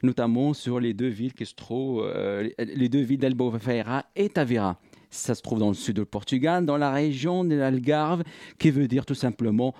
notamment 0.03 0.55
sur 0.55 0.81
les 0.81 0.95
deux 0.95 1.09
villes 1.09 1.35
qui 1.35 1.47
se 1.47 1.55
trouvent, 1.55 2.03
euh, 2.05 2.49
les- 2.59 2.75
les 2.75 2.89
deux 2.89 3.01
villes 3.03 3.19
d'Albufeira 3.21 4.05
et 4.17 4.29
Tavera. 4.29 4.79
Ça 5.11 5.37
se 5.37 5.43
trouve 5.43 5.61
dans 5.61 5.69
le 5.69 5.75
sud 5.75 6.01
du 6.01 6.05
Portugal, 6.05 6.67
dans 6.67 6.77
la 6.77 6.91
région 6.91 7.45
de 7.45 7.55
l'Algarve, 7.55 8.25
qui 8.59 8.71
veut 8.73 8.89
dire 8.89 9.07
tout 9.07 9.15
simplement 9.15 9.73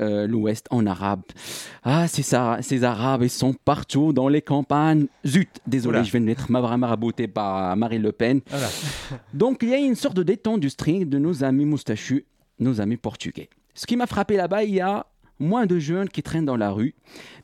euh, 0.00 0.26
l'ouest 0.26 0.66
en 0.70 0.86
arabe. 0.86 1.22
Ah, 1.82 2.08
c'est 2.08 2.22
ça, 2.22 2.58
ces 2.60 2.84
arabes, 2.84 3.22
ils 3.22 3.30
sont 3.30 3.52
partout 3.52 4.12
dans 4.12 4.28
les 4.28 4.42
campagnes. 4.42 5.06
Zut, 5.26 5.50
désolé, 5.66 5.98
Oula. 5.98 6.04
je 6.04 6.10
viens 6.10 6.20
de 6.20 6.26
mettre 6.26 6.50
ma 6.50 6.76
marabouté 6.76 7.28
par 7.28 7.76
Marine 7.76 8.02
Le 8.02 8.12
Pen. 8.12 8.40
Voilà. 8.48 8.68
Donc 9.34 9.58
il 9.62 9.68
y 9.68 9.74
a 9.74 9.78
une 9.78 9.94
sorte 9.94 10.16
de 10.16 10.22
détente 10.22 10.60
du 10.60 10.70
string 10.70 11.08
de 11.08 11.18
nos 11.18 11.44
amis 11.44 11.64
moustachus, 11.64 12.24
nos 12.58 12.80
amis 12.80 12.96
portugais. 12.96 13.48
Ce 13.74 13.86
qui 13.86 13.96
m'a 13.96 14.06
frappé 14.06 14.36
là-bas, 14.36 14.64
il 14.64 14.74
y 14.74 14.80
a 14.80 15.06
moins 15.38 15.66
de 15.66 15.78
jeunes 15.78 16.08
qui 16.08 16.22
traînent 16.22 16.44
dans 16.44 16.56
la 16.56 16.70
rue, 16.70 16.94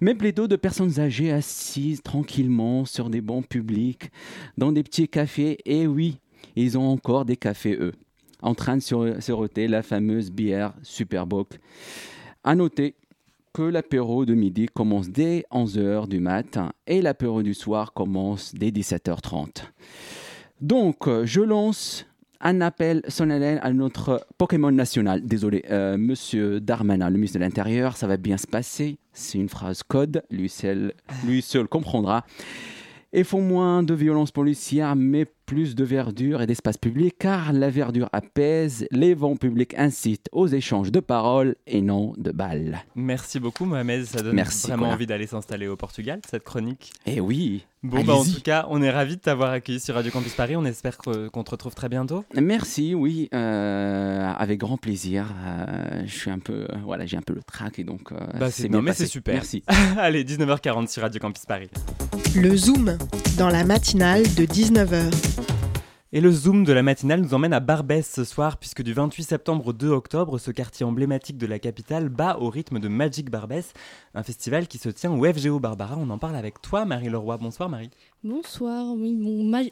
mais 0.00 0.14
plutôt 0.14 0.46
de 0.46 0.56
personnes 0.56 1.00
âgées 1.00 1.32
assises 1.32 2.02
tranquillement 2.02 2.84
sur 2.84 3.10
des 3.10 3.20
bancs 3.20 3.46
publics, 3.46 4.10
dans 4.56 4.72
des 4.72 4.82
petits 4.82 5.08
cafés. 5.08 5.58
Et 5.64 5.86
oui, 5.86 6.18
ils 6.56 6.78
ont 6.78 6.88
encore 6.88 7.24
des 7.24 7.36
cafés, 7.36 7.76
eux, 7.78 7.92
en 8.40 8.54
train 8.54 8.76
de 8.76 8.82
se 8.82 9.20
siroter 9.20 9.68
la 9.68 9.82
fameuse 9.82 10.30
bière 10.30 10.74
Superboc. 10.82 11.58
À 12.44 12.54
noter 12.54 12.94
que 13.52 13.62
l'apéro 13.62 14.24
de 14.24 14.34
midi 14.34 14.66
commence 14.66 15.08
dès 15.08 15.44
11h 15.52 16.08
du 16.08 16.20
matin 16.20 16.70
et 16.86 17.02
l'apéro 17.02 17.42
du 17.42 17.54
soir 17.54 17.92
commence 17.92 18.54
dès 18.54 18.70
17h30. 18.70 19.64
Donc, 20.60 21.08
euh, 21.08 21.26
je 21.26 21.40
lance 21.40 22.06
un 22.40 22.60
appel 22.60 23.02
solennel 23.08 23.58
à 23.62 23.72
notre 23.72 24.26
Pokémon 24.38 24.70
national. 24.70 25.24
Désolé, 25.24 25.64
euh, 25.70 25.96
monsieur 25.96 26.60
Darmanin, 26.60 27.10
le 27.10 27.16
ministre 27.16 27.38
de 27.38 27.44
l'Intérieur, 27.44 27.96
ça 27.96 28.06
va 28.06 28.16
bien 28.16 28.36
se 28.36 28.46
passer. 28.46 28.98
C'est 29.12 29.38
une 29.38 29.48
phrase 29.48 29.82
code, 29.82 30.22
lui 30.30 30.48
seul, 30.48 30.92
lui 31.26 31.42
seul 31.42 31.66
comprendra. 31.66 32.24
Il 33.12 33.24
faut 33.24 33.40
moins 33.40 33.82
de 33.82 33.94
violence 33.94 34.30
policière, 34.30 34.94
mais 34.94 35.26
plus 35.48 35.74
de 35.74 35.82
verdure 35.82 36.42
et 36.42 36.46
d'espace 36.46 36.76
public, 36.76 37.14
car 37.18 37.54
la 37.54 37.70
verdure 37.70 38.10
apaise, 38.12 38.86
les 38.90 39.14
vents 39.14 39.34
publics 39.34 39.74
incitent 39.78 40.28
aux 40.30 40.46
échanges 40.46 40.92
de 40.92 41.00
paroles 41.00 41.56
et 41.66 41.80
non 41.80 42.12
de 42.18 42.30
balles. 42.32 42.80
Merci 42.94 43.40
beaucoup 43.40 43.64
Mohamed, 43.64 44.04
ça 44.04 44.20
donne 44.20 44.36
Merci, 44.36 44.66
vraiment 44.66 44.82
Colin. 44.82 44.94
envie 44.94 45.06
d'aller 45.06 45.26
s'installer 45.26 45.66
au 45.66 45.76
Portugal, 45.76 46.20
cette 46.30 46.44
chronique. 46.44 46.92
Eh 47.06 47.20
oui, 47.20 47.64
Bon, 47.84 48.02
bah, 48.02 48.14
en 48.14 48.24
tout 48.24 48.40
cas, 48.42 48.66
on 48.70 48.82
est 48.82 48.90
ravis 48.90 49.14
de 49.16 49.20
t'avoir 49.20 49.50
accueilli 49.52 49.78
sur 49.78 49.94
Radio 49.94 50.10
Campus 50.10 50.32
Paris, 50.34 50.56
on 50.56 50.64
espère 50.64 50.98
que- 50.98 51.28
qu'on 51.28 51.44
te 51.44 51.52
retrouve 51.52 51.74
très 51.76 51.88
bientôt. 51.88 52.24
Merci, 52.34 52.94
oui, 52.94 53.28
euh, 53.34 54.32
avec 54.36 54.58
grand 54.58 54.76
plaisir. 54.76 55.26
Euh, 55.46 56.02
je 56.04 56.12
suis 56.12 56.30
un 56.30 56.40
peu, 56.40 56.52
euh, 56.64 56.66
voilà, 56.84 57.06
j'ai 57.06 57.16
un 57.16 57.22
peu 57.22 57.34
le 57.34 57.42
trac 57.42 57.78
et 57.78 57.84
donc. 57.84 58.10
euh, 58.10 58.16
Bah, 58.38 58.50
c'est- 58.50 58.68
bien 58.68 58.82
mais 58.82 58.92
c'est 58.94 59.06
super. 59.06 59.34
Merci. 59.34 59.62
Allez, 59.98 60.24
19h40 60.24 60.88
sur 60.88 61.02
Radio 61.02 61.20
Campus 61.20 61.46
Paris. 61.46 61.68
Le 62.34 62.56
Zoom, 62.56 62.98
dans 63.38 63.48
la 63.48 63.64
matinale 63.64 64.22
de 64.34 64.44
19h. 64.44 65.57
Et 66.10 66.22
le 66.22 66.32
zoom 66.32 66.64
de 66.64 66.72
la 66.72 66.82
matinale 66.82 67.20
nous 67.20 67.34
emmène 67.34 67.52
à 67.52 67.60
Barbès 67.60 68.10
ce 68.10 68.24
soir, 68.24 68.56
puisque 68.56 68.80
du 68.80 68.94
28 68.94 69.24
septembre 69.24 69.66
au 69.66 69.72
2 69.74 69.90
octobre, 69.90 70.38
ce 70.38 70.50
quartier 70.50 70.86
emblématique 70.86 71.36
de 71.36 71.46
la 71.46 71.58
capitale 71.58 72.08
bat 72.08 72.38
au 72.40 72.48
rythme 72.48 72.78
de 72.78 72.88
Magic 72.88 73.30
Barbès, 73.30 73.74
un 74.14 74.22
festival 74.22 74.68
qui 74.68 74.78
se 74.78 74.88
tient 74.88 75.12
au 75.12 75.22
FGO 75.22 75.60
Barbara. 75.60 75.96
On 75.98 76.08
en 76.08 76.16
parle 76.16 76.36
avec 76.36 76.62
toi, 76.62 76.86
Marie 76.86 77.10
Leroy. 77.10 77.36
Bonsoir, 77.36 77.68
Marie. 77.68 77.90
Bonsoir, 78.24 78.94
oui, 78.96 79.14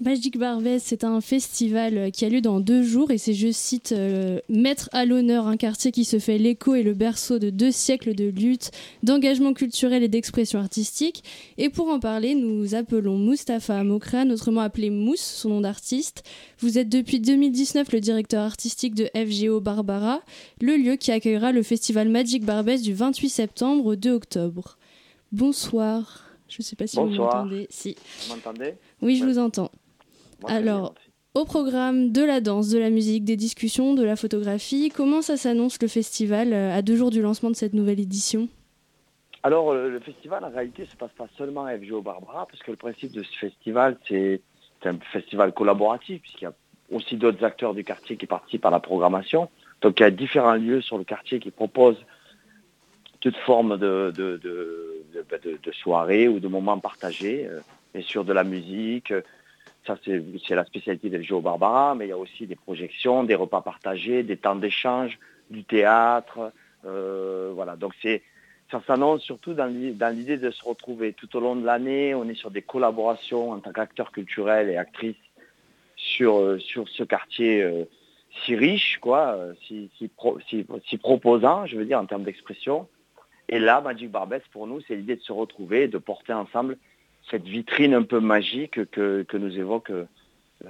Magic 0.00 0.38
Barbès, 0.38 0.80
c'est 0.80 1.02
un 1.02 1.20
festival 1.20 1.98
euh, 1.98 2.10
qui 2.10 2.24
a 2.24 2.28
lieu 2.28 2.40
dans 2.40 2.60
deux 2.60 2.84
jours 2.84 3.10
et 3.10 3.18
c'est, 3.18 3.34
je 3.34 3.50
cite, 3.50 3.90
euh, 3.90 4.38
mettre 4.48 4.88
à 4.92 5.04
l'honneur 5.04 5.48
un 5.48 5.56
quartier 5.56 5.90
qui 5.90 6.04
se 6.04 6.20
fait 6.20 6.38
l'écho 6.38 6.76
et 6.76 6.84
le 6.84 6.94
berceau 6.94 7.40
de 7.40 7.50
deux 7.50 7.72
siècles 7.72 8.14
de 8.14 8.26
lutte, 8.26 8.70
d'engagement 9.02 9.52
culturel 9.52 10.04
et 10.04 10.08
d'expression 10.08 10.60
artistique. 10.60 11.24
Et 11.58 11.70
pour 11.70 11.88
en 11.88 11.98
parler, 11.98 12.36
nous 12.36 12.76
appelons 12.76 13.18
Mustapha 13.18 13.82
Mokran, 13.82 14.30
autrement 14.30 14.60
appelé 14.60 14.90
Mousse, 14.90 15.18
son 15.18 15.48
nom 15.48 15.60
d'artiste. 15.62 16.22
Vous 16.60 16.78
êtes 16.78 16.88
depuis 16.88 17.18
2019 17.18 17.90
le 17.90 17.98
directeur 17.98 18.44
artistique 18.44 18.94
de 18.94 19.10
FGO 19.16 19.60
Barbara, 19.60 20.20
le 20.60 20.76
lieu 20.76 20.94
qui 20.94 21.10
accueillera 21.10 21.50
le 21.50 21.64
festival 21.64 22.08
Magic 22.08 22.44
Barbès 22.44 22.80
du 22.80 22.94
28 22.94 23.28
septembre 23.28 23.86
au 23.86 23.96
2 23.96 24.12
octobre. 24.12 24.78
Bonsoir. 25.32 26.25
Je 26.48 26.56
ne 26.60 26.62
sais 26.62 26.76
pas 26.76 26.86
si 26.86 26.96
vous 26.96 27.06
m'entendez. 27.06 27.66
Si. 27.70 27.96
Vous 28.28 28.34
m'entendez 28.34 28.74
Oui, 29.02 29.16
je 29.16 29.24
Ouais. 29.24 29.32
vous 29.32 29.38
entends. 29.38 29.70
Moi, 30.42 30.50
Alors. 30.50 30.94
Au 31.34 31.44
programme 31.44 32.12
de 32.12 32.22
la 32.24 32.40
danse, 32.40 32.70
de 32.70 32.78
la 32.78 32.88
musique, 32.88 33.22
des 33.24 33.36
discussions, 33.36 33.92
de 33.92 34.02
la 34.02 34.16
photographie, 34.16 34.88
comment 34.88 35.20
ça 35.20 35.36
s'annonce 35.36 35.76
le 35.82 35.86
festival 35.86 36.54
euh, 36.54 36.74
à 36.74 36.80
deux 36.80 36.96
jours 36.96 37.10
du 37.10 37.20
lancement 37.20 37.50
de 37.50 37.56
cette 37.56 37.74
nouvelle 37.74 38.00
édition? 38.00 38.48
Alors, 39.42 39.70
euh, 39.72 39.90
le 39.90 40.00
festival, 40.00 40.42
en 40.46 40.48
réalité, 40.50 40.84
ne 40.84 40.86
se 40.86 40.96
passe 40.96 41.10
pas 41.12 41.26
seulement 41.36 41.66
à 41.66 41.76
FGO 41.76 42.00
Barbara, 42.00 42.46
parce 42.50 42.62
que 42.62 42.70
le 42.70 42.78
principe 42.78 43.12
de 43.12 43.22
ce 43.22 43.36
festival, 43.38 43.98
c'est 44.08 44.40
un 44.86 44.96
festival 45.12 45.52
collaboratif, 45.52 46.22
puisqu'il 46.22 46.44
y 46.44 46.46
a 46.46 46.54
aussi 46.90 47.16
d'autres 47.16 47.44
acteurs 47.44 47.74
du 47.74 47.84
quartier 47.84 48.16
qui 48.16 48.24
participent 48.26 48.64
à 48.64 48.70
la 48.70 48.80
programmation. 48.80 49.50
Donc, 49.82 50.00
il 50.00 50.04
y 50.04 50.06
a 50.06 50.10
différents 50.10 50.54
lieux 50.54 50.80
sur 50.80 50.96
le 50.96 51.04
quartier 51.04 51.38
qui 51.38 51.50
proposent 51.50 52.00
toute 53.26 53.36
forme 53.38 53.76
de, 53.76 54.12
de, 54.16 54.36
de, 54.36 55.58
de- 55.64 55.72
soirées 55.72 56.28
ou 56.28 56.38
de 56.38 56.46
moments 56.46 56.78
partagés, 56.78 57.44
euh, 57.50 57.58
bien 57.92 58.04
sûr 58.04 58.24
de 58.24 58.32
la 58.32 58.44
musique. 58.44 59.10
euh, 59.10 59.22
Ça, 59.84 59.98
c'est 60.04 60.54
la 60.54 60.64
spécialité 60.64 61.10
de 61.10 61.20
FGO 61.20 61.40
Barbara, 61.40 61.96
mais 61.96 62.06
il 62.06 62.10
y 62.10 62.12
a 62.12 62.16
aussi 62.18 62.46
des 62.46 62.54
projections, 62.54 63.24
des 63.24 63.34
repas 63.34 63.62
partagés, 63.62 64.22
des 64.22 64.36
temps 64.36 64.54
d'échange, 64.54 65.18
du 65.50 65.64
théâtre. 65.64 66.52
euh, 66.84 67.50
voilà, 67.52 67.74
donc 67.74 67.94
c'est 68.00 68.22
ça 68.70 68.80
s'annonce 68.86 69.22
surtout 69.22 69.54
dans 69.54 69.66
l'idée 70.16 70.38
de 70.46 70.50
se 70.52 70.64
retrouver. 70.64 71.12
Tout 71.12 71.30
au 71.36 71.40
long 71.40 71.56
de 71.56 71.66
l'année, 71.66 72.14
on 72.14 72.28
est 72.28 72.34
sur 72.42 72.52
des 72.52 72.62
collaborations 72.62 73.50
en 73.50 73.58
tant 73.58 73.72
qu'acteurs 73.72 74.12
culturels 74.12 74.68
et 74.70 74.76
actrices 74.76 75.26
sur, 75.96 76.60
sur 76.60 76.88
ce 76.88 77.02
quartier 77.04 77.54
si 78.44 78.54
riche, 78.56 78.98
quoi, 79.00 79.36
si, 79.66 79.90
si, 79.98 80.96
proposant, 80.98 81.66
je 81.66 81.76
veux 81.76 81.84
dire, 81.84 82.00
en 82.00 82.06
termes 82.06 82.24
d'expression. 82.24 82.88
Et 83.48 83.58
là, 83.58 83.80
Magic 83.80 84.10
Barbès, 84.10 84.42
pour 84.52 84.66
nous, 84.66 84.80
c'est 84.86 84.96
l'idée 84.96 85.16
de 85.16 85.22
se 85.22 85.32
retrouver, 85.32 85.88
de 85.88 85.98
porter 85.98 86.32
ensemble 86.32 86.78
cette 87.30 87.44
vitrine 87.44 87.94
un 87.94 88.02
peu 88.02 88.20
magique 88.20 88.84
que, 88.90 89.22
que 89.22 89.36
nous 89.36 89.58
évoque 89.58 89.90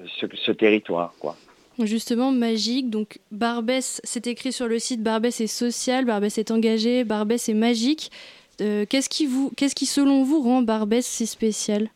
ce, 0.06 0.26
ce, 0.34 0.52
territoire. 0.52 1.12
Quoi. 1.18 1.36
Justement, 1.78 2.32
magique. 2.32 2.88
Donc, 2.88 3.18
Barbès, 3.30 4.00
c'est 4.04 4.26
écrit 4.26 4.52
sur 4.52 4.66
le 4.66 4.78
site 4.78 5.02
Barbès 5.02 5.40
est 5.40 5.46
social, 5.46 6.04
Barbès 6.04 6.38
est 6.38 6.50
engagé, 6.50 7.04
Barbès 7.04 7.48
est 7.48 7.54
magique. 7.54 8.10
Euh, 8.62 8.86
qu'est-ce, 8.88 9.10
qui 9.10 9.26
vous, 9.26 9.52
qu'est-ce 9.56 9.74
qui, 9.74 9.84
selon 9.84 10.22
vous, 10.22 10.40
rend 10.40 10.62
Barbès 10.62 11.06
si 11.06 11.26
spécial? 11.26 11.88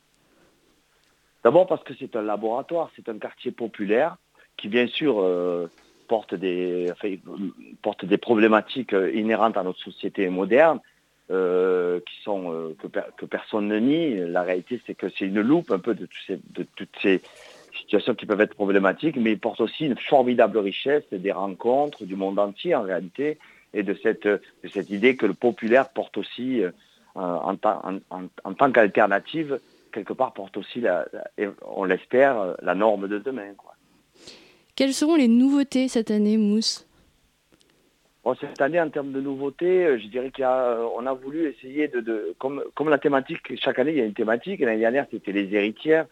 D'abord 1.42 1.66
parce 1.66 1.82
que 1.82 1.94
c'est 1.98 2.14
un 2.16 2.22
laboratoire, 2.22 2.90
c'est 2.94 3.08
un 3.08 3.18
quartier 3.18 3.50
populaire 3.50 4.16
qui, 4.58 4.68
bien 4.68 4.86
sûr, 4.86 5.20
euh, 5.20 5.68
porte, 6.10 6.34
des, 6.34 6.92
porte 7.82 8.04
des 8.04 8.18
problématiques 8.18 8.94
euh, 8.94 9.14
inhérentes 9.14 9.56
à 9.56 9.62
notre 9.62 9.78
société 9.78 10.28
moderne, 10.28 10.80
qui 11.28 12.16
sont 12.24 12.74
que, 12.80 12.88
que, 13.16 13.24
personne 13.24 13.68
ne 13.68 13.78
nie. 13.78 14.16
La 14.16 14.42
réalité, 14.42 14.80
c'est 14.84 14.96
que 14.96 15.08
c'est 15.10 15.26
une 15.26 15.40
loupe 15.40 15.70
un 15.70 15.78
peu 15.78 15.94
de, 15.94 16.08
toutes 16.74 16.96
ces 17.00 17.22
situations 17.78 18.16
qui 18.16 18.26
peuvent 18.26 18.40
être 18.40 18.56
problématiques, 18.56 19.14
mais 19.14 19.30
il 19.30 19.38
porte 19.38 19.60
aussi 19.60 19.86
une 19.86 19.96
formidable 19.96 20.58
richesse 20.58 21.04
des 21.12 21.30
rencontres 21.30 22.04
du 22.04 22.16
monde 22.16 22.40
entier 22.40 22.74
en 22.74 22.82
réalité, 22.82 23.38
et 23.74 23.84
de 23.84 23.94
cette, 24.02 24.26
de 24.26 24.68
cette 24.72 24.90
idée 24.90 25.14
que 25.14 25.26
le 25.26 25.34
populaire 25.34 25.90
porte 25.90 26.18
aussi, 26.18 26.64
euh, 26.64 26.72
en, 27.14 27.54
tant 27.56 28.72
qu'alternative, 28.72 29.60
quelque 29.92 30.12
part 30.12 30.32
porte 30.32 30.56
aussi, 30.56 30.80
la, 30.80 31.06
on 31.62 31.84
l'espère, 31.84 32.56
la 32.60 32.74
norme 32.74 33.06
de 33.06 33.18
demain. 33.18 33.52
Quelles 34.76 34.94
seront 34.94 35.16
les 35.16 35.28
nouveautés 35.28 35.88
cette 35.88 36.10
année, 36.10 36.36
Mousse? 36.36 36.86
Cette 38.40 38.60
année, 38.60 38.80
en 38.80 38.88
termes 38.88 39.10
de 39.10 39.20
nouveautés, 39.20 39.86
euh, 39.86 39.98
je 39.98 40.06
dirais 40.06 40.30
qu'on 40.30 40.44
a, 40.44 40.78
on 40.96 41.04
a 41.04 41.12
voulu 41.14 41.48
essayer 41.48 41.88
de, 41.88 42.32
comme, 42.38 42.62
comme, 42.74 42.88
la 42.88 42.98
thématique, 42.98 43.40
chaque 43.60 43.80
année 43.80 43.90
il 43.90 43.98
y 43.98 44.00
a 44.00 44.04
une 44.04 44.14
thématique, 44.14 44.60
l'année 44.60 44.78
dernière 44.78 45.06
c'était 45.10 45.32
les 45.32 45.52
héritières, 45.52 46.06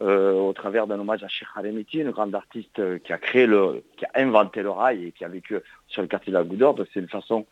euh, 0.00 0.32
au 0.34 0.52
travers 0.52 0.86
d'un 0.86 1.00
hommage 1.00 1.24
à 1.24 1.28
Sheikh 1.28 1.48
une 1.94 2.10
grande 2.10 2.32
artiste 2.32 2.78
euh, 2.78 2.98
qui 2.98 3.12
a 3.12 3.18
créé 3.18 3.46
le, 3.46 3.82
qui 3.96 4.04
a 4.04 4.10
inventé 4.14 4.62
le 4.62 4.70
rail 4.70 5.06
et 5.06 5.12
qui 5.12 5.24
a 5.24 5.28
vécu 5.28 5.58
sur 5.88 6.02
le 6.02 6.08
quartier 6.08 6.32
de 6.32 6.38
la 6.38 6.44
Goudor. 6.44 6.74
Donc 6.74 6.86
c'est 6.94 7.00
une 7.00 7.08
façon 7.08 7.46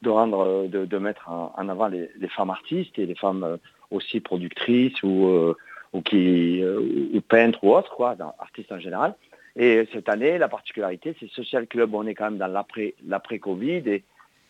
de 0.00 0.08
rendre, 0.08 0.40
euh, 0.40 0.86
de, 0.86 0.98
mettre 0.98 1.28
en, 1.28 1.68
avant 1.68 1.88
les, 1.88 2.10
les, 2.18 2.28
femmes 2.28 2.48
artistes 2.48 2.98
et 2.98 3.04
les 3.04 3.14
femmes 3.14 3.58
aussi 3.90 4.20
productrices 4.20 5.02
ou, 5.02 5.54
ou 5.92 6.00
qui 6.00 6.64
ou 6.64 7.20
peintres 7.20 7.62
ou 7.62 7.74
autres, 7.74 7.94
quoi, 7.94 8.16
artistes 8.38 8.72
en 8.72 8.78
général. 8.78 9.14
Et 9.62 9.86
cette 9.92 10.08
année, 10.08 10.38
la 10.38 10.48
particularité, 10.48 11.14
c'est 11.20 11.28
Social 11.32 11.66
Club. 11.66 11.94
On 11.94 12.06
est 12.06 12.14
quand 12.14 12.24
même 12.24 12.38
dans 12.38 12.46
l'après 12.46 12.94
l'après 13.06 13.38
Covid 13.38 14.00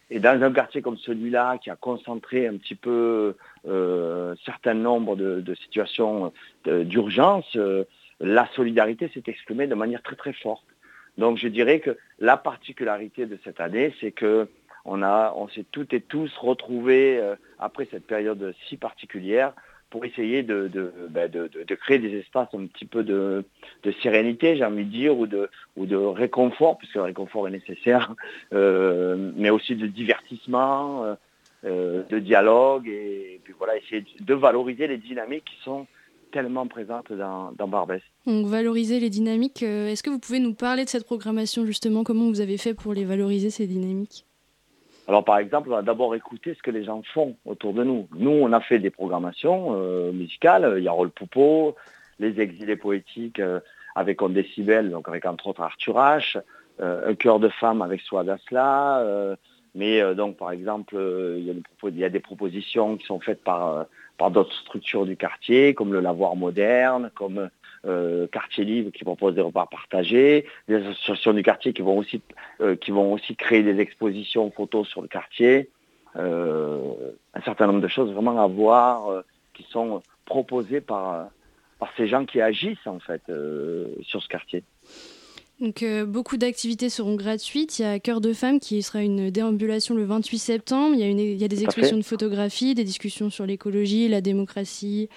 et 0.08 0.20
dans 0.20 0.40
un 0.40 0.52
quartier 0.52 0.82
comme 0.82 0.98
celui-là, 0.98 1.58
qui 1.58 1.68
a 1.68 1.74
concentré 1.74 2.46
un 2.46 2.56
petit 2.58 2.76
peu 2.76 3.34
euh, 3.66 4.36
certain 4.44 4.74
nombre 4.74 5.16
de, 5.16 5.54
situations 5.56 6.32
euh, 6.68 6.84
d'urgence, 6.84 7.56
euh, 7.56 7.82
la 8.20 8.48
solidarité 8.54 9.10
s'est 9.12 9.24
exprimée 9.26 9.66
de 9.66 9.74
manière 9.74 10.02
très 10.02 10.14
très 10.14 10.32
forte. 10.32 10.64
Donc 11.18 11.38
je 11.38 11.48
dirais 11.48 11.80
que 11.80 11.98
la 12.20 12.36
particularité 12.36 13.26
de 13.26 13.36
cette 13.42 13.60
année, 13.60 13.92
c'est 14.00 14.12
que 14.12 14.48
on, 14.84 15.02
on 15.02 15.48
s'est 15.48 15.66
toutes 15.72 15.92
et 15.92 16.00
tous 16.00 16.30
retrouvés 16.38 17.20
après 17.58 17.88
cette 17.90 18.06
période 18.06 18.54
si 18.68 18.76
particulière 18.76 19.54
pour 19.90 20.04
essayer 20.04 20.42
ben, 20.42 20.68
de, 20.68 21.50
de, 21.66 21.74
créer 21.74 21.98
des 21.98 22.16
espaces 22.18 22.48
un 22.54 22.66
petit 22.66 22.84
peu 22.84 23.02
de, 23.02 23.44
sérénité, 24.02 24.56
j'ai 24.56 24.64
envie 24.64 24.84
de 24.84 24.90
dire, 24.90 25.18
ou 25.18 25.26
de, 25.26 25.50
ou 25.76 25.84
de 25.84 25.96
réconfort, 25.96 26.78
puisque 26.78 26.94
le 26.94 27.02
réconfort 27.02 27.48
est 27.48 27.50
nécessaire, 27.50 28.14
euh, 28.54 29.32
mais 29.36 29.50
aussi 29.50 29.74
de 29.74 29.86
divertissement, 29.86 31.04
euh, 31.04 31.14
euh, 31.64 32.02
de 32.08 32.18
dialogue, 32.20 32.88
et, 32.88 33.40
puis 33.44 33.52
voilà, 33.58 33.76
essayer 33.76 34.04
de 34.20 34.34
valoriser 34.34 34.86
les 34.86 34.98
dynamiques 34.98 35.44
qui 35.44 35.62
sont 35.64 35.86
tellement 36.30 36.68
présentes 36.68 37.12
dans, 37.12 37.50
dans 37.58 37.66
Barbès. 37.66 38.02
Donc 38.24 38.46
valoriser 38.46 39.00
les 39.00 39.10
dynamiques, 39.10 39.64
est-ce 39.64 40.02
que 40.04 40.10
vous 40.10 40.20
pouvez 40.20 40.38
nous 40.38 40.54
parler 40.54 40.84
de 40.84 40.88
cette 40.88 41.04
programmation 41.04 41.66
justement, 41.66 42.04
comment 42.04 42.28
vous 42.28 42.40
avez 42.40 42.56
fait 42.56 42.72
pour 42.72 42.94
les 42.94 43.04
valoriser 43.04 43.50
ces 43.50 43.66
dynamiques? 43.66 44.24
Alors 45.10 45.24
par 45.24 45.38
exemple, 45.38 45.70
on 45.72 45.74
va 45.74 45.82
d'abord 45.82 46.14
écouter 46.14 46.54
ce 46.54 46.62
que 46.62 46.70
les 46.70 46.84
gens 46.84 47.02
font 47.02 47.34
autour 47.44 47.74
de 47.74 47.82
nous. 47.82 48.06
Nous, 48.14 48.30
on 48.30 48.52
a 48.52 48.60
fait 48.60 48.78
des 48.78 48.90
programmations 48.90 49.70
euh, 49.74 50.12
musicales, 50.12 50.74
il 50.78 50.84
y 50.84 50.88
a 50.88 50.94
Poupeau, 51.12 51.74
les 52.20 52.40
exilés 52.40 52.76
poétiques 52.76 53.40
euh, 53.40 53.58
avec 53.96 54.22
On 54.22 54.28
Décibel, 54.28 54.88
donc 54.88 55.08
avec 55.08 55.26
entre 55.26 55.48
autres 55.48 55.62
Arthur 55.62 55.96
H, 55.96 56.40
euh, 56.80 57.10
un 57.10 57.16
cœur 57.16 57.40
de 57.40 57.48
femme 57.48 57.82
avec 57.82 58.02
Soa 58.02 58.22
Dasla, 58.22 59.04
mais 59.74 60.14
donc 60.14 60.36
par 60.36 60.52
exemple, 60.52 60.96
il 60.96 61.98
y, 61.98 62.04
a 62.04 62.08
des 62.08 62.20
propositions 62.20 62.96
qui 62.96 63.04
sont 63.04 63.18
faites 63.18 63.42
par 63.42 63.86
d'autres 64.30 64.54
structures 64.60 65.06
du 65.06 65.16
quartier, 65.16 65.74
comme 65.74 65.92
le 65.92 65.98
Lavoir 65.98 66.36
Moderne, 66.36 67.10
comme 67.16 67.50
euh, 67.86 68.26
quartier 68.26 68.64
libre 68.64 68.90
qui 68.90 69.04
propose 69.04 69.34
des 69.34 69.40
repas 69.40 69.64
partagés, 69.64 70.44
des 70.68 70.74
associations 70.74 71.32
du 71.32 71.42
quartier 71.42 71.72
qui 71.72 71.80
vont 71.80 71.96
aussi, 71.96 72.20
euh, 72.60 72.76
qui 72.76 72.90
vont 72.90 73.10
aussi 73.14 73.36
créer 73.36 73.62
des 73.62 73.80
expositions 73.80 74.50
photos 74.50 74.86
sur 74.86 75.00
le 75.00 75.08
quartier, 75.08 75.70
euh, 76.16 76.78
un 77.32 77.40
certain 77.40 77.66
nombre 77.66 77.80
de 77.80 77.88
choses 77.88 78.12
vraiment 78.12 78.38
à 78.38 78.46
voir 78.46 79.22
qui 79.54 79.64
sont 79.70 80.02
proposées 80.26 80.82
par, 80.82 81.30
par 81.78 81.90
ces 81.96 82.06
gens 82.06 82.26
qui 82.26 82.42
agissent 82.42 82.86
en 82.86 82.98
fait 82.98 83.22
sur 84.02 84.22
ce 84.22 84.28
quartier. 84.28 84.62
Donc 85.58 85.82
beaucoup 86.06 86.36
d'activités 86.36 86.90
seront 86.90 87.14
gratuites. 87.14 87.78
Il 87.78 87.82
y 87.82 87.86
a 87.86 87.98
Cœur 87.98 88.20
de 88.20 88.34
Femmes 88.34 88.60
qui 88.60 88.82
sera 88.82 89.02
une 89.02 89.30
déambulation 89.30 89.94
le 89.94 90.04
28 90.04 90.38
septembre. 90.38 90.94
Il 90.94 91.00
y 91.00 91.04
a, 91.04 91.08
une, 91.08 91.18
il 91.18 91.40
y 91.40 91.44
a 91.44 91.48
des 91.48 91.64
expositions 91.64 91.96
de 91.96 92.02
photographie, 92.02 92.74
des 92.74 92.84
discussions 92.84 93.30
sur 93.30 93.46
l'écologie, 93.46 94.08
la 94.08 94.20
démocratie, 94.20 95.08
euh, 95.10 95.14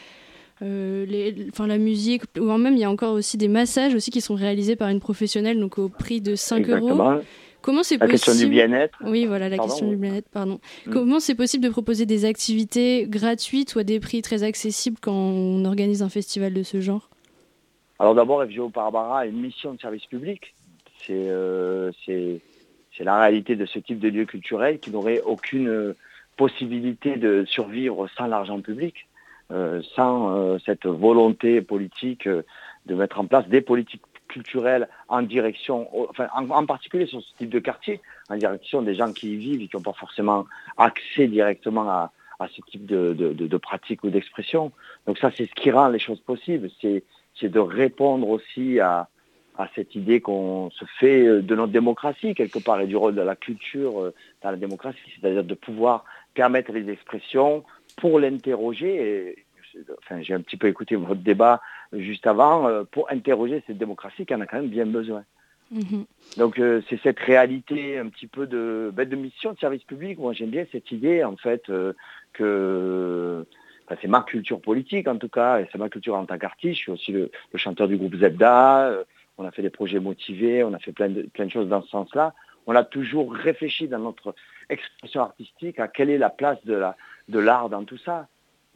les, 0.64 1.48
enfin, 1.52 1.68
la 1.68 1.78
musique, 1.78 2.24
ou 2.40 2.46
même 2.58 2.74
il 2.74 2.80
y 2.80 2.84
a 2.84 2.90
encore 2.90 3.14
aussi 3.14 3.38
des 3.38 3.48
massages 3.48 3.94
aussi 3.96 4.12
qui 4.12 4.22
sont 4.22 4.36
réalisés 4.36 4.76
par 4.76 4.90
une 4.90 5.00
professionnelle, 5.00 5.60
donc 5.60 5.78
au 5.78 5.90
prix 5.90 6.22
de 6.22 6.36
5 6.36 6.70
euros. 6.70 7.22
Comment 7.64 7.82
c'est 7.82 7.98
possible 7.98 8.12
La 8.12 8.20
question 8.20 8.36
du 8.36 8.52
bien-être. 8.52 8.98
Oui, 9.06 9.26
voilà, 9.26 9.48
la 9.48 9.58
question 9.58 9.88
du 9.88 9.96
bien-être, 9.96 10.28
pardon. 10.30 10.60
Mm. 10.86 10.92
Comment 10.92 11.20
c'est 11.22 11.34
possible 11.34 11.64
de 11.64 11.70
proposer 11.70 12.06
des 12.06 12.26
activités 12.26 13.06
gratuites 13.08 13.76
ou 13.76 13.80
à 13.80 13.86
des 13.86 14.02
prix 14.02 14.22
très 14.22 14.44
accessibles 14.44 14.98
quand 15.02 15.14
on 15.14 15.64
organise 15.64 16.04
un 16.04 16.10
festival 16.10 16.54
de 16.54 16.62
ce 16.62 16.82
genre? 16.82 17.10
Alors 18.00 18.16
d'abord, 18.16 18.44
FGO 18.44 18.68
Barbara 18.68 19.20
a 19.20 19.26
une 19.26 19.40
mission 19.40 19.74
de 19.74 19.80
service 19.80 20.06
public. 20.08 20.54
Euh, 21.10 21.92
c'est 22.06 22.42
c'est 22.98 23.04
la 23.04 23.20
réalité 23.20 23.56
de 23.56 23.66
ce 23.66 23.80
type 23.80 24.00
de 24.00 24.10
lieu 24.10 24.26
culturel 24.26 24.80
qui 24.80 24.92
n'aurait 24.92 25.22
aucune 25.22 25.96
possibilité 26.38 27.16
de 27.16 27.46
survivre 27.46 28.08
sans 28.18 28.28
l'argent 28.28 28.60
public. 28.62 29.08
Euh, 29.52 29.82
sans 29.96 30.36
euh, 30.36 30.58
cette 30.66 30.86
volonté 30.86 31.62
politique 31.62 32.28
euh, 32.28 32.44
de 32.86 32.96
mettre 32.96 33.20
en 33.20 33.26
place 33.26 33.46
des 33.50 33.60
politiques 33.60 34.02
culturelles 34.30 34.88
en 35.10 35.22
direction, 35.22 35.88
en, 36.34 36.66
particulier 36.66 37.06
sur 37.06 37.22
ce 37.22 37.36
type 37.38 37.50
de 37.50 37.60
quartier, 37.60 38.02
en 38.30 38.38
direction 38.38 38.82
des 38.82 38.96
gens 38.96 39.12
qui 39.12 39.34
y 39.34 39.36
vivent 39.36 39.62
et 39.62 39.68
qui 39.68 39.76
n'ont 39.76 39.84
pas 39.84 39.94
forcément 39.94 40.46
accès 40.78 41.28
directement 41.28 41.88
à, 41.90 42.12
ce 42.50 42.62
type 42.72 42.86
de, 42.86 43.14
de, 43.14 43.60
ou 44.04 44.10
d'expressions. 44.10 44.72
Donc 45.06 45.20
ça, 45.20 45.30
c'est 45.36 45.46
ce 45.46 45.54
qui 45.54 45.70
rend 45.72 45.90
les 45.90 46.00
choses 46.00 46.20
possibles, 46.22 46.70
c'est 46.82 47.04
de 47.50 47.60
répondre 47.60 48.28
aussi 48.28 48.80
à 48.80 49.08
cette 49.76 49.94
idée 49.94 50.20
qu'on 50.20 50.72
se 50.72 50.84
fait 51.00 51.42
de 51.42 51.56
notre 51.56 51.72
démocratie 51.72 52.34
quelque 52.34 52.60
part 52.60 52.82
et 52.82 52.88
du 52.88 52.98
rôle 52.98 53.14
de 53.14 53.22
la 53.22 53.36
culture 53.36 54.12
dans 54.42 54.52
la 54.52 54.58
démocratie, 54.58 55.00
c'est-à-dire 55.22 55.44
de 55.44 55.54
pouvoir 55.54 56.06
permettre 56.34 56.72
les 56.72 56.90
expressions, 56.90 57.64
pour 57.98 58.20
l'interroger, 58.20 59.36
enfin, 60.00 60.22
j'ai 60.22 60.34
un 60.34 60.42
petit 60.42 60.58
peu 60.58 60.68
écouté 60.68 60.96
votre 60.96 61.22
débat 61.22 61.62
juste 61.94 62.28
avant, 62.28 62.68
euh, 62.68 62.84
pour 62.84 63.12
interroger 63.12 63.64
cette 63.68 63.78
démocratie 63.78 64.26
qui 64.26 64.34
en 64.34 64.42
a 64.42 64.46
quand 64.46 64.58
même 64.58 64.70
bien 64.70 64.86
besoin. 64.86 65.24
Mhm. 65.72 66.06
Donc 66.38 66.60
euh, 66.60 66.82
c'est 66.90 67.00
cette 67.02 67.20
réalité 67.20 67.98
un 67.98 68.08
petit 68.10 68.28
peu 68.28 68.46
de, 68.46 68.92
ben, 68.94 69.08
de 69.08 69.16
mission 69.16 69.54
de 69.54 69.60
service 69.60 69.84
public. 69.84 70.20
Moi 70.20 70.34
j'aime 70.34 70.50
bien 70.50 70.66
cette 70.72 70.92
idée 70.92 71.24
en 71.24 71.36
fait 71.36 71.70
euh, 71.70 71.94
que 72.34 73.46
c'est 74.02 74.08
ma 74.08 74.22
culture 74.22 74.60
politique 74.60 75.08
en 75.08 75.18
tout 75.18 75.30
cas, 75.30 75.60
et 75.60 75.68
c'est 75.72 75.78
ma 75.78 75.90
culture 75.90 76.16
en 76.16 76.26
tant 76.26 76.38
qu'artiste. 76.38 76.76
Je 76.76 76.82
suis 76.82 76.92
aussi 76.92 77.12
le, 77.12 77.32
chanteur 77.56 77.88
du 77.88 77.98
groupe 77.98 78.16
Zebda. 78.16 79.04
on 79.38 79.46
a 79.46 79.52
fait 79.52 79.62
des 79.62 79.70
projets 79.70 80.00
motivés, 80.00 80.64
on 80.64 80.74
a 80.74 80.80
fait 80.80 80.92
plein 80.92 81.10
de, 81.10 81.24
plein 81.24 81.46
de 81.46 81.52
choses 81.52 81.68
dans 81.68 81.82
ce 81.82 81.90
sens-là. 81.90 82.34
On 82.66 82.76
a 82.76 82.84
toujours 82.84 83.34
réfléchi 83.34 83.88
dans 83.88 84.00
notre 84.00 84.36
expression 84.70 85.22
artistique 85.22 85.80
à 85.80 85.88
quelle 85.88 86.10
est 86.10 86.18
la 86.18 86.30
place 86.30 86.64
de 86.66 86.74
la, 86.74 86.96
de 87.30 87.40
l'art 87.40 87.70
dans 87.70 87.84
tout 87.84 87.98
ça. 87.98 88.28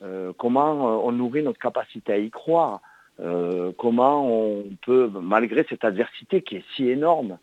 Euh, 0.04 0.32
comment 0.38 0.90
euh, 0.90 1.02
on 1.04 1.12
nourrit 1.12 1.42
notre 1.42 1.60
capacité 1.60 2.14
à 2.14 2.18
y 2.18 2.30
croire, 2.30 2.82
euh, 3.20 3.72
comment 3.78 4.28
on 4.28 4.64
peut, 4.86 5.10
malgré 5.22 5.66
cette 5.68 5.84
adversité 5.84 6.44
qui 6.44 6.58
est 6.58 6.64
si 6.76 6.88
énorme, 6.88 7.40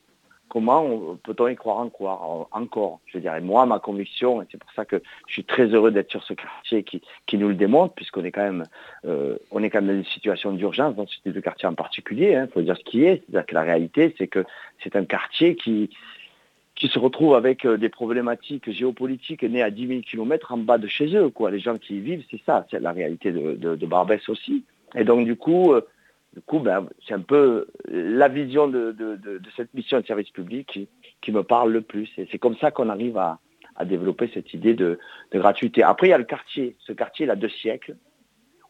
comment 0.48 1.16
peut-on 1.24 1.48
y 1.48 1.57
croire 1.57 1.78
encore, 1.78 2.48
encore 2.52 3.00
Je 3.07 3.18
dirais, 3.18 3.40
moi, 3.40 3.66
ma 3.66 3.80
conviction, 3.80 4.40
et 4.40 4.46
c'est 4.52 4.59
pour 4.59 4.70
ça 4.70 4.84
que 4.84 5.02
je 5.26 5.32
suis 5.32 5.42
très 5.42 5.66
heureux 5.66 5.90
d'être 5.90 6.12
sur 6.12 6.22
ce 6.22 6.34
quartier 6.34 6.84
qui, 6.84 7.02
nous 7.36 7.48
le 7.48 7.57
démontre, 7.57 7.94
puisqu'on 7.94 8.22
est 8.22 8.30
quand 8.30 8.44
même, 8.44 8.64
est 9.05 9.70
quand 9.70 9.82
même 9.82 9.88
dans 9.88 9.94
une 9.94 10.05
situation 10.05 10.52
d'urgence 10.52 10.94
dans 10.94 11.09
ce 11.09 11.20
type 11.22 11.32
de 11.32 11.40
quartier 11.40 11.66
en 11.66 11.74
particulier. 11.74 12.32
Il 12.32 12.36
hein. 12.36 12.48
faut 12.55 12.62
dire 12.62 12.76
ce 12.76 12.84
qui 12.84 13.02
est, 13.02 13.24
c'est-à-dire 13.26 13.46
que 13.46 13.55
la 13.55 13.62
réalité, 13.62 14.14
c'est 14.16 14.28
que 14.28 14.44
c'est 14.80 14.94
un 14.94 15.05
quartier 15.05 15.57
qui 15.57 15.90
qui 16.74 16.88
se 16.88 16.98
retrouve 16.98 17.34
avec 17.34 17.64
euh, 17.64 17.76
des 17.76 17.88
problématiques 17.88 18.70
géopolitiques 18.70 19.42
nées 19.42 19.62
à 19.62 19.70
10 19.70 19.86
000 19.86 20.00
km 20.00 20.52
en 20.52 20.58
bas 20.58 20.78
de 20.78 20.88
chez 20.88 21.14
eux. 21.16 21.32
Les 21.50 21.60
gens 21.60 21.78
qui 21.78 21.96
y 21.96 22.00
vivent, 22.00 22.24
c'est 22.30 22.40
ça, 22.44 22.66
c'est 22.70 22.80
la 22.80 22.92
réalité 22.92 23.32
de, 23.32 23.54
de, 23.54 23.86
Barbès 23.86 24.28
aussi. 24.28 24.64
Et 24.94 25.04
donc 25.04 25.24
du 25.24 25.36
coup, 25.36 25.72
euh, 25.72 25.82
du 26.34 26.40
coup 26.40 26.58
ben, 26.58 26.88
c'est 27.06 27.14
un 27.14 27.20
peu 27.20 27.68
la 27.88 28.28
vision 28.28 28.66
de, 28.66 28.94
cette 29.56 29.72
mission 29.74 30.00
de 30.00 30.06
service 30.06 30.30
public 30.30 30.88
qui, 31.20 31.32
me 31.32 31.42
parle 31.42 31.72
le 31.72 31.80
plus. 31.80 32.10
Et 32.18 32.28
c'est 32.30 32.38
comme 32.38 32.56
ça 32.56 32.70
qu'on 32.70 32.88
arrive 32.88 33.18
à, 33.18 33.38
à, 33.76 33.84
développer 33.84 34.30
cette 34.34 34.52
idée 34.52 34.74
de, 34.74 34.98
gratuité. 35.32 35.82
Après, 35.82 36.08
il 36.08 36.10
y 36.10 36.14
a 36.14 36.18
le 36.18 36.24
quartier. 36.24 36.76
Ce 36.80 36.92
quartier, 36.92 37.26
il 37.26 37.30
a 37.30 37.36
deux 37.36 37.48
siècles. 37.48 37.96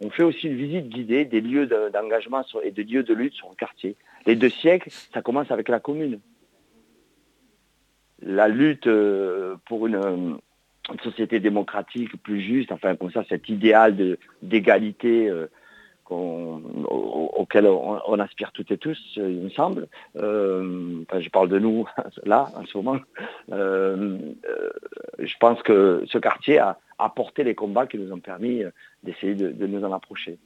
On 0.01 0.11
fait 0.11 0.25
aussi 0.25 0.49
une 0.49 0.57
visite 0.57 0.89
guidée 0.89 1.25
des 1.25 1.41
lieux 1.41 1.67
d'engagement 1.67 2.45
et 2.63 2.71
des 2.71 2.85
lieux 2.85 3.05
de 3.05 3.15
lutte 3.15 3.35
sur 3.35 3.49
le 3.49 3.55
quartier. 3.55 3.97
Les 4.27 4.37
deux 4.37 4.51
siècles, 4.51 4.91
ça 4.91 5.23
commence 5.23 5.51
avec 5.51 5.69
la 5.69 5.81
commune 5.81 6.21
la 8.23 8.49
lutte 8.49 8.87
euh, 8.87 9.57
pour 9.67 9.87
une, 9.87 10.39
société 11.03 11.41
démocratique 11.41 12.23
plus 12.23 12.43
juste, 12.43 12.71
enfin 12.71 12.95
comme 12.95 13.11
ça, 13.11 13.25
cet 13.29 13.49
idéal 13.49 14.19
d'égalité 14.43 15.31
euh, 15.31 15.47
auquel 16.11 17.67
on, 17.67 18.19
aspire 18.19 18.53
toutes 18.53 18.71
et 18.71 18.77
tous, 18.77 18.99
il 19.17 19.41
me 19.41 19.49
semble. 19.49 19.89
Euh, 20.17 21.03
je 21.19 21.29
parle 21.31 21.49
de 21.49 21.59
nous 21.59 21.89
là, 22.25 22.51
en 22.55 22.67
ce 22.67 22.77
moment. 22.77 23.01
je 23.49 25.35
pense 25.41 25.63
que 25.63 26.05
ce 26.07 26.19
quartier 26.19 26.59
a 26.59 26.79
apporté 26.99 27.45
les 27.45 27.55
combats 27.55 27.87
qui 27.87 27.97
nous 27.97 28.13
ont 28.13 28.21
permis 28.21 28.63
d'essayer 29.03 29.35
de 29.35 29.67
nous 29.67 29.83
en 29.83 29.93
approcher. 29.93 30.39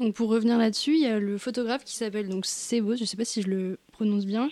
Donc 0.00 0.14
pour 0.14 0.30
revenir 0.30 0.56
là-dessus, 0.56 0.94
il 0.94 1.02
y 1.02 1.06
a 1.06 1.20
le 1.20 1.36
photographe 1.36 1.84
qui 1.84 1.94
s'appelle 1.94 2.30
donc 2.30 2.46
Sebos, 2.46 2.96
je 2.96 3.02
ne 3.02 3.06
sais 3.06 3.18
pas 3.18 3.26
si 3.26 3.42
je 3.42 3.48
le 3.48 3.78
prononce 3.92 4.24
bien, 4.24 4.48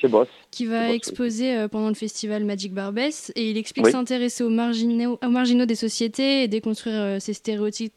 qui 0.51 0.67
va 0.67 0.93
exposer 0.93 1.57
euh, 1.57 1.69
pendant 1.69 1.89
le 1.89 1.95
festival 1.95 2.45
Magic 2.45 2.75
Barbès 2.75 3.33
et 3.35 3.51
il 3.51 3.57
explique 3.57 3.87
s'intéresser 3.87 4.45
aux 4.45 4.51
marginaux, 4.51 5.19
aux 5.25 5.31
marginaux 5.31 5.65
des 5.65 5.75
sociétés 5.75 6.43
et 6.43 6.49
déconstruire 6.49 7.01
euh, 7.01 7.19
ces 7.19 7.33
stéréotypes, 7.33 7.95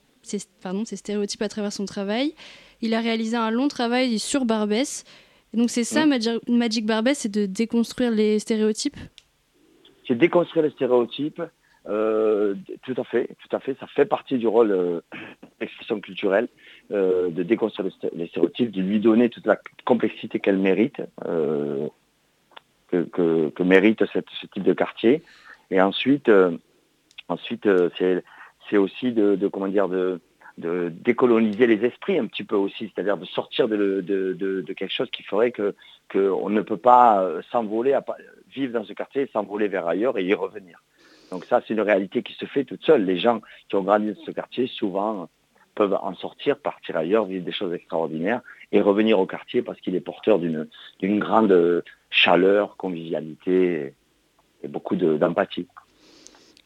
pardon, 0.63 0.85
ces 0.85 0.95
stéréotypes 0.95 1.41
à 1.41 1.49
travers 1.49 1.73
son 1.73 1.83
travail. 1.85 2.33
Il 2.81 2.93
a 2.93 3.01
réalisé 3.01 3.35
un 3.35 3.51
long 3.51 3.67
travail 3.67 4.17
sur 4.17 4.45
Barbès. 4.45 5.03
donc 5.53 5.69
c'est 5.69 5.83
ça, 5.83 6.05
Magic 6.47 6.85
Barbès, 6.85 7.17
c'est 7.17 7.31
de 7.31 7.45
déconstruire 7.45 8.11
les 8.11 8.39
stéréotypes? 8.39 8.97
C'est 10.07 10.15
déconstruire 10.15 10.63
les 10.63 10.71
stéréotypes, 10.71 11.41
euh, 11.87 12.55
tout 12.83 12.93
à 12.97 13.03
fait, 13.03 13.35
tout 13.39 13.55
à 13.55 13.59
fait. 13.59 13.75
Ça 13.79 13.87
fait 13.87 14.05
partie 14.05 14.37
du 14.37 14.47
rôle 14.47 14.71
euh, 14.71 15.01
d'expression 15.59 15.99
culturelle, 15.99 16.47
euh, 16.91 17.29
de 17.29 17.43
déconstruire 17.43 17.89
les 18.13 18.27
stéréotypes, 18.27 18.71
de 18.71 18.81
lui 18.81 18.99
donner 18.99 19.29
toute 19.29 19.45
la 19.45 19.57
complexité 19.85 20.39
qu'elle 20.39 20.57
mérite, 20.57 21.01
que, 22.89 23.63
mérite 23.63 24.03
ce 24.05 24.19
type 24.47 24.63
de 24.63 24.73
quartier. 24.73 25.23
Et 25.69 25.81
ensuite, 25.81 26.29
ensuite 27.29 27.67
c'est 28.69 28.77
aussi 28.77 29.11
de, 29.11 29.35
de, 29.35 30.89
décoloniser 30.89 31.67
les 31.67 31.85
esprits 31.85 32.17
un 32.19 32.27
petit 32.27 32.43
peu 32.43 32.55
aussi, 32.55 32.91
c'est-à-dire 32.93 33.17
de 33.17 33.25
sortir 33.25 33.67
de, 33.67 34.63
quelque 34.75 34.93
chose 34.93 35.09
qui 35.11 35.23
ferait 35.23 35.51
que 35.51 35.75
qu'on 36.11 36.49
ne 36.49 36.61
peut 36.61 36.77
pas 36.77 37.25
s'envoler, 37.51 37.97
vivre 38.53 38.73
dans 38.73 38.83
ce 38.83 38.93
quartier, 38.93 39.29
s'envoler 39.31 39.69
vers 39.69 39.87
ailleurs 39.87 40.17
et 40.17 40.25
y 40.25 40.33
revenir. 40.33 40.81
Donc 41.31 41.45
ça, 41.45 41.61
c'est 41.65 41.73
une 41.73 41.81
réalité 41.81 42.21
qui 42.21 42.33
se 42.33 42.45
fait 42.45 42.65
toute 42.65 42.83
seule. 42.83 43.05
Les 43.05 43.17
gens 43.17 43.41
qui 43.69 43.75
ont 43.77 43.83
grandi 43.83 44.13
dans 44.13 44.25
ce 44.25 44.31
quartier, 44.31 44.67
souvent, 44.67 45.29
peuvent 45.75 45.97
en 46.01 46.15
sortir, 46.15 46.57
partir 46.57 46.97
ailleurs, 46.97 47.25
vivre 47.25 47.45
des 47.45 47.51
choses 47.51 47.73
extraordinaires 47.73 48.41
et 48.71 48.81
revenir 48.81 49.19
au 49.19 49.25
quartier 49.25 49.61
parce 49.61 49.79
qu'il 49.81 49.95
est 49.95 50.01
porteur 50.01 50.39
d'une 50.39 51.19
grande 51.19 51.83
chaleur, 52.09 52.77
convivialité 52.77 53.93
et 54.63 54.67
beaucoup 54.67 54.95
d'empathie. 54.95 55.67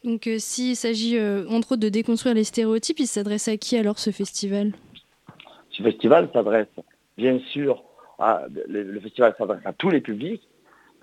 Donc 0.04 0.28
euh, 0.28 0.38
s'il 0.38 0.76
s'agit 0.76 1.18
euh, 1.18 1.48
entre 1.50 1.74
autres 1.74 1.82
de 1.82 1.90
déconstruire 1.90 2.36
les 2.36 2.44
stéréotypes, 2.44 3.00
il 3.00 3.08
s'adresse 3.08 3.48
à 3.48 3.58
qui 3.58 3.76
alors 3.76 3.98
ce 3.98 4.12
festival? 4.12 4.74
Ce 5.72 5.82
festival 5.82 6.30
s'adresse 6.32 6.68
bien 7.18 7.40
sûr 7.52 7.84
à, 8.20 8.46
le 8.68 9.00
festival 9.00 9.34
s'adresse 9.38 9.66
à 9.66 9.74
tous 9.74 9.90
les 9.90 10.02
publics, 10.02 10.44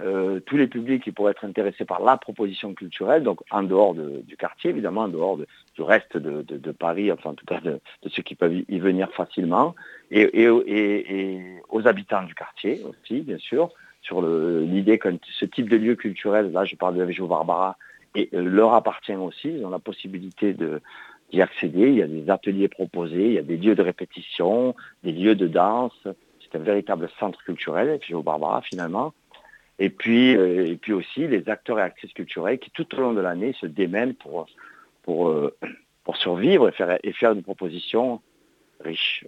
euh, 0.03 0.41
tous 0.41 0.57
les 0.57 0.67
publics 0.67 1.05
qui 1.05 1.13
pourraient 1.13 1.33
être 1.33 1.45
intéressés 1.45 1.85
par 1.85 2.03
la 2.03 2.17
proposition 2.17 2.75
culturelle, 2.75 3.23
donc 3.23 3.41
en 3.51 3.63
dehors 3.63 3.95
du 3.95 4.37
quartier, 4.37 4.71
évidemment, 4.71 5.03
en 5.03 5.09
dehors 5.09 5.39
du 5.39 5.83
reste 5.83 6.17
de, 6.17 6.73
Paris, 6.73 7.13
enfin 7.13 7.31
en 7.31 7.35
tout 7.35 7.47
cas 7.47 7.61
de, 7.61 7.81
ceux 8.09 8.23
qui 8.23 8.35
peuvent 8.35 8.55
y 8.69 8.79
venir 8.79 9.11
facilement, 9.13 9.75
et, 10.11 10.49
aux 10.49 11.87
habitants 11.87 12.25
du 12.25 12.35
quartier 12.35 12.83
aussi, 12.85 13.21
bien 13.21 13.39
sûr, 13.39 13.71
sur 14.03 14.23
l'idée 14.23 14.99
que 14.99 15.09
ce 15.39 15.45
type 15.45 15.69
de 15.69 15.77
lieu 15.77 15.95
culturel, 15.95 16.51
là 16.51 16.65
je 16.65 16.75
parle 16.75 16.97
de 16.97 17.05
Végio 17.05 17.27
Barbara, 17.27 17.77
et, 18.15 18.29
euh, 18.35 18.43
leur 18.43 18.75
appartient 18.75 19.15
aussi, 19.15 19.49
ils 19.49 19.65
ont 19.65 19.71
la 19.71 19.79
possibilité 19.79 20.55
d'y 21.33 21.41
accéder, 21.41 21.89
il 21.89 21.95
y 21.95 22.03
a 22.03 22.09
des 22.09 22.29
ateliers 22.29 22.69
proposés, 22.69 23.27
il 23.27 23.33
y 23.35 23.39
a 23.39 23.43
des 23.43 23.57
lieux 23.57 23.75
de 23.75 23.83
répétition, 23.83 24.75
des 25.05 25.13
lieux 25.13 25.35
de 25.35 25.47
danse, 25.47 25.97
c'est 26.05 26.59
un 26.59 26.63
véritable 26.63 27.09
centre 27.21 27.43
culturel, 27.45 27.89
Végio 27.89 28.23
Barbara 28.23 28.63
finalement, 28.63 29.15
et 29.79 29.91
puis, 29.91 30.37
euh, 30.37 30.67
et 30.67 30.77
puis 30.77 30.93
aussi 30.93 31.27
les 31.27 31.49
acteurs 31.49 31.79
et 31.79 31.83
actrices 31.83 32.13
culturels 32.13 32.59
qui 32.59 32.71
tout 32.71 32.95
au 32.95 33.01
long 33.01 33.13
de 33.13 33.21
l'année 33.21 33.55
se 33.61 33.67
démènent 33.67 34.15
pour, 34.15 34.47
euh, 35.09 35.57
survivre 36.15 36.69
et 36.69 36.73
faire, 36.73 36.99
et 37.03 37.13
faire 37.13 37.33
une 37.33 37.43
proposition 37.43 38.21
riche. 38.81 39.25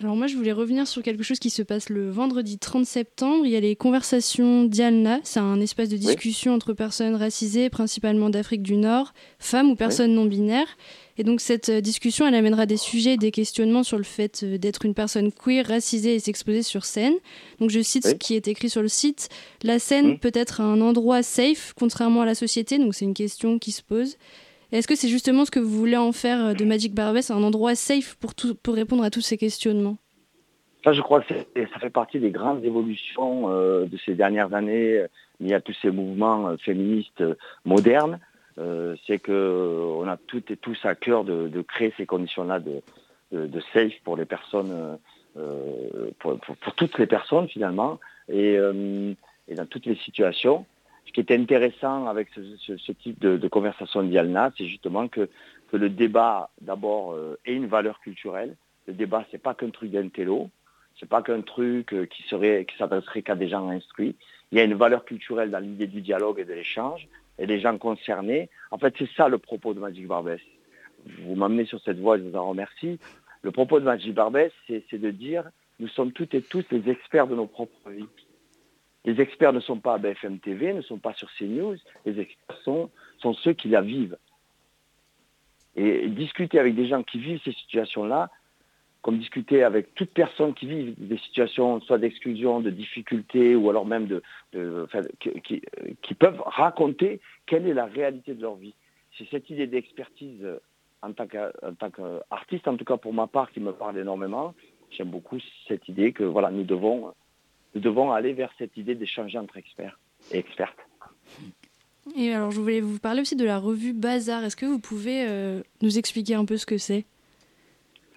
Alors 0.00 0.16
moi, 0.16 0.26
je 0.26 0.36
voulais 0.36 0.52
revenir 0.52 0.88
sur 0.88 1.02
quelque 1.02 1.22
chose 1.22 1.38
qui 1.38 1.50
se 1.50 1.62
passe 1.62 1.88
le 1.88 2.10
vendredi 2.10 2.58
30 2.58 2.84
septembre. 2.84 3.46
Il 3.46 3.52
y 3.52 3.56
a 3.56 3.60
les 3.60 3.76
conversations 3.76 4.64
Dialna. 4.64 5.20
C'est 5.22 5.38
un 5.38 5.60
espace 5.60 5.88
de 5.88 5.96
discussion 5.96 6.52
entre 6.52 6.72
personnes 6.72 7.14
racisées, 7.14 7.70
principalement 7.70 8.28
d'Afrique 8.28 8.62
du 8.62 8.76
Nord, 8.76 9.14
femmes 9.38 9.70
ou 9.70 9.76
personnes 9.76 10.14
non 10.14 10.24
binaires. 10.24 10.76
Et 11.16 11.22
donc 11.22 11.40
cette 11.40 11.68
euh, 11.68 11.80
discussion, 11.80 12.26
elle 12.26 12.34
amènera 12.34 12.66
des 12.66 12.76
sujets, 12.76 13.16
des 13.16 13.30
questionnements 13.30 13.84
sur 13.84 13.98
le 13.98 14.04
fait 14.04 14.42
euh, 14.42 14.58
d'être 14.58 14.84
une 14.84 14.94
personne 14.94 15.30
queer, 15.30 15.64
racisée 15.64 16.16
et 16.16 16.18
s'exposer 16.18 16.64
sur 16.64 16.84
scène. 16.84 17.14
Donc 17.60 17.70
je 17.70 17.80
cite 17.80 18.04
ce 18.04 18.14
qui 18.14 18.34
est 18.34 18.48
écrit 18.48 18.68
sur 18.68 18.82
le 18.82 18.88
site. 18.88 19.28
La 19.62 19.78
scène 19.78 20.18
peut 20.18 20.32
être 20.34 20.60
un 20.60 20.80
endroit 20.80 21.22
safe, 21.22 21.72
contrairement 21.78 22.22
à 22.22 22.26
la 22.26 22.34
société. 22.34 22.78
Donc 22.78 22.96
c'est 22.96 23.04
une 23.04 23.14
question 23.14 23.60
qui 23.60 23.70
se 23.70 23.82
pose. 23.82 24.16
Est-ce 24.72 24.88
que 24.88 24.94
c'est 24.94 25.08
justement 25.08 25.44
ce 25.44 25.50
que 25.50 25.60
vous 25.60 25.78
voulez 25.78 25.96
en 25.96 26.12
faire 26.12 26.46
euh, 26.46 26.52
de 26.54 26.64
Magic 26.64 26.94
Barbès, 26.94 27.30
un 27.30 27.42
endroit 27.42 27.74
safe 27.74 28.16
pour, 28.16 28.34
tout, 28.34 28.54
pour 28.54 28.74
répondre 28.74 29.04
à 29.04 29.10
tous 29.10 29.20
ces 29.20 29.36
questionnements? 29.36 29.96
Ça, 30.84 30.92
je 30.92 31.00
crois 31.00 31.22
que 31.22 31.34
ça 31.54 31.78
fait 31.80 31.90
partie 31.90 32.20
des 32.20 32.30
grandes 32.30 32.62
évolutions 32.62 33.48
de 33.48 33.98
ces 34.04 34.12
dernières 34.12 34.52
années. 34.52 35.02
Il 35.40 35.48
y 35.48 35.54
a 35.54 35.60
tous 35.62 35.74
ces 35.80 35.90
mouvements 35.90 36.54
féministes 36.58 37.24
modernes. 37.64 38.18
Euh, 38.58 38.94
c'est 39.06 39.18
qu'on 39.18 40.06
a 40.06 40.16
toutes 40.16 40.50
et 40.50 40.56
tous 40.56 40.78
à 40.84 40.94
cœur 40.94 41.24
de, 41.24 41.62
créer 41.62 41.92
ces 41.96 42.06
conditions-là 42.06 42.60
de, 42.60 43.60
safe 43.72 43.94
pour 44.04 44.16
les 44.16 44.24
personnes, 44.24 44.98
euh, 45.36 46.10
pour, 46.20 46.38
toutes 46.76 46.98
les 46.98 47.06
personnes 47.06 47.48
finalement, 47.48 47.98
euh, 48.30 49.14
et, 49.48 49.54
dans 49.54 49.66
toutes 49.66 49.86
les 49.86 49.96
situations. 49.96 50.66
Ce 51.06 51.12
qui 51.12 51.20
est 51.20 51.30
intéressant 51.32 52.06
avec 52.06 52.28
ce, 52.34 52.92
type 52.92 53.20
de, 53.20 53.48
conversation 53.48 54.02
d'Ialna, 54.02 54.52
c'est 54.56 54.66
justement 54.66 55.08
que, 55.08 55.28
que, 55.70 55.76
le 55.76 55.90
débat, 55.90 56.50
d'abord, 56.60 57.16
ait 57.44 57.54
une 57.54 57.66
valeur 57.66 58.00
culturelle. 58.00 58.56
Le 58.86 58.94
débat, 58.94 59.24
c'est 59.30 59.42
pas 59.42 59.54
qu'un 59.54 59.70
truc 59.70 59.90
d'intello, 59.90 60.50
c'est 60.98 61.08
pas 61.08 61.22
qu'un 61.22 61.42
truc 61.42 61.94
qui 62.10 62.22
serait, 62.24 62.64
qui 62.64 62.76
s'adresserait 62.76 63.22
qu'à 63.22 63.34
des 63.34 63.48
gens 63.48 63.68
instruits. 63.68 64.16
Il 64.50 64.58
y 64.58 64.60
a 64.60 64.64
une 64.64 64.74
valeur 64.74 65.04
culturelle 65.04 65.50
dans 65.50 65.58
l'idée 65.58 65.86
du 65.86 66.00
dialogue 66.00 66.38
et 66.38 66.44
de 66.44 66.52
l'échange 66.52 67.08
et 67.38 67.46
les 67.46 67.60
gens 67.60 67.76
concernés. 67.78 68.48
En 68.70 68.78
fait, 68.78 68.94
c'est 68.98 69.10
ça 69.16 69.28
le 69.28 69.38
propos 69.38 69.74
de 69.74 69.80
Magic 69.80 70.06
Barbès. 70.06 70.40
Vous 71.22 71.34
m'amenez 71.34 71.64
sur 71.66 71.80
cette 71.80 71.98
voie, 71.98 72.18
je 72.18 72.22
vous 72.22 72.36
en 72.36 72.48
remercie. 72.48 72.98
Le 73.42 73.50
propos 73.50 73.80
de 73.80 73.84
Magic 73.84 74.14
Barbès, 74.14 74.52
c'est 74.68 74.98
de 74.98 75.10
dire, 75.10 75.44
nous 75.80 75.88
sommes 75.88 76.12
toutes 76.12 76.34
et 76.34 76.42
tous 76.42 76.64
les 76.70 76.88
experts 76.88 77.26
de 77.26 77.34
nos 77.34 77.46
propres 77.46 77.90
vies. 77.90 78.06
Les 79.04 79.20
experts 79.20 79.52
ne 79.52 79.60
sont 79.60 79.78
pas 79.78 79.94
à 79.94 79.98
BFM 79.98 80.38
TV, 80.38 80.72
ne 80.72 80.80
sont 80.80 80.98
pas 80.98 81.12
sur 81.14 81.28
CNews, 81.38 81.76
les 82.06 82.18
experts 82.18 82.56
sont, 82.64 82.90
ceux 83.42 83.52
qui 83.52 83.68
la 83.68 83.82
vivent. 83.82 84.16
Et 85.76 86.08
discuter 86.08 86.58
avec 86.58 86.74
des 86.74 86.86
gens 86.86 87.02
qui 87.02 87.18
vivent 87.18 87.40
ces 87.44 87.52
situations-là, 87.52 88.30
comme 89.02 89.18
discuter 89.18 89.62
avec 89.62 89.94
toute 89.94 90.10
personne 90.10 90.54
qui 90.54 90.66
vit 90.66 90.94
des 90.96 91.18
situations 91.18 91.80
soit 91.82 91.98
d'exclusion, 91.98 92.60
de 92.60 92.70
difficulté 92.70 93.54
ou 93.54 93.68
alors 93.68 93.84
même 93.84 94.06
de, 94.06 94.22
qui, 95.20 96.14
peuvent 96.14 96.40
raconter 96.46 97.20
quelle 97.44 97.66
est 97.66 97.74
la 97.74 97.84
réalité 97.84 98.34
de 98.34 98.40
leur 98.40 98.54
vie. 98.54 98.74
C'est 99.18 99.28
cette 99.30 99.50
idée 99.50 99.66
d'expertise 99.66 100.46
en 101.02 101.12
tant 101.12 101.26
qu'artiste, 101.26 102.66
en 102.66 102.76
tout 102.76 102.84
cas 102.86 102.96
pour 102.96 103.12
ma 103.12 103.26
part, 103.26 103.50
qui 103.50 103.60
me 103.60 103.72
parle 103.72 103.98
énormément. 103.98 104.54
J'aime 104.90 105.10
beaucoup 105.10 105.38
cette 105.68 105.86
idée 105.88 106.12
que 106.12 106.24
voilà, 106.24 106.50
nous 106.50 106.64
devons 106.64 107.12
nous 107.74 107.80
devons 107.80 108.12
aller 108.12 108.32
vers 108.32 108.52
cette 108.58 108.76
idée 108.76 108.94
d'échanger 108.94 109.38
entre 109.38 109.56
experts 109.56 109.98
et 110.32 110.38
expertes. 110.38 110.78
Et 112.16 112.32
alors, 112.32 112.50
je 112.50 112.60
voulais 112.60 112.80
vous 112.80 112.98
parler 112.98 113.22
aussi 113.22 113.34
de 113.34 113.44
la 113.44 113.58
revue 113.58 113.94
Bazar. 113.94 114.44
Est-ce 114.44 114.56
que 114.56 114.66
vous 114.66 114.78
pouvez 114.78 115.26
euh, 115.26 115.62
nous 115.80 115.98
expliquer 115.98 116.34
un 116.34 116.44
peu 116.44 116.56
ce 116.56 116.66
que 116.66 116.78
c'est? 116.78 117.04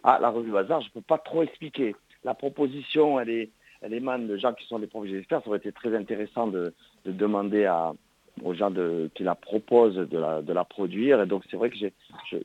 Ah, 0.04 0.20
la 0.22 0.30
revue 0.30 0.52
Bazar, 0.52 0.82
je 0.82 0.88
ne 0.88 0.92
peux 0.92 1.02
pas 1.02 1.18
trop 1.18 1.42
expliquer. 1.42 1.96
La 2.24 2.34
proposition, 2.34 3.20
elle, 3.20 3.30
est, 3.30 3.50
elle 3.82 3.94
émane 3.94 4.28
de 4.28 4.38
gens 4.38 4.54
qui 4.54 4.66
sont 4.68 4.80
des 4.80 4.88
professionnels 4.88 5.22
experts. 5.22 5.42
Ça 5.44 5.48
aurait 5.48 5.60
été 5.60 5.72
très 5.72 5.96
intéressant 5.96 6.48
de, 6.48 6.74
de 7.06 7.12
demander 7.12 7.64
à, 7.64 7.94
aux 8.44 8.54
gens 8.54 8.72
de, 8.72 9.10
qui 9.16 9.24
la 9.24 9.36
proposent 9.36 9.96
de 9.96 10.18
la, 10.18 10.42
de 10.42 10.54
la 10.54 10.66
produire. 10.66 11.22
Et 11.22 11.26
donc, 11.26 11.44
c'est 11.50 11.58
vrai 11.58 11.70
que 11.70 11.78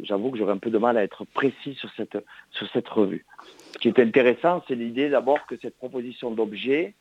j'avoue 0.01 0.31
que 0.31 0.39
j'aurais 0.39 0.53
un 0.53 0.59
peu 0.59 0.71
de 0.71 0.79
mal 0.79 0.97
à 0.97 1.03
être 1.03 1.25
précis 1.25 1.75
sur 1.75 1.91
cette, 1.97 2.19
sur 2.53 2.69
cette 2.71 2.89
revue. 2.89 3.27
Ce 3.73 3.79
qui 3.79 3.89
est 3.89 3.99
intéressant, 3.99 4.63
c'est 4.69 4.77
l'idée 4.77 5.11
d'abord 5.11 5.45
que 5.47 5.57
cette 5.61 5.77
proposition 5.77 6.31
d'objet, 6.31 6.95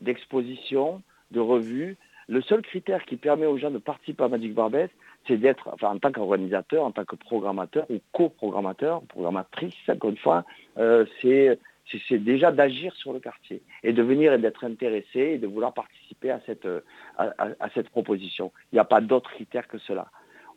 d'exposition, 0.00 1.02
de 1.30 1.40
revue, 1.40 1.96
le 2.28 2.42
seul 2.42 2.60
critère 2.62 3.04
qui 3.06 3.16
permet 3.16 3.46
aux 3.46 3.56
gens 3.56 3.70
de 3.70 3.78
participer 3.78 4.24
à 4.24 4.28
Magic 4.28 4.52
Barbès, 4.52 4.90
c'est 5.26 5.38
d'être, 5.38 5.68
enfin, 5.72 5.88
en 5.88 5.98
tant 5.98 6.12
qu'organisateur, 6.12 6.84
en 6.84 6.92
tant 6.92 7.04
que 7.04 7.16
programmateur 7.16 7.86
ou 7.90 7.98
coprogrammateur, 8.12 9.02
programmatrice, 9.02 9.74
encore 9.88 10.10
une 10.10 10.18
fois, 10.18 10.44
euh, 10.78 11.04
c'est 11.20 11.58
c'est 12.06 12.18
déjà 12.18 12.52
d'agir 12.52 12.94
sur 12.96 13.14
le 13.14 13.18
quartier 13.18 13.62
et 13.82 13.94
de 13.94 14.02
venir 14.02 14.34
et 14.34 14.38
d'être 14.38 14.62
intéressé 14.62 15.20
et 15.20 15.38
de 15.38 15.46
vouloir 15.46 15.72
participer 15.72 16.30
à 16.30 16.38
cette, 16.44 16.68
à, 17.16 17.70
cette 17.74 17.88
proposition. 17.88 18.52
Il 18.70 18.76
n'y 18.76 18.78
a 18.78 18.84
pas 18.84 19.00
d'autre 19.00 19.30
critère 19.30 19.66
que 19.66 19.78
cela. 19.78 20.08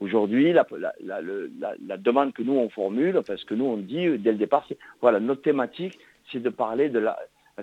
Aujourd'hui, 0.01 0.51
la, 0.51 0.65
la, 0.99 1.97
demande 1.97 2.33
que 2.33 2.41
nous 2.41 2.55
on 2.55 2.67
formule, 2.67 3.21
parce 3.25 3.45
que 3.45 3.53
nous 3.53 3.63
on 3.63 3.77
dit 3.77 4.17
dès 4.17 4.33
le 4.33 4.37
départ, 4.37 4.65
c'est 4.67 4.77
voilà, 4.99 5.21
notre 5.21 5.41
thématique, 5.41 5.97
c'est 6.33 6.41
de 6.41 6.49
parler 6.49 6.89
de 6.89 6.99
la, 6.99 7.17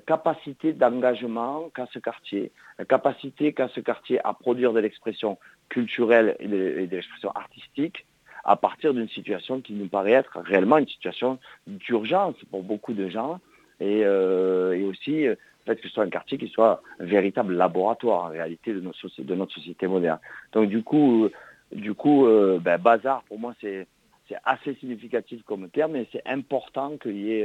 capacité 0.06 0.72
d'engagement 0.72 1.70
qu'a 1.74 1.86
ce 1.92 1.98
quartier, 1.98 2.52
la 2.78 2.84
capacité 2.84 3.52
qu'a 3.52 3.68
ce 3.68 3.80
quartier 3.80 4.20
à 4.24 4.32
produire 4.34 4.72
de 4.72 4.80
l'expression 4.80 5.38
culturelle 5.68 6.36
et 6.40 6.48
de, 6.48 6.86
l'expression 6.90 7.30
artistique 7.32 8.06
à 8.44 8.56
partir 8.56 8.94
d'une 8.94 9.08
situation 9.08 9.60
qui 9.60 9.72
nous 9.74 9.88
paraît 9.88 10.12
être 10.12 10.40
réellement 10.40 10.78
une 10.78 10.88
situation 10.88 11.38
d'urgence 11.66 12.36
pour 12.50 12.62
beaucoup 12.62 12.94
de 12.94 13.08
gens 13.08 13.40
et, 13.80 14.02
euh, 14.04 14.88
aussi 14.88 15.26
euh, 15.26 15.34
fait 15.66 15.76
que 15.76 15.82
ce 15.82 15.88
soit 15.88 16.04
un 16.04 16.10
quartier 16.10 16.38
qui 16.38 16.48
soit 16.48 16.82
un 16.98 17.04
véritable 17.04 17.54
laboratoire 17.54 18.24
en 18.24 18.28
réalité 18.28 18.72
de, 18.72 18.80
notre 18.80 19.52
société 19.52 19.86
moderne. 19.86 20.18
Donc 20.52 20.68
du 20.68 20.82
coup, 20.82 21.24
euh, 21.24 21.32
du 21.72 21.94
coup 21.94 22.26
ben, 22.60 22.78
bazar 22.78 23.22
pour 23.24 23.38
moi 23.38 23.54
c'est 23.60 23.86
assez 24.44 24.74
significatif 24.76 25.42
comme 25.42 25.68
terme 25.68 25.96
et 25.96 26.08
c'est 26.12 26.26
important 26.26 26.96
qu'il 26.96 27.16
y, 27.16 27.44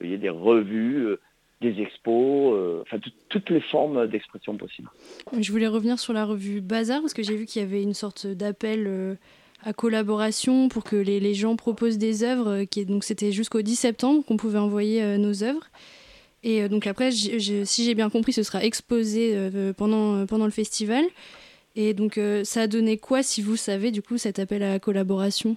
y, 0.00 0.14
ait 0.14 0.18
des 0.18 0.30
revues 0.30 1.16
des 1.62 1.80
expos, 1.80 2.54
euh, 2.54 2.82
enfin 2.82 2.98
toutes 3.28 3.50
les 3.50 3.60
formes 3.60 4.06
d'expression 4.06 4.56
possibles. 4.56 4.90
Je 5.38 5.50
voulais 5.50 5.68
revenir 5.68 5.98
sur 5.98 6.12
la 6.12 6.24
revue 6.24 6.60
Bazar 6.60 7.00
parce 7.00 7.14
que 7.14 7.22
j'ai 7.22 7.36
vu 7.36 7.46
qu'il 7.46 7.62
y 7.62 7.64
avait 7.64 7.82
une 7.82 7.94
sorte 7.94 8.26
d'appel 8.26 8.84
euh, 8.86 9.14
à 9.62 9.72
collaboration 9.72 10.68
pour 10.68 10.84
que 10.84 10.96
les, 10.96 11.34
gens 11.34 11.56
proposent 11.56 11.98
des 11.98 12.24
œuvres. 12.24 12.64
Euh, 12.64 12.84
donc 12.84 13.04
c'était 13.04 13.32
jusqu'au 13.32 13.62
10 13.62 13.76
septembre 13.76 14.24
qu'on 14.26 14.36
pouvait 14.36 14.58
envoyer 14.58 15.16
nos 15.16 15.42
œuvres. 15.42 15.68
Et 16.44 16.68
donc 16.68 16.88
après, 16.88 17.12
si 17.12 17.84
j'ai 17.84 17.94
bien 17.94 18.10
compris, 18.10 18.32
ce 18.32 18.42
sera 18.42 18.64
exposé 18.64 19.48
pendant, 19.76 20.26
pendant 20.26 20.44
le 20.44 20.50
festival. 20.50 21.04
Et 21.76 21.94
donc 21.94 22.18
ça 22.42 22.62
a 22.62 22.66
donné 22.66 22.98
quoi, 22.98 23.22
si 23.22 23.42
vous 23.42 23.54
savez, 23.54 23.92
du 23.92 24.02
coup, 24.02 24.18
cet 24.18 24.40
appel 24.40 24.64
à 24.64 24.80
collaboration? 24.80 25.56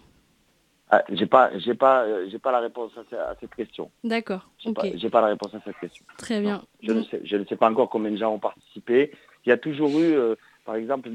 Ah, 0.91 1.03
j'ai 1.09 1.25
pas, 1.25 1.49
j'ai 1.57 1.73
pas, 1.73 2.03
euh, 2.03 2.27
j'ai 2.29 2.37
pas 2.37 2.51
la 2.51 2.59
réponse 2.59 2.91
à, 2.97 3.35
cette 3.39 3.55
question. 3.55 3.89
D'accord. 4.03 4.47
J'ai 4.59 4.71
pas, 4.71 4.83
pas, 5.11 5.21
la 5.21 5.27
réponse 5.27 5.55
à 5.55 5.59
cette 5.65 5.77
question. 5.79 6.05
Très 6.17 6.39
bien. 6.41 6.63
je, 6.83 6.91
ne 6.91 7.01
sais, 7.03 7.21
je 7.23 7.37
ne 7.37 7.45
sais 7.45 7.55
pas 7.55 7.69
encore 7.69 7.89
combien 7.89 8.11
de 8.11 8.17
gens 8.17 8.31
ont 8.33 8.39
participé. 8.39 9.11
Il 9.45 9.49
y 9.49 9.51
a 9.51 9.57
toujours 9.57 9.89
eu, 9.99 10.13
euh, 10.15 10.35
par 10.63 10.75
exemple, 10.75 11.09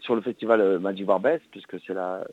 sur 0.00 0.16
le 0.16 0.22
festival 0.22 0.60
euh, 0.60 0.78
Magic 0.80 1.06
Barbès, 1.06 1.40
puisque 1.52 1.78
c'est 1.86 1.94
la, 1.94 2.26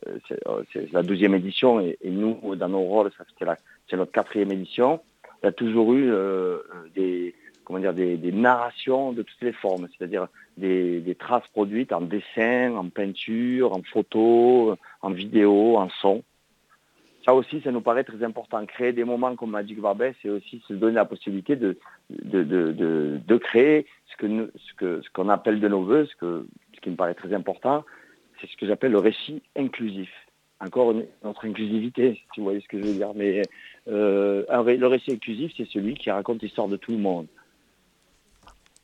c'est, 0.72 0.92
la 0.92 1.04
deuxième 1.04 1.34
édition, 1.34 1.80
et, 1.80 1.96
nous, 2.04 2.56
dans 2.56 2.68
nos 2.68 2.82
rôles, 2.82 3.12
ça, 3.16 3.24
c'est, 3.38 3.44
la, 3.44 3.56
c'est 3.88 3.96
notre 3.96 4.12
quatrième 4.12 4.50
édition. 4.50 5.00
Il 5.42 5.46
y 5.46 5.48
a 5.48 5.52
toujours 5.52 5.94
eu 5.94 6.12
des, 6.94 7.34
comment 7.66 7.80
dire, 7.80 7.92
des, 7.92 8.16
des, 8.16 8.30
narrations 8.30 9.12
de 9.12 9.22
toutes 9.22 9.42
les 9.42 9.52
formes, 9.52 9.88
c'est-à-dire 9.98 10.28
des, 10.56 11.00
des, 11.00 11.14
traces 11.16 11.46
produites 11.48 11.92
en 11.92 12.00
dessin, 12.00 12.74
en 12.76 12.88
peinture, 12.88 13.72
en 13.72 13.82
photo, 13.82 14.76
en 15.02 15.10
vidéo, 15.10 15.76
en 15.76 15.88
son. 16.00 16.22
Ça 17.24 17.34
aussi, 17.34 17.60
ça 17.62 17.72
nous 17.72 17.80
paraît 17.80 18.04
très 18.04 18.22
important. 18.22 18.64
Créer 18.66 18.92
des 18.92 19.02
moments 19.02 19.34
comme 19.34 19.50
Magic 19.50 19.80
Barbet, 19.80 20.14
c'est 20.22 20.28
aussi 20.28 20.62
se 20.68 20.74
donner 20.74 20.94
la 20.94 21.04
possibilité 21.04 21.56
de, 21.56 21.76
de, 22.08 22.44
de, 22.44 23.18
de, 23.26 23.36
créer 23.36 23.86
ce 24.12 24.16
qu'on 24.16 24.48
ce 24.54 24.74
que, 24.74 25.02
ce 25.02 25.28
appelle 25.28 25.58
de 25.58 25.66
nos 25.66 25.82
voeux, 25.82 26.06
ce, 26.06 26.14
que, 26.14 26.46
ce 26.76 26.80
qui 26.80 26.90
me 26.90 26.94
paraît 26.94 27.14
très 27.14 27.34
important, 27.34 27.84
c'est 28.40 28.48
ce 28.48 28.56
que 28.56 28.66
j'appelle 28.66 28.92
le 28.92 28.98
récit 28.98 29.42
inclusif. 29.56 30.10
Encore 30.60 30.94
notre 31.24 31.46
inclusivité, 31.46 32.22
si 32.32 32.40
vous 32.40 32.44
voyez 32.44 32.60
ce 32.60 32.68
que 32.68 32.78
je 32.78 32.84
veux 32.86 32.94
dire. 32.94 33.12
Mais 33.16 33.42
euh, 33.88 34.44
le 34.48 34.86
récit 34.86 35.10
inclusif, 35.10 35.52
c'est 35.56 35.68
celui 35.68 35.94
qui 35.94 36.12
raconte 36.12 36.42
l'histoire 36.42 36.68
de 36.68 36.76
tout 36.76 36.92
le 36.92 36.98
monde. 36.98 37.26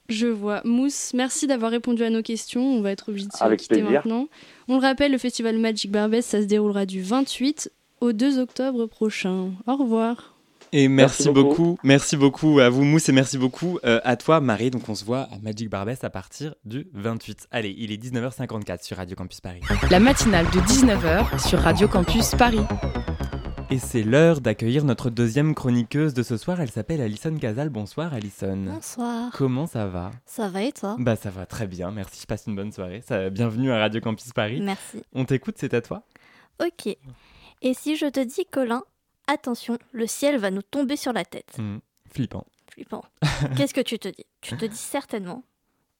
Je 0.08 0.26
vois. 0.26 0.60
Mousse, 0.64 1.12
merci 1.14 1.46
d'avoir 1.46 1.70
répondu 1.70 2.02
à 2.02 2.10
nos 2.10 2.22
questions. 2.22 2.62
On 2.62 2.82
va 2.82 2.90
être 2.90 3.08
obligé 3.08 3.26
de 3.26 3.32
se 3.32 3.54
quitter 3.56 3.82
maintenant. 3.82 4.28
On 4.68 4.76
le 4.76 4.82
rappelle, 4.82 5.12
le 5.12 5.18
festival 5.18 5.58
Magic 5.58 5.90
Barbès, 5.90 6.24
ça 6.24 6.40
se 6.40 6.46
déroulera 6.46 6.86
du 6.86 7.02
28 7.02 7.70
au 8.00 8.12
2 8.12 8.38
octobre 8.38 8.86
prochain. 8.86 9.52
Au 9.66 9.76
revoir. 9.76 10.32
Et 10.74 10.88
merci, 10.88 11.28
beaucoup. 11.28 11.78
merci 11.82 12.16
beaucoup 12.16 12.58
à 12.58 12.70
vous 12.70 12.82
Mousse 12.82 13.10
et 13.10 13.12
merci 13.12 13.36
beaucoup 13.36 13.78
euh, 13.84 14.00
à 14.04 14.16
toi 14.16 14.40
Marie. 14.40 14.70
Donc 14.70 14.88
on 14.88 14.94
se 14.94 15.04
voit 15.04 15.28
à 15.30 15.38
Magic 15.42 15.68
Barbès 15.68 16.02
à 16.02 16.08
partir 16.08 16.54
du 16.64 16.86
28. 16.94 17.48
Allez, 17.50 17.74
il 17.76 17.92
est 17.92 18.02
19h54 18.02 18.82
sur 18.82 18.96
Radio 18.96 19.14
Campus 19.14 19.42
Paris. 19.42 19.60
La 19.90 20.00
matinale 20.00 20.46
de 20.46 20.60
19h 20.60 21.46
sur 21.46 21.58
Radio 21.58 21.88
Campus 21.88 22.30
Paris. 22.30 22.60
Et 23.72 23.78
c'est 23.78 24.02
l'heure 24.02 24.42
d'accueillir 24.42 24.84
notre 24.84 25.08
deuxième 25.08 25.54
chroniqueuse 25.54 26.12
de 26.12 26.22
ce 26.22 26.36
soir. 26.36 26.60
Elle 26.60 26.70
s'appelle 26.70 27.00
Alison 27.00 27.34
Casal. 27.38 27.70
Bonsoir 27.70 28.12
Alison. 28.12 28.64
Bonsoir. 28.66 29.32
Comment 29.32 29.66
ça 29.66 29.86
va? 29.86 30.10
Ça 30.26 30.50
va 30.50 30.62
et 30.62 30.72
toi? 30.72 30.96
Bah 30.98 31.16
ça 31.16 31.30
va 31.30 31.46
très 31.46 31.66
bien, 31.66 31.90
merci. 31.90 32.20
Je 32.20 32.26
passe 32.26 32.44
une 32.46 32.54
bonne 32.54 32.70
soirée. 32.70 33.00
Ça, 33.00 33.30
bienvenue 33.30 33.72
à 33.72 33.78
Radio 33.78 34.02
Campus 34.02 34.30
Paris. 34.34 34.60
Merci. 34.60 35.02
On 35.14 35.24
t'écoute, 35.24 35.54
c'est 35.56 35.72
à 35.72 35.80
toi. 35.80 36.02
Ok. 36.60 36.86
Et 37.62 37.72
si 37.72 37.96
je 37.96 38.04
te 38.04 38.20
dis 38.20 38.44
Colin, 38.44 38.82
attention, 39.26 39.78
le 39.92 40.06
ciel 40.06 40.36
va 40.36 40.50
nous 40.50 40.60
tomber 40.60 40.96
sur 40.96 41.14
la 41.14 41.24
tête. 41.24 41.56
Mmh, 41.56 41.78
flippant. 42.10 42.44
Flippant. 42.74 43.06
Qu'est-ce 43.56 43.72
que 43.72 43.80
tu 43.80 43.98
te 43.98 44.08
dis? 44.08 44.26
Tu 44.42 44.54
te 44.54 44.66
dis 44.66 44.76
certainement 44.76 45.44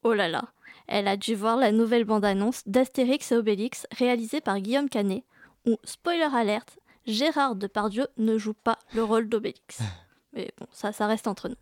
Oh 0.03 0.13
là 0.13 0.27
là, 0.27 0.43
elle 0.87 1.07
a 1.07 1.17
dû 1.17 1.33
voir 1.33 1.57
la 1.57 1.71
nouvelle 1.71 2.05
bande-annonce 2.05 2.61
d'Astérix 2.67 3.31
et 3.31 3.35
Obélix 3.35 3.87
réalisée 3.97 4.41
par 4.41 4.59
Guillaume 4.59 4.89
Canet, 4.89 5.23
ou, 5.65 5.77
spoiler 5.85 6.27
alerte, 6.35 6.77
Gérard 7.05 7.55
Depardieu 7.55 8.07
ne 8.17 8.37
joue 8.37 8.53
pas 8.53 8.79
le 8.93 9.03
rôle 9.03 9.29
d'Obélix. 9.29 9.79
Mais 10.33 10.51
bon, 10.59 10.65
ça, 10.71 10.91
ça 10.91 11.07
reste 11.07 11.27
entre 11.27 11.49
nous. 11.49 11.55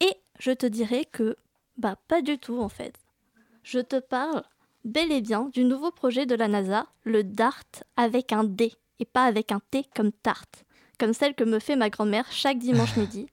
Et 0.00 0.14
je 0.38 0.50
te 0.50 0.66
dirais 0.66 1.04
que, 1.10 1.36
bah, 1.76 1.96
pas 2.08 2.22
du 2.22 2.38
tout 2.38 2.60
en 2.60 2.68
fait. 2.68 2.94
Je 3.62 3.78
te 3.78 3.98
parle 4.00 4.42
bel 4.84 5.12
et 5.12 5.20
bien 5.20 5.50
du 5.52 5.64
nouveau 5.64 5.90
projet 5.90 6.26
de 6.26 6.34
la 6.34 6.48
NASA, 6.48 6.86
le 7.04 7.22
DART 7.22 7.64
avec 7.96 8.32
un 8.32 8.44
D 8.44 8.72
et 8.98 9.04
pas 9.04 9.24
avec 9.24 9.52
un 9.52 9.60
T 9.70 9.84
comme 9.94 10.12
tarte, 10.12 10.64
comme 10.98 11.12
celle 11.12 11.34
que 11.34 11.44
me 11.44 11.58
fait 11.58 11.76
ma 11.76 11.90
grand-mère 11.90 12.26
chaque 12.30 12.58
dimanche 12.58 12.96
midi. 12.98 13.28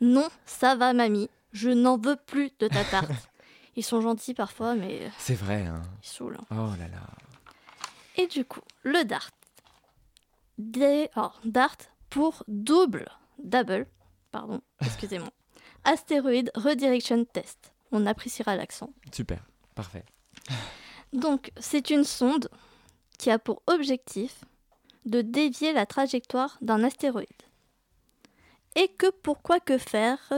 Non, 0.00 0.28
ça 0.46 0.76
va, 0.76 0.92
mamie, 0.92 1.28
je 1.52 1.70
n'en 1.70 1.98
veux 1.98 2.16
plus 2.16 2.50
de 2.58 2.68
ta 2.68 2.84
tarte. 2.84 3.10
Ils 3.76 3.84
sont 3.84 4.00
gentils 4.00 4.34
parfois, 4.34 4.74
mais. 4.74 5.10
C'est 5.18 5.34
vrai, 5.34 5.66
hein. 5.66 5.82
Ils 6.02 6.08
saoulent. 6.08 6.38
Hein. 6.40 6.46
Oh 6.50 6.76
là 6.78 6.88
là. 6.88 7.06
Et 8.16 8.26
du 8.26 8.44
coup, 8.44 8.60
le 8.82 9.04
DART, 9.04 9.30
DART 10.60 11.78
pour 12.10 12.44
double, 12.48 13.08
double, 13.42 13.86
pardon, 14.30 14.60
excusez-moi, 14.80 15.30
astéroïde 15.84 16.50
redirection 16.54 17.24
test. 17.24 17.72
On 17.92 18.06
appréciera 18.06 18.54
l'accent. 18.54 18.92
Super, 19.12 19.44
parfait. 19.74 20.04
Donc, 21.12 21.50
c'est 21.58 21.90
une 21.90 22.04
sonde 22.04 22.48
qui 23.18 23.30
a 23.30 23.38
pour 23.38 23.62
objectif 23.66 24.44
de 25.06 25.22
dévier 25.22 25.72
la 25.72 25.86
trajectoire 25.86 26.56
d'un 26.60 26.84
astéroïde. 26.84 27.28
Et 28.76 28.88
que 28.88 29.10
pourquoi 29.10 29.58
que 29.58 29.78
faire, 29.78 30.32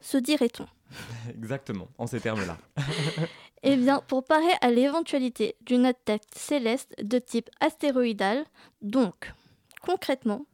se 0.00 0.16
dirait-on? 0.16 0.66
Exactement, 1.28 1.88
en 1.98 2.06
ces 2.06 2.20
termes-là. 2.20 2.58
eh 3.62 3.76
bien, 3.76 4.00
pour 4.00 4.24
parer 4.24 4.52
à 4.60 4.70
l'éventualité 4.70 5.56
d'une 5.60 5.86
attaque 5.86 6.24
céleste 6.34 6.94
de 7.00 7.18
type 7.18 7.50
astéroïdal, 7.60 8.44
donc 8.82 9.32
Concrètement, 9.80 10.46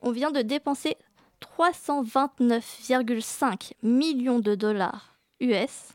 on 0.00 0.12
vient 0.12 0.30
de 0.30 0.42
dépenser 0.42 0.96
329,5 1.40 3.72
millions 3.82 4.40
de 4.40 4.54
dollars 4.54 5.16
US, 5.40 5.94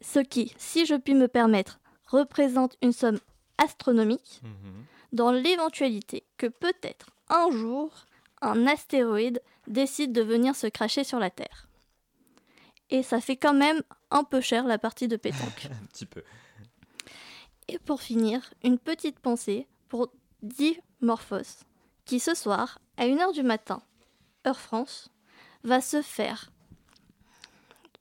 ce 0.00 0.20
qui, 0.20 0.54
si 0.58 0.86
je 0.86 0.94
puis 0.94 1.14
me 1.14 1.28
permettre, 1.28 1.80
représente 2.06 2.76
une 2.82 2.92
somme 2.92 3.18
astronomique, 3.58 4.40
mhm. 4.42 4.84
dans 5.12 5.32
l'éventualité 5.32 6.24
que 6.36 6.46
peut-être 6.46 7.10
un 7.28 7.50
jour 7.50 7.90
un 8.42 8.66
astéroïde 8.66 9.40
décide 9.66 10.12
de 10.12 10.22
venir 10.22 10.54
se 10.54 10.66
cracher 10.66 11.04
sur 11.04 11.18
la 11.18 11.30
Terre. 11.30 11.68
Et 12.90 13.02
ça 13.02 13.20
fait 13.20 13.36
quand 13.36 13.54
même 13.54 13.82
un 14.10 14.24
peu 14.24 14.40
cher 14.40 14.66
la 14.66 14.78
partie 14.78 15.08
de 15.08 15.16
pétanque. 15.16 15.66
un 15.70 15.86
petit 15.86 16.06
peu. 16.06 16.22
Et 17.68 17.78
pour 17.80 18.00
finir, 18.00 18.52
une 18.62 18.78
petite 18.78 19.18
pensée 19.18 19.66
pour 19.88 20.12
Dimorphos, 20.46 21.64
qui 22.04 22.20
ce 22.20 22.34
soir, 22.34 22.78
à 22.96 23.06
1h 23.06 23.32
du 23.32 23.42
matin, 23.42 23.82
heure 24.46 24.60
France, 24.60 25.10
va 25.64 25.80
se 25.80 26.02
faire 26.02 26.50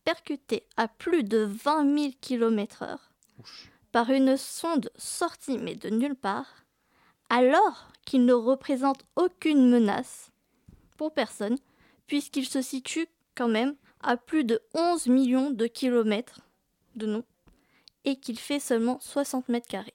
percuter 0.04 0.64
à 0.78 0.88
plus 0.88 1.24
de 1.24 1.40
20 1.40 1.98
000 1.98 2.14
km/h 2.22 2.98
par 3.92 4.12
une 4.12 4.38
sonde 4.38 4.92
sortie 4.96 5.58
mais 5.58 5.76
de 5.76 5.90
nulle 5.90 6.16
part, 6.16 6.66
alors 7.30 7.88
qu'il 8.06 8.26
ne 8.26 8.34
représente 8.34 9.04
aucune 9.16 9.70
menace 9.70 10.32
pour 10.98 11.14
personne, 11.14 11.58
puisqu'il 12.06 12.46
se 12.46 12.62
situe 12.62 13.08
quand 13.34 13.48
même 13.48 13.76
à 14.02 14.18
plus 14.18 14.44
de 14.44 14.62
11 14.76 15.08
millions 15.08 15.50
de 15.50 15.66
kilomètres 15.66 16.42
de 16.96 17.08
nous 17.08 17.24
et 18.04 18.20
qu'il 18.20 18.38
fait 18.38 18.60
seulement 18.60 19.00
60 19.00 19.50
mètres 19.50 19.68
carrés. 19.68 19.95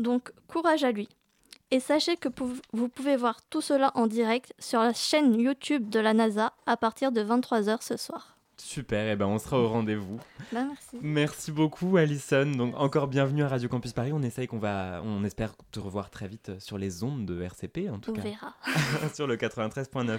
Donc 0.00 0.32
courage 0.48 0.82
à 0.82 0.92
lui. 0.92 1.08
Et 1.70 1.78
sachez 1.78 2.16
que 2.16 2.28
vous 2.72 2.88
pouvez 2.88 3.16
voir 3.16 3.42
tout 3.48 3.60
cela 3.60 3.92
en 3.94 4.06
direct 4.06 4.54
sur 4.58 4.80
la 4.80 4.92
chaîne 4.92 5.38
YouTube 5.38 5.88
de 5.88 6.00
la 6.00 6.14
NASA 6.14 6.52
à 6.66 6.76
partir 6.76 7.12
de 7.12 7.22
23h 7.22 7.82
ce 7.82 7.96
soir. 7.96 8.39
Super, 8.62 9.08
et 9.08 9.12
eh 9.12 9.16
ben 9.16 9.26
on 9.26 9.38
sera 9.38 9.58
au 9.58 9.68
rendez-vous. 9.68 10.18
Bah, 10.52 10.64
merci. 10.66 10.96
Merci 11.02 11.52
beaucoup 11.52 11.96
Alison. 11.96 12.46
Donc 12.46 12.74
encore 12.76 13.08
bienvenue 13.08 13.42
à 13.42 13.48
Radio 13.48 13.68
Campus 13.68 13.92
Paris. 13.92 14.12
On 14.12 14.22
essaye 14.22 14.46
qu'on 14.46 14.58
va 14.58 15.02
on 15.04 15.24
espère 15.24 15.54
te 15.72 15.80
revoir 15.80 16.10
très 16.10 16.28
vite 16.28 16.52
sur 16.60 16.78
les 16.78 17.02
ondes 17.02 17.24
de 17.24 17.42
RCP 17.42 17.88
en 17.90 17.98
tout 17.98 18.10
on 18.12 18.14
cas. 18.14 18.22
verra. 18.22 18.54
sur 19.14 19.26
le 19.26 19.36
93.9. 19.36 20.18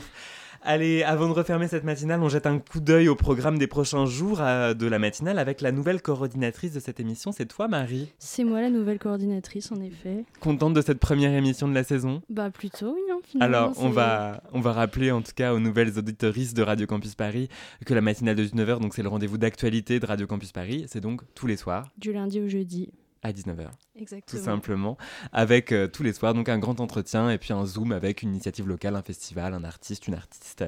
Allez, 0.64 1.02
avant 1.02 1.28
de 1.28 1.34
refermer 1.34 1.68
cette 1.68 1.84
matinale, 1.84 2.22
on 2.22 2.30
jette 2.30 2.46
un 2.46 2.60
coup 2.60 2.80
d'œil 2.80 3.10
au 3.10 3.16
programme 3.16 3.58
des 3.58 3.66
prochains 3.66 4.06
jours 4.06 4.42
euh, 4.42 4.76
de 4.76 4.86
la 4.86 5.00
matinale 5.00 5.40
avec 5.40 5.60
la 5.60 5.72
nouvelle 5.72 6.04
coordinatrice 6.04 6.72
de 6.72 6.80
cette 6.80 7.00
émission. 7.00 7.32
C'est 7.32 7.48
toi, 7.48 7.68
Marie 7.68 8.14
C'est 8.20 8.44
moi 8.44 8.62
la 8.62 8.70
nouvelle 8.70 9.00
coordinatrice, 9.00 9.72
en 9.72 9.82
effet. 9.82 10.24
Contente 10.40 10.76
de 10.76 10.82
cette 10.82 11.00
première 11.00 11.34
émission 11.34 11.68
de 11.68 11.74
la 11.74 11.84
saison? 11.84 12.22
Bah 12.30 12.52
plutôt, 12.52 12.94
oui. 12.94 13.02
Hein, 13.12 13.18
finalement, 13.26 13.58
Alors, 13.58 13.74
on 13.78 13.90
va, 13.90 14.44
on 14.54 14.62
va 14.62 14.72
rappeler 14.72 15.10
en 15.10 15.24
tout 15.24 15.32
cas 15.36 15.52
aux 15.52 15.60
nouvelles 15.60 15.98
auditorices 15.98 16.54
de 16.54 16.62
Radio 16.62 16.86
Campus 16.86 17.16
Paris 17.16 17.50
que 17.84 17.96
la 17.96 18.02
matinale 18.02 18.31
de 18.36 18.46
19h, 18.46 18.80
donc 18.80 18.94
c'est 18.94 19.04
le 19.04 19.10
rendez-vous 19.10 19.38
d'actualité 19.38 20.00
de 20.00 20.06
Radio 20.06 20.28
Campus 20.28 20.52
Paris. 20.52 20.86
C'est 20.88 21.02
donc 21.02 21.22
tous 21.36 21.48
les 21.48 21.58
soirs 21.58 21.92
Du 21.98 22.12
lundi 22.14 22.40
au 22.40 22.48
jeudi. 22.48 22.90
à 23.24 23.32
19h. 23.32 23.66
tout 23.70 24.00
Exactement. 24.00 24.42
simplement, 24.44 24.98
avec 25.32 25.72
euh, 25.72 25.88
tous 25.88 26.02
les 26.04 26.12
soirs 26.14 26.34
donc 26.34 26.50
un 26.50 26.58
grand 26.58 26.80
entretien 26.80 27.30
et 27.30 27.38
puis 27.38 27.54
un 27.54 27.66
zoom 27.66 27.92
avec 27.92 28.24
une 28.24 28.30
initiative 28.30 28.68
locale, 28.68 28.96
un 28.96 29.04
festival, 29.04 29.54
un 29.54 29.64
artiste, 29.64 30.08
une 30.08 30.16
artiste, 30.16 30.64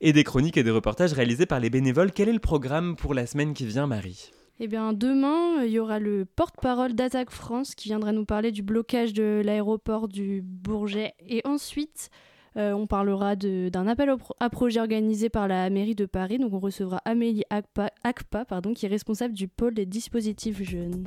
et 0.00 0.12
des 0.12 0.22
chroniques 0.22 0.56
et 0.56 0.62
des 0.62 0.70
reportages 0.70 1.12
réalisés 1.12 1.46
par 1.46 1.58
les 1.58 1.68
bénévoles. 1.70 2.12
Quel 2.12 2.28
est 2.28 2.32
le 2.32 2.38
programme 2.38 2.94
pour 2.96 3.12
la 3.12 3.26
semaine 3.26 3.54
qui 3.54 3.66
vient, 3.66 3.86
Marie? 3.88 4.30
Eh 4.58 4.68
bien, 4.68 4.92
demain, 4.94 5.60
euh, 5.60 5.66
il 5.66 5.72
y 5.72 5.78
aura 5.78 5.98
le 5.98 6.24
porte-parole 6.24 6.94
d'Attaque 6.94 7.30
France 7.30 7.74
qui 7.74 7.88
viendra 7.88 8.12
nous 8.12 8.24
parler 8.24 8.52
du 8.52 8.62
blocage 8.62 9.12
de 9.12 9.42
l'aéroport 9.44 10.08
du 10.08 10.40
Bourget. 10.42 11.12
Et 11.28 11.42
ensuite, 11.44 12.08
euh, 12.56 12.72
on 12.72 12.86
parlera 12.86 13.36
d'un 13.36 13.86
appel 13.86 14.10
au 14.10 14.16
pro- 14.16 14.34
à 14.40 14.48
projet 14.50 14.80
organisé 14.80 15.28
par 15.28 15.48
la 15.48 15.68
mairie 15.70 15.94
de 15.94 16.06
Paris. 16.06 16.38
Donc, 16.38 16.52
on 16.52 16.58
recevra 16.58 17.00
Amélie 17.04 17.44
Akpa, 17.50 17.90
Akpa, 18.04 18.44
pardon, 18.44 18.72
qui 18.74 18.86
est 18.86 18.88
responsable 18.88 19.34
du 19.34 19.48
pôle 19.48 19.74
des 19.74 19.86
dispositifs 19.86 20.62
jeunes. 20.62 21.04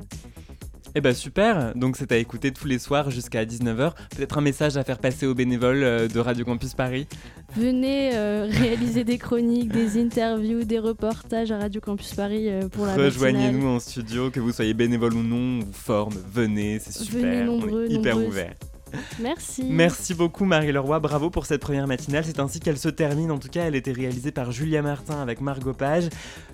Eh 0.96 1.00
ben 1.00 1.14
super, 1.14 1.72
donc 1.76 1.96
c'est 1.96 2.10
à 2.10 2.16
écouter 2.16 2.50
tous 2.50 2.66
les 2.66 2.80
soirs 2.80 3.10
jusqu'à 3.10 3.44
19h. 3.44 3.92
Peut-être 4.16 4.38
un 4.38 4.40
message 4.40 4.76
à 4.76 4.82
faire 4.82 4.98
passer 4.98 5.24
aux 5.24 5.34
bénévoles 5.36 5.84
euh, 5.84 6.08
de 6.08 6.18
Radio 6.18 6.44
Campus 6.44 6.74
Paris. 6.74 7.06
Venez 7.54 8.10
euh, 8.14 8.46
réaliser 8.50 9.04
des 9.04 9.16
chroniques, 9.16 9.70
des 9.70 10.02
interviews, 10.02 10.64
des 10.64 10.80
reportages 10.80 11.52
à 11.52 11.58
Radio 11.58 11.80
Campus 11.80 12.12
Paris 12.14 12.48
euh, 12.48 12.68
pour 12.68 12.86
la 12.86 12.96
Rejoignez-nous 12.96 13.68
en 13.68 13.78
studio, 13.78 14.30
que 14.32 14.40
vous 14.40 14.50
soyez 14.50 14.74
bénévole 14.74 15.14
ou 15.14 15.22
non, 15.22 15.60
on 15.60 15.64
vous 15.66 15.72
forme, 15.72 16.14
venez, 16.32 16.80
c'est 16.80 16.92
super, 17.04 17.20
Venez 17.20 17.42
on 17.42 17.58
nombreux, 17.58 17.84
est 17.86 17.92
hyper 17.92 18.14
nombreuses. 18.16 18.28
ouvert. 18.32 18.54
Merci. 19.20 19.64
Merci 19.64 20.14
beaucoup 20.14 20.44
Marie 20.44 20.72
Leroy, 20.72 21.00
bravo 21.00 21.30
pour 21.30 21.46
cette 21.46 21.60
première 21.60 21.86
matinale. 21.86 22.24
C'est 22.24 22.40
ainsi 22.40 22.60
qu'elle 22.60 22.78
se 22.78 22.88
termine. 22.88 23.30
En 23.30 23.38
tout 23.38 23.48
cas, 23.48 23.64
elle 23.64 23.74
était 23.74 23.92
réalisée 23.92 24.32
par 24.32 24.52
Julia 24.52 24.82
Martin 24.82 25.20
avec 25.20 25.40
Margot 25.40 25.74
Page, 25.74 26.08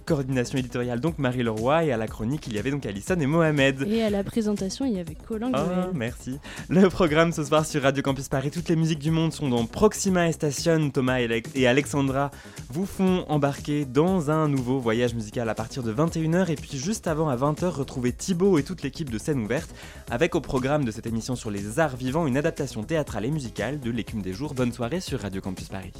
coordination 0.06 0.58
éditoriale 0.58 1.00
donc 1.00 1.18
Marie 1.18 1.42
Leroy 1.42 1.84
et 1.84 1.92
à 1.92 1.96
la 1.96 2.06
chronique 2.06 2.46
il 2.46 2.54
y 2.54 2.58
avait 2.58 2.70
donc 2.70 2.86
Alison 2.86 3.16
et 3.20 3.26
Mohamed. 3.26 3.82
Et 3.90 4.02
à 4.02 4.10
la 4.10 4.24
présentation, 4.24 4.84
il 4.86 4.92
y 4.94 5.00
avait 5.00 5.14
Colin 5.14 5.50
Oh, 5.54 5.90
merci. 5.94 6.38
Le 6.68 6.88
programme 6.88 7.32
ce 7.32 7.44
soir 7.44 7.66
sur 7.66 7.82
Radio 7.82 8.02
Campus 8.02 8.28
Paris, 8.28 8.50
toutes 8.50 8.68
les 8.68 8.76
musiques 8.76 8.98
du 9.00 9.10
monde 9.10 9.32
sont 9.32 9.48
dans 9.48 9.66
Proxima 9.66 10.28
et 10.28 10.32
Station. 10.32 10.90
Thomas 10.90 11.18
et 11.20 11.24
Alex- 11.24 11.50
et 11.54 11.66
Alexandra 11.66 12.30
vous 12.70 12.86
font 12.86 13.24
embarquer 13.28 13.84
dans 13.84 14.30
un 14.30 14.48
nouveau 14.48 14.78
voyage 14.78 15.14
musical 15.14 15.48
à 15.48 15.54
partir 15.54 15.82
de 15.82 15.92
21h. 15.92 16.50
Et 16.50 16.54
puis 16.56 16.78
juste 16.78 17.06
avant 17.06 17.28
à 17.28 17.36
20h, 17.36 17.64
retrouvez 17.70 18.12
Thibaut 18.12 18.58
et 18.58 18.62
toute 18.62 18.82
l'équipe 18.82 19.10
de 19.10 19.18
scène 19.18 19.40
ouverte 19.40 19.70
avec 20.10 20.34
au 20.34 20.40
programme 20.40 20.84
de 20.84 20.90
cette 20.90 21.06
émission 21.06 21.34
sur 21.36 21.50
les 21.50 21.80
arts 21.80 21.96
vivants 21.96 22.26
une 22.26 22.36
adaptation 22.36 22.82
théâtrale 22.84 23.24
et 23.24 23.30
musicale 23.30 23.80
de 23.80 23.90
L'écume 23.90 24.22
des 24.22 24.32
jours. 24.32 24.54
Bonne 24.54 24.72
soirée 24.72 25.00
sur 25.00 25.20
Radio 25.20 25.40
Campus 25.40 25.68
Paris. 25.68 25.92